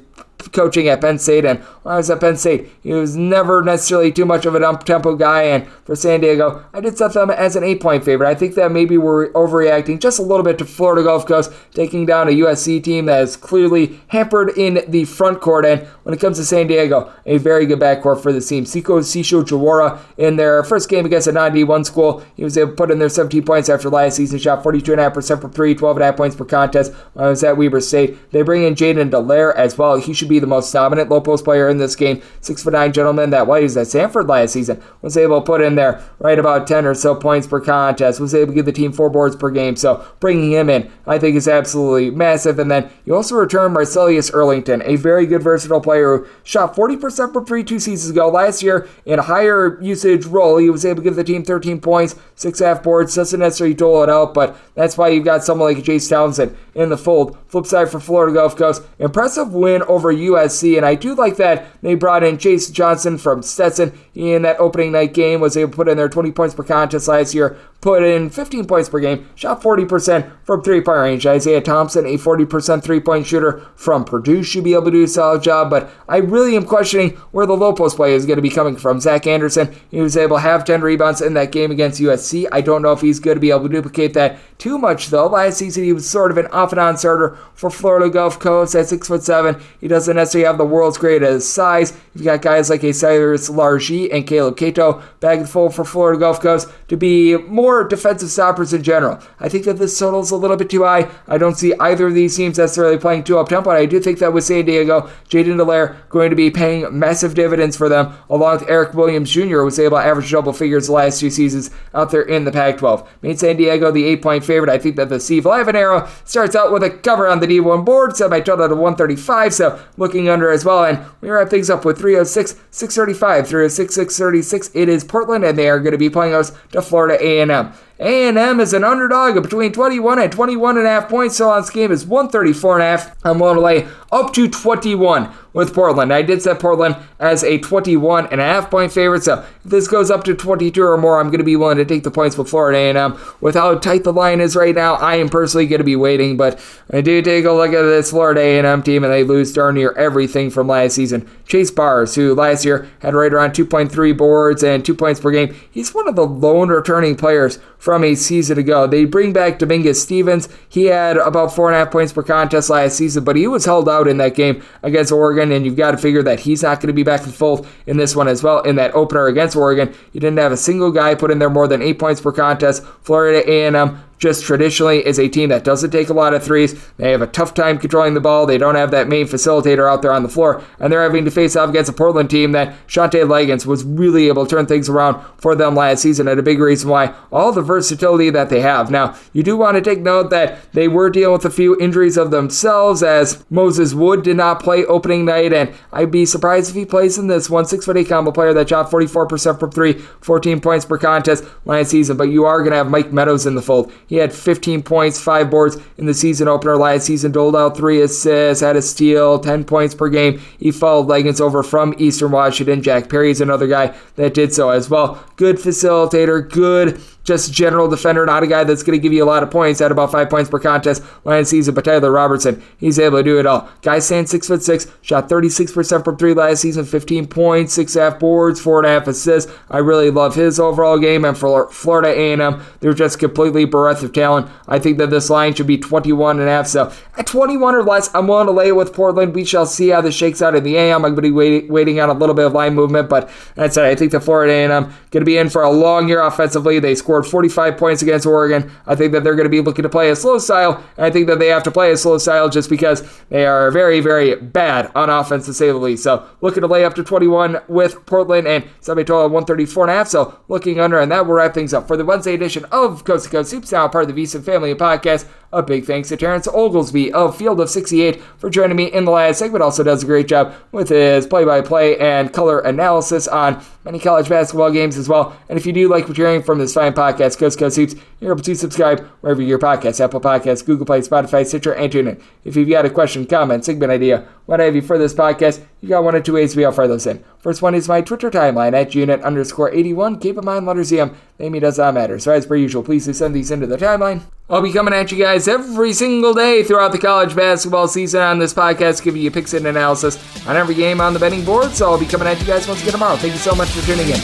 coaching 0.52 0.88
at 0.88 1.02
Penn 1.02 1.20
State, 1.20 1.46
and 1.46 1.60
when 1.84 1.94
I 1.94 1.98
was 1.98 2.10
at 2.10 2.20
Penn 2.20 2.38
State, 2.38 2.70
he 2.82 2.94
was 2.94 3.16
never 3.16 3.62
necessarily 3.62 4.12
too 4.12 4.26
much 4.26 4.46
of 4.46 4.56
an 4.56 4.64
up 4.64 4.84
tempo 4.84 5.16
guy. 5.16 5.44
And 5.44 5.68
for 5.86 5.96
San 5.96 6.22
Diego, 6.22 6.66
I 6.74 6.82
did 6.82 6.98
set 6.98 7.14
them 7.14 7.30
as 7.30 7.56
an 7.56 7.64
eight 7.64 7.82
point 7.82 8.04
favorite. 8.04 8.30
I 8.30 8.36
think 8.36 8.56
that 8.56 8.72
maybe 8.72 8.98
we're 8.98 9.32
overreacting 9.32 10.00
just 10.00 10.20
a 10.20 10.24
little 10.24 10.44
bit 10.44 10.58
to 10.60 10.66
Florida 10.66 11.04
Gulf 11.04 11.26
Coast 11.26 11.52
taking 11.74 12.06
down 12.06 12.28
a 12.28 12.32
USC 12.32 12.84
team 12.84 13.06
that 13.06 13.22
is 13.24 13.36
clearly 13.36 14.00
hampered 14.08 14.58
in 14.58 14.84
the 14.88 15.06
front 15.06 15.42
court. 15.42 15.66
And 15.66 15.82
when 16.04 16.14
it 16.14 16.20
comes 16.20 16.38
to 16.38 16.46
San 16.46 16.68
Diego, 16.68 17.12
a 17.26 17.38
very 17.38 17.66
good 17.66 17.80
backcourt 17.80 18.22
for 18.22 18.32
the 18.32 18.42
team. 18.42 18.66
Siko 18.66 19.00
Sisho 19.00 19.44
Jawara 19.44 20.00
in 20.18 20.36
their 20.36 20.64
first 20.64 20.90
game 20.90 21.06
against 21.06 21.28
a 21.28 21.32
non 21.32 21.52
D1 21.52 21.86
school, 21.86 22.24
he 22.36 22.44
was 22.44 22.58
able 22.58 22.72
to 22.72 22.76
put 22.76 22.92
in 22.92 23.00
their 23.00 23.10
17 23.10 23.44
points 23.44 23.70
after 23.70 23.90
last 23.90 24.16
season, 24.18 24.40
shot 24.40 24.64
42.5% 24.64 25.42
from 25.42 25.52
three, 25.52 25.76
12.5 25.76 26.18
points 26.18 26.36
per 26.36 26.46
contest. 26.46 26.94
When 27.14 27.26
I 27.26 27.30
was 27.30 27.44
at 27.44 27.58
Weber 27.58 27.82
State, 27.82 28.32
they 28.32 28.42
bring 28.42 28.64
in 28.64 28.76
Jaiden 28.76 29.10
Delaire 29.10 29.56
as 29.56 29.78
well. 29.78 29.96
He 29.98 30.14
should 30.14 30.27
be 30.28 30.40
the 30.40 30.48
most 30.48 30.72
dominant 30.72 31.10
low 31.10 31.22
post 31.22 31.44
player 31.44 31.70
in 31.70 31.78
this 31.78 31.96
game. 31.96 32.22
Six 32.42 32.64
foot 32.64 32.74
nine 32.74 32.94
gentleman 32.94 33.30
that 33.32 33.48
was 33.48 33.78
at 33.78 33.88
Stanford 33.88 34.28
last 34.28 34.54
season 34.54 34.82
was 35.02 35.18
able 35.18 35.40
to 35.40 35.46
put 35.46 35.62
in 35.62 35.76
there 35.76 36.02
right 36.20 36.40
about 36.40 36.68
10 36.68 36.86
or 36.86 36.96
so 36.96 37.16
points 37.16 37.48
per 37.48 37.60
contest. 37.60 38.20
Was 38.20 38.34
able 38.34 38.48
to 38.48 38.56
give 38.56 38.66
the 38.66 38.72
team 38.72 38.92
four 38.92 39.10
boards 39.10 39.36
per 39.36 39.50
game. 39.50 39.76
So 39.76 40.06
bringing 40.20 40.52
him 40.52 40.70
in, 40.70 40.92
I 41.06 41.20
think, 41.20 41.36
is 41.36 41.48
absolutely 41.48 42.12
massive. 42.12 42.60
And 42.60 42.72
then 42.72 42.90
you 43.06 43.16
also 43.16 43.36
return 43.36 43.74
Marcellus 43.74 44.32
Earlington, 44.32 44.82
a 44.86 44.96
very 44.96 45.26
good 45.26 45.44
versatile 45.44 45.82
player 45.82 46.18
who 46.18 46.28
shot 46.44 46.76
40% 46.76 47.34
from 47.34 47.46
three 47.46 47.64
two 47.64 47.80
seasons 47.80 48.12
ago. 48.12 48.30
Last 48.30 48.64
year, 48.64 48.88
in 49.06 49.20
a 49.20 49.24
higher 49.24 49.82
usage 49.82 50.26
role, 50.26 50.58
he 50.58 50.70
was 50.70 50.86
able 50.86 50.98
to 50.98 51.02
give 51.02 51.16
the 51.16 51.24
team 51.24 51.44
13 51.44 51.80
points, 51.82 52.16
six 52.36 52.60
half 52.60 52.84
boards. 52.84 53.16
Doesn't 53.16 53.40
necessarily 53.40 53.74
dole 53.74 54.04
it 54.04 54.10
out, 54.10 54.34
but 54.34 54.58
that's 54.76 54.98
why 54.98 55.10
you've 55.10 55.26
got 55.26 55.44
someone 55.44 55.74
like 55.74 55.84
Jase 55.84 56.08
Townsend 56.08 56.56
in 56.78 56.90
the 56.90 56.98
fold. 56.98 57.36
Flip 57.48 57.66
side 57.66 57.90
for 57.90 58.00
Florida 58.00 58.34
Gulf 58.34 58.56
Coast, 58.56 58.84
impressive 59.00 59.52
win 59.52 59.82
over 59.84 60.14
USC, 60.14 60.78
and 60.78 60.86
I 60.86 60.94
do 60.94 61.16
like 61.16 61.38
that 61.38 61.66
they 61.82 61.96
brought 61.96 62.24
in 62.24 62.38
Chase 62.38 62.70
Johnson 62.70 63.18
from 63.18 63.42
Stetson 63.42 63.98
in 64.14 64.44
that 64.44 64.60
opening 64.60 64.92
night 64.92 65.14
game, 65.14 65.42
was 65.42 65.58
able 65.58 65.72
to 65.72 65.76
put 65.76 65.90
in 65.90 65.98
their 65.98 66.08
20 66.08 66.32
points 66.32 66.54
per 66.54 66.64
contest 66.64 67.08
last 67.08 67.34
year, 67.34 67.58
put 67.82 68.04
in 68.04 68.30
15 68.30 68.66
points 68.66 68.90
per 68.90 69.00
game, 69.00 69.28
shot 69.36 69.62
40% 69.62 70.32
from 70.44 70.62
three 70.62 70.82
point 70.82 71.00
range. 71.00 71.26
Isaiah 71.26 71.62
Thompson, 71.62 72.06
a 72.06 72.18
40% 72.18 72.84
three 72.84 73.00
point 73.00 73.26
shooter 73.26 73.66
from 73.76 74.06
Purdue, 74.06 74.44
should 74.44 74.64
be 74.64 74.74
able 74.74 74.86
to 74.86 74.92
do 74.92 75.04
a 75.04 75.08
solid 75.08 75.42
job, 75.42 75.70
but 75.72 75.90
I 76.08 76.18
really 76.18 76.56
am 76.56 76.66
questioning 76.66 77.12
where 77.32 77.46
the 77.46 77.58
low 77.58 77.74
post 77.74 77.96
play 77.96 78.14
is 78.14 78.26
going 78.26 78.38
to 78.38 78.42
be 78.42 78.50
coming 78.50 78.76
from. 78.76 79.00
Zach 79.00 79.26
Anderson, 79.26 79.74
he 79.90 80.00
was 80.00 80.16
able 80.16 80.38
to 80.38 80.42
have 80.42 80.64
10 80.64 80.82
rebounds 80.82 81.22
in 81.22 81.34
that 81.34 81.52
game 81.52 81.72
against 81.72 82.02
USC. 82.02 82.48
I 82.52 82.62
don't 82.62 82.84
know 82.84 82.92
if 82.92 83.02
he's 83.02 83.20
going 83.20 83.36
to 83.36 83.42
be 83.42 83.50
able 83.50 83.64
to 83.64 83.70
duplicate 83.70 84.14
that 84.14 84.38
too 84.58 84.78
much, 84.78 85.08
though. 85.08 85.28
Last 85.28 85.58
season, 85.58 85.84
he 85.84 85.94
was 85.94 86.10
sort 86.10 86.32
of 86.32 86.38
an 86.38 86.48
off 86.48 86.67
on 86.74 86.98
starter 86.98 87.38
for 87.54 87.70
Florida 87.70 88.10
Gulf 88.10 88.40
Coast 88.40 88.76
at 88.76 88.86
6'7. 88.86 89.62
He 89.80 89.88
doesn't 89.88 90.16
necessarily 90.16 90.46
have 90.46 90.58
the 90.58 90.66
world's 90.66 90.98
greatest 90.98 91.54
size. 91.54 91.98
You've 92.14 92.26
got 92.26 92.42
guys 92.42 92.70
like 92.70 92.84
a 92.84 92.94
Cyrus 92.94 93.50
Largie 93.50 94.14
and 94.14 94.26
Caleb 94.26 94.58
Cato 94.58 95.02
back 95.20 95.40
and 95.40 95.50
forth 95.50 95.76
for 95.76 95.86
Florida 95.86 96.20
Gulf 96.20 96.42
Coast 96.42 96.68
to 96.88 96.98
be 96.98 97.38
more 97.38 97.88
defensive 97.88 98.30
stoppers 98.30 98.74
in 98.74 98.84
general. 98.84 99.20
I 99.40 99.50
think 99.50 99.66
that 99.66 99.78
this 99.78 99.98
total 99.98 100.22
is 100.22 100.32
a 100.32 100.36
little 100.36 100.58
bit 100.58 100.70
too 100.70 100.84
high. 100.84 101.10
I 101.28 101.38
don't 101.38 101.58
see 101.58 101.74
either 101.80 102.08
of 102.08 102.14
these 102.14 102.36
teams 102.36 102.58
necessarily 102.58 102.98
playing 102.98 103.24
too 103.24 103.38
up 103.38 103.50
tempo. 103.50 103.70
I 103.70 103.86
do 103.86 104.00
think 104.00 104.20
that 104.20 104.34
with 104.34 104.44
San 104.44 104.66
Diego, 104.66 105.10
Jaiden 105.30 105.58
Delaire 105.58 105.96
going 106.10 106.30
to 106.30 106.36
be 106.36 106.50
paying 106.50 106.98
massive 106.98 107.36
dividends 107.36 107.78
for 107.78 107.90
them, 107.90 108.14
along 108.30 108.60
with 108.60 108.70
Eric 108.70 108.94
Williams 108.94 109.32
Jr., 109.32 109.62
was 109.62 109.80
able 109.80 109.98
to 109.98 110.04
average 110.04 110.32
double 110.32 110.54
figures 110.54 110.88
the 110.88 110.94
last 110.94 111.20
two 111.20 111.30
seasons 111.30 111.70
out 111.94 112.12
there 112.12 112.22
in 112.22 112.44
the 112.44 112.52
Pac 112.52 112.78
12. 112.78 113.10
Made 113.22 113.40
San 113.40 113.58
Diego 113.58 113.92
the 113.92 114.06
eight 114.06 114.22
point 114.22 114.44
favorite. 114.44 114.70
I 114.70 114.78
think 114.78 114.96
that 114.96 115.10
the 115.10 115.20
Steve 115.20 115.46
Lavin 115.46 115.76
arrow 115.76 116.08
starts 116.26 116.56
out 116.58 116.74
with 116.74 116.84
a 116.84 116.90
cover 116.90 117.28
on 117.28 117.40
the 117.40 117.48
D1 117.48 117.86
board, 117.86 118.18
set 118.18 118.30
by 118.30 118.42
total 118.42 118.68
to 118.68 118.76
135, 118.76 119.54
so 119.54 119.80
looking 119.96 120.28
under 120.28 120.52
as 120.52 120.66
well. 120.66 120.84
And 120.84 121.00
we 121.22 121.30
wrap 121.30 121.50
things 121.50 121.70
up 121.70 121.86
with 121.86 121.98
306, 121.98 122.52
635, 122.72 123.48
306, 123.48 123.96
636. 123.96 124.72
It 124.74 124.90
is 124.90 125.06
Portland, 125.06 125.46
and 125.46 125.58
they 125.58 125.70
are 125.70 125.80
going 125.80 125.94
to 125.94 125.98
be 125.98 126.10
playing 126.10 126.34
us 126.34 126.52
to 126.72 126.82
Florida 126.82 127.18
A&M. 127.24 127.72
A&M 128.00 128.60
is 128.60 128.74
an 128.74 128.84
underdog 128.84 129.38
of 129.38 129.44
between 129.44 129.72
21 129.72 130.20
and 130.20 130.32
21 130.32 130.78
and 130.78 130.86
a 130.86 130.90
half 130.90 131.10
points. 131.10 131.38
So 131.38 131.50
on 131.50 131.62
this 131.62 131.70
game 131.70 131.92
is 131.92 132.06
134 132.06 132.74
and 132.76 132.84
a 132.84 132.86
half. 132.86 133.26
I'm 133.26 133.40
willing 133.40 133.56
to 133.56 133.62
lay 133.62 133.88
up 134.12 134.34
to 134.34 134.48
21 134.48 135.34
with 135.58 135.74
Portland. 135.74 136.14
I 136.14 136.22
did 136.22 136.40
set 136.44 136.60
Portland 136.60 136.96
as 137.20 137.44
a 137.44 137.58
21 137.58 138.28
and 138.28 138.40
a 138.40 138.44
half 138.44 138.70
point 138.70 138.92
favorite. 138.92 139.24
So 139.24 139.40
if 139.40 139.64
this 139.72 139.88
goes 139.88 140.12
up 140.12 140.24
to 140.26 140.36
22 140.36 140.84
or 140.84 141.00
more, 141.00 141.20
I'm 141.20 141.30
going 141.30 141.40
to 141.40 141.44
be 141.44 141.56
willing 141.56 141.78
to 141.78 141.86
take 141.86 142.04
the 142.04 142.12
points 142.12 142.38
with 142.38 142.48
Florida 142.48 142.78
A&M. 142.78 143.20
With 143.42 143.56
how 143.56 143.76
tight 143.80 144.04
the 144.04 144.14
line 144.14 144.40
is 144.40 144.56
right 144.56 144.76
now, 144.76 144.94
I 144.94 145.16
am 145.16 145.30
personally 145.30 145.66
going 145.66 145.80
to 145.80 145.84
be 145.84 145.96
waiting. 145.96 146.38
But 146.38 146.64
I 146.94 147.02
do 147.02 147.24
take 147.24 147.46
a 147.46 147.52
look 147.52 147.74
at 147.74 147.82
this 147.82 148.12
Florida 148.12 148.40
A&M 148.40 148.84
team, 148.84 149.04
and 149.04 149.12
they 149.12 149.24
lose 149.24 149.52
darn 149.52 149.74
near 149.74 149.94
everything 149.94 150.52
from 150.52 150.68
last 150.68 150.94
season. 150.94 151.28
Chase 151.48 151.72
Bars, 151.72 152.14
who 152.14 152.36
last 152.36 152.64
year 152.64 152.88
had 153.00 153.16
right 153.16 153.34
around 153.34 153.52
2.3 153.52 154.16
boards 154.16 154.64
and 154.64 154.86
two 154.86 154.94
points 154.94 155.20
per 155.20 155.32
game, 155.32 155.56
he's 155.72 155.96
one 155.96 156.08
of 156.08 156.16
the 156.16 156.28
lone 156.28 156.70
returning 156.70 157.16
players 157.16 157.58
from 157.78 158.04
a 158.04 158.16
season 158.16 158.58
ago. 158.58 158.86
They 158.88 159.06
bring 159.06 159.34
back 159.34 159.60
Dominguez 159.60 160.02
Stevens. 160.02 160.50
He 160.68 160.86
had 160.86 161.18
about 161.18 161.56
four 161.56 161.70
and 161.70 161.76
a 161.76 161.80
half 161.80 161.92
points 161.92 162.14
per 162.14 162.24
contest 162.24 162.70
last 162.70 162.98
season, 162.98 163.24
but 163.24 163.36
he 163.36 163.48
was 163.48 163.66
held 163.66 163.88
out 163.88 164.08
in 164.08 164.18
that 164.18 164.36
game 164.36 164.64
against 164.84 165.12
Oregon, 165.12 165.47
and 165.52 165.66
you've 165.66 165.76
got 165.76 165.92
to 165.92 165.98
figure 165.98 166.24
that 166.24 166.40
he's 166.40 166.64
not 166.64 166.80
going 166.80 166.88
to 166.88 166.94
be 166.94 167.04
back 167.04 167.24
in 167.24 167.32
fold 167.32 167.68
in 167.86 167.98
this 167.98 168.16
one 168.16 168.28
as 168.28 168.44
well. 168.44 168.62
In 168.62 168.76
that 168.78 168.94
opener 168.94 169.28
against 169.28 169.56
Oregon, 169.56 169.94
you 170.14 170.20
didn't 170.20 170.38
have 170.40 170.52
a 170.52 170.58
single 170.58 170.92
guy 170.92 171.16
put 171.16 171.32
in 171.32 171.40
there 171.40 171.50
more 171.50 171.68
than 171.68 171.82
eight 171.82 172.00
points 172.00 172.22
per 172.22 172.32
contest. 172.32 172.84
Florida 173.02 173.50
A&M 173.50 174.04
just 174.18 174.44
traditionally 174.44 175.06
is 175.06 175.20
a 175.20 175.30
team 175.30 175.50
that 175.50 175.64
doesn't 175.64 175.92
take 175.92 176.10
a 176.10 176.14
lot 176.14 176.34
of 176.34 176.44
threes. 176.44 176.76
They 176.98 177.12
have 177.12 177.22
a 177.22 177.28
tough 177.28 177.54
time 177.54 177.78
controlling 177.78 178.14
the 178.14 178.22
ball. 178.22 178.46
They 178.46 178.58
don't 178.58 178.76
have 178.76 178.92
that 178.92 179.08
main 179.08 179.28
facilitator 179.28 179.90
out 179.90 180.02
there 180.02 180.12
on 180.12 180.24
the 180.24 180.30
floor, 180.30 180.64
and 180.80 180.92
they're 180.92 181.04
having 181.04 181.26
to 181.26 181.32
face 181.32 181.56
off 181.56 181.70
against 181.70 181.90
a 181.90 181.94
Portland 181.94 182.30
team 182.30 182.52
that 182.54 182.76
Shantay 182.88 183.28
Legans 183.28 183.66
was 183.66 183.84
really 183.84 184.28
able 184.28 184.46
to 184.46 184.56
turn 184.56 184.66
things 184.66 184.90
around 184.90 185.24
for 185.38 185.56
them 185.56 185.76
last 185.76 186.02
season, 186.02 186.28
and 186.28 186.40
a 186.40 186.44
big 186.44 186.60
reason 186.60 186.90
why 186.90 187.14
all 187.32 187.52
the 187.52 187.62
versatility 187.62 188.30
that 188.30 188.50
they 188.50 188.62
have. 188.62 188.90
Now, 188.90 189.16
you 189.34 189.44
do 189.44 189.58
want 189.58 189.76
to 189.76 189.82
take 189.82 190.00
note 190.00 190.30
that 190.30 190.72
they 190.74 190.88
were 190.88 191.10
dealing 191.10 191.34
with 191.34 191.46
a 191.46 191.50
few 191.50 191.78
injuries 191.80 192.18
of 192.18 192.32
themselves, 192.32 193.04
as 193.04 193.46
Moses 193.50 193.94
Wood 193.94 194.24
did 194.24 194.38
not 194.38 194.62
play 194.62 194.86
opening 194.86 195.26
night, 195.26 195.54
and 195.54 195.74
I'd 195.92 196.12
be 196.12 196.26
surprised 196.26 196.70
if 196.70 196.76
he 196.76 196.86
plays 196.86 197.18
in 197.18 197.28
this 197.28 197.50
one. 197.50 197.66
Six 197.66 197.86
foot 197.86 197.98
eight 197.98 198.10
combo 198.10 198.32
player 198.32 198.54
that 198.54 198.70
shot 198.70 198.90
44% 198.90 199.60
from 199.60 199.72
three, 199.72 199.94
14 199.94 200.62
points 200.62 200.86
per 200.86 200.98
contest 200.98 201.44
last 201.66 201.92
season, 201.92 202.18
but 202.18 202.30
you 202.30 202.46
are 202.46 202.60
going 202.60 202.72
to 202.72 202.78
have 202.78 202.90
Mike 202.90 203.12
Meadows 203.12 203.46
in 203.46 203.56
the 203.56 203.62
fold. 203.62 203.92
He 204.08 204.16
had 204.18 204.34
15 204.34 204.84
points, 204.84 205.22
five 205.22 205.50
boards 205.50 205.78
in 205.98 206.06
the 206.06 206.14
season 206.14 206.48
opener 206.48 206.78
last 206.78 207.06
season, 207.06 207.32
doled 207.32 207.56
out 207.56 207.78
three 207.78 208.02
assists, 208.02 208.64
had 208.64 208.76
a 208.76 208.82
steal, 208.82 209.40
10 209.40 209.66
points 209.66 209.94
per 209.94 210.10
game. 210.10 210.40
He 210.58 210.72
followed 210.72 211.08
Legans 211.08 211.42
over 211.42 211.62
from 211.62 211.94
Eastern 211.98 212.32
Washington. 212.32 212.82
Jack 212.82 213.10
Perry 213.10 213.32
is 213.32 213.42
another 213.42 213.68
guy 213.68 213.96
that 214.16 214.34
did 214.34 214.54
so 214.54 214.70
as 214.70 214.90
well. 214.90 215.24
Good 215.36 215.58
facilitator, 215.58 216.50
good 216.50 217.02
just 217.28 217.52
general 217.52 217.90
defender, 217.90 218.26
not 218.26 218.42
a 218.42 218.48
guy 218.48 218.64
that's 218.64 218.84
going 218.84 218.98
to 218.98 219.04
give 219.04 219.12
you 219.12 219.22
a 219.22 219.26
lot 219.26 219.44
of 219.44 219.52
points 219.52 219.82
at 219.82 219.92
about 219.92 220.14
five 220.14 220.30
points 220.30 220.50
per 220.50 220.60
contest 220.60 221.04
last 221.26 221.50
season. 221.50 221.76
But 221.76 221.84
Tyler 221.84 222.10
Robertson, 222.10 222.64
he's 222.78 222.98
able 222.98 223.18
to 223.18 223.24
do 223.24 223.38
it 223.38 223.46
all. 223.46 223.70
Guy 223.82 224.00
stands 224.00 224.32
six 224.32 224.48
foot 224.48 224.64
six, 224.64 224.88
shot 225.02 225.28
36% 225.28 226.06
from 226.06 226.16
three 226.16 226.34
last 226.34 226.62
season, 226.62 226.86
15 226.86 227.28
points, 227.28 227.74
six 227.74 227.96
half 227.96 228.18
boards, 228.18 228.62
four 228.62 228.80
and 228.80 228.88
a 228.88 228.90
half 228.90 229.08
assists. 229.08 229.52
I 229.70 229.80
really 229.80 230.10
love 230.10 230.36
his 230.36 230.58
overall 230.58 230.98
game. 230.98 231.26
And 231.26 231.38
for 231.38 231.70
Florida 231.70 232.18
A&M, 232.18 232.64
they're 232.80 232.94
just 232.94 233.20
completely 233.20 233.66
bereft 233.66 233.97
of 234.04 234.14
talent. 234.14 234.50
I 234.68 234.80
think 234.80 234.98
that 234.98 235.10
this 235.10 235.30
line 235.30 235.54
should 235.54 235.68
be 235.68 235.78
21 235.78 236.40
and 236.40 236.48
a 236.48 236.52
half. 236.52 236.68
So 236.68 236.92
at 237.18 237.28
21 237.28 237.76
or 237.76 237.84
less, 237.84 238.14
I'm 238.14 238.28
willing 238.28 238.48
to 238.48 238.52
lay 238.52 238.70
it 238.70 238.76
with 238.76 238.94
Portland. 238.94 239.36
We 239.36 239.46
shall 239.46 239.66
see 239.66 239.90
how 239.90 240.02
this 240.02 240.16
shakes 240.16 240.42
out 240.42 240.56
in 240.56 240.64
the 240.64 240.78
AM. 240.78 241.06
I'm 241.06 241.14
going 241.14 241.16
to 241.16 241.22
be 241.22 241.32
waiting, 241.32 241.72
waiting 241.72 242.00
on 242.00 242.10
a 242.10 242.14
little 242.14 242.36
bit 242.36 242.46
of 242.46 242.54
line 242.54 242.76
movement, 242.76 243.10
but 243.10 243.30
that's 243.56 243.78
it. 243.78 243.84
I 243.84 243.96
think 243.96 244.12
the 244.12 244.20
Florida 244.20 244.54
A&M 244.54 244.84
going 245.12 245.22
to 245.22 245.26
be 245.26 245.38
in 245.38 245.50
for 245.50 245.64
a 245.64 245.72
long 245.72 246.08
year 246.08 246.22
offensively. 246.22 246.80
They 246.80 246.96
scored 246.96 247.26
45 247.26 247.78
points 247.78 248.02
against 248.02 248.26
Oregon. 248.26 248.72
I 248.86 248.96
think 248.96 249.14
that 249.14 249.24
they're 249.24 249.36
going 249.36 249.46
to 249.46 249.50
be 249.50 249.62
looking 249.62 249.84
to 249.84 249.90
play 249.90 250.10
a 250.10 250.16
slow 250.16 250.38
style, 250.38 250.84
and 250.98 251.06
I 251.06 251.10
think 251.10 251.28
that 251.28 251.40
they 251.40 251.48
have 251.48 251.64
to 251.64 251.72
play 251.72 251.92
a 251.92 251.98
slow 251.98 252.18
style 252.18 252.50
just 252.50 252.70
because 252.70 253.04
they 253.30 253.46
are 253.46 253.72
very, 253.72 254.00
very 254.00 254.36
bad 254.36 254.92
on 254.96 255.10
offense, 255.10 255.46
to 255.46 255.54
say 255.54 255.68
the 255.68 255.76
least. 255.76 256.04
So 256.04 256.28
looking 256.42 256.62
to 256.62 256.68
lay 256.68 256.86
up 256.86 256.94
to 256.96 257.04
21 257.04 257.60
with 257.68 258.06
Portland 258.06 258.48
and 258.48 258.66
semi 258.82 259.04
total 259.04 259.30
134 259.30 259.84
and 259.86 259.92
a 259.92 259.96
half. 259.96 260.08
So 260.08 260.40
looking 260.48 260.80
under, 260.80 261.00
and 261.00 261.12
that 261.12 261.26
will 261.26 261.34
wrap 261.34 261.54
things 261.54 261.74
up 261.74 261.88
for 261.88 261.98
the 261.98 262.06
Wednesday 262.06 262.34
edition 262.34 262.66
of 262.66 263.04
Coast 263.04 263.26
to 263.26 263.32
Coast 263.32 263.52
Hoops, 263.52 263.72
now 263.88 263.92
part 263.92 264.10
of 264.10 264.16
the 264.16 264.24
VSiN 264.24 264.44
family 264.44 264.74
podcast. 264.76 265.28
A 265.58 265.64
big 265.64 265.86
thanks 265.86 266.10
to 266.10 266.18
Terrence 266.18 266.48
Oglesby 266.48 267.12
of 267.14 267.36
Field 267.36 267.60
of 267.60 267.68
68 267.68 268.22
for 268.38 268.48
joining 268.48 268.78
me 268.78 268.94
in 268.94 269.06
the 269.06 269.12
last 269.12 269.40
segment. 269.40 269.64
Also 269.64 269.84
does 269.84 270.04
a 270.04 270.06
great 270.06 270.28
job 270.28 270.54
with 270.72 270.90
his 270.90 271.26
play-by-play 271.26 271.98
and 271.98 272.32
color 272.32 272.60
analysis 272.60 273.28
on 273.28 273.66
many 273.84 273.98
college 273.98 274.30
basketball 274.30 274.70
games 274.70 275.00
as 275.00 275.10
well. 275.10 275.36
And 275.50 275.58
if 275.58 275.66
you 275.66 275.74
do 275.74 275.90
like 275.90 276.08
what 276.08 276.16
you're 276.16 276.28
hearing 276.28 276.44
from 276.44 276.60
this 276.60 276.76
fine 276.76 276.94
podcast, 276.94 277.40
Coast 277.40 277.58
Coast 277.58 277.76
Hoops, 277.76 277.96
you're 278.20 278.34
able 278.34 278.44
to 278.44 278.54
subscribe 278.54 279.00
wherever 279.22 279.42
your 279.42 279.58
podcast, 279.58 280.00
Apple 280.00 280.22
Podcasts, 280.22 280.64
Google 280.64 280.86
Play, 280.86 281.00
Spotify, 281.00 281.44
Stitcher, 281.44 281.74
and 281.74 281.92
TuneIn. 281.92 282.22
If 282.44 282.56
you've 282.56 282.70
got 282.70 282.86
a 282.86 282.92
question, 282.92 283.26
comment, 283.26 283.66
segment 283.66 283.92
idea, 283.92 284.28
what 284.46 284.60
have 284.60 284.76
you 284.76 284.84
for 284.84 285.00
this 285.00 285.16
podcast, 285.16 285.66
you 285.82 285.90
got 285.90 286.04
one 286.04 286.14
or 286.14 286.22
two 286.22 286.34
ways 286.34 286.54
to 286.54 286.72
fire 286.72 286.88
those 286.88 287.08
in. 287.08 287.24
First 287.40 287.64
one 287.64 287.74
is 287.74 287.90
my 287.90 288.02
Twitter 288.02 288.30
timeline 288.30 288.74
at 288.80 288.94
unit 288.94 289.24
underscore 289.24 289.74
81. 289.74 290.20
Keep 290.20 290.38
in 290.38 290.46
mind, 290.46 290.68
letters 290.68 290.94
EM, 290.94 291.18
name 291.40 291.60
does 291.60 291.80
not 291.80 291.96
matter. 291.96 292.20
So 292.20 292.32
as 292.32 292.46
per 292.46 292.56
usual, 292.56 292.84
please 292.84 293.06
do 293.06 293.14
send 293.14 293.34
these 293.34 293.50
into 293.50 293.66
the 293.66 293.78
timeline. 293.78 294.22
I'll 294.50 294.62
be 294.62 294.72
coming 294.72 294.94
at 294.94 295.12
you 295.12 295.18
guys 295.18 295.50
every 295.50 295.92
single 295.92 296.34
day 296.34 296.64
throughout 296.64 296.94
the 296.94 296.98
college 296.98 297.36
basketball 297.36 297.90
season 297.90 298.22
on 298.22 298.40
this 298.40 298.54
podcast, 298.54 299.04
giving 299.04 299.22
you 299.22 299.30
picks 299.30 299.54
and 299.54 299.68
analysis 299.68 300.18
on 300.48 300.56
every 300.56 300.74
game 300.74 301.02
on 301.02 301.14
the 301.14 301.20
betting 301.20 301.44
board. 301.44 301.72
So 301.72 301.92
I'll 301.92 302.00
be 302.00 302.06
coming 302.06 302.30
at 302.30 302.40
you 302.40 302.48
guys 302.48 302.66
once 302.66 302.80
again 302.80 302.94
tomorrow. 302.94 303.18
Thank 303.18 303.34
you 303.34 303.40
so 303.40 303.54
much 303.54 303.68
for 303.70 303.86
tuning 303.86 304.08
in. 304.08 304.20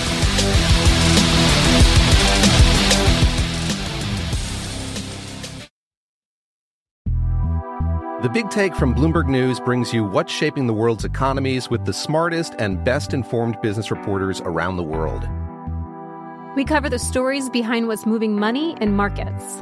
The 8.21 8.29
Big 8.29 8.49
Take 8.49 8.73
from 8.73 8.95
Bloomberg 8.95 9.27
News 9.27 9.59
brings 9.59 9.93
you 9.93 10.05
what's 10.05 10.31
shaping 10.31 10.67
the 10.67 10.73
world's 10.73 11.03
economies 11.03 11.69
with 11.69 11.83
the 11.83 11.91
smartest 11.91 12.53
and 12.59 12.81
best 12.85 13.13
informed 13.13 13.61
business 13.61 13.91
reporters 13.91 14.39
around 14.45 14.77
the 14.77 14.83
world. 14.83 15.27
We 16.55 16.63
cover 16.63 16.87
the 16.87 16.99
stories 16.99 17.49
behind 17.49 17.89
what's 17.89 18.05
moving 18.05 18.39
money 18.39 18.77
and 18.79 18.95
markets 18.95 19.61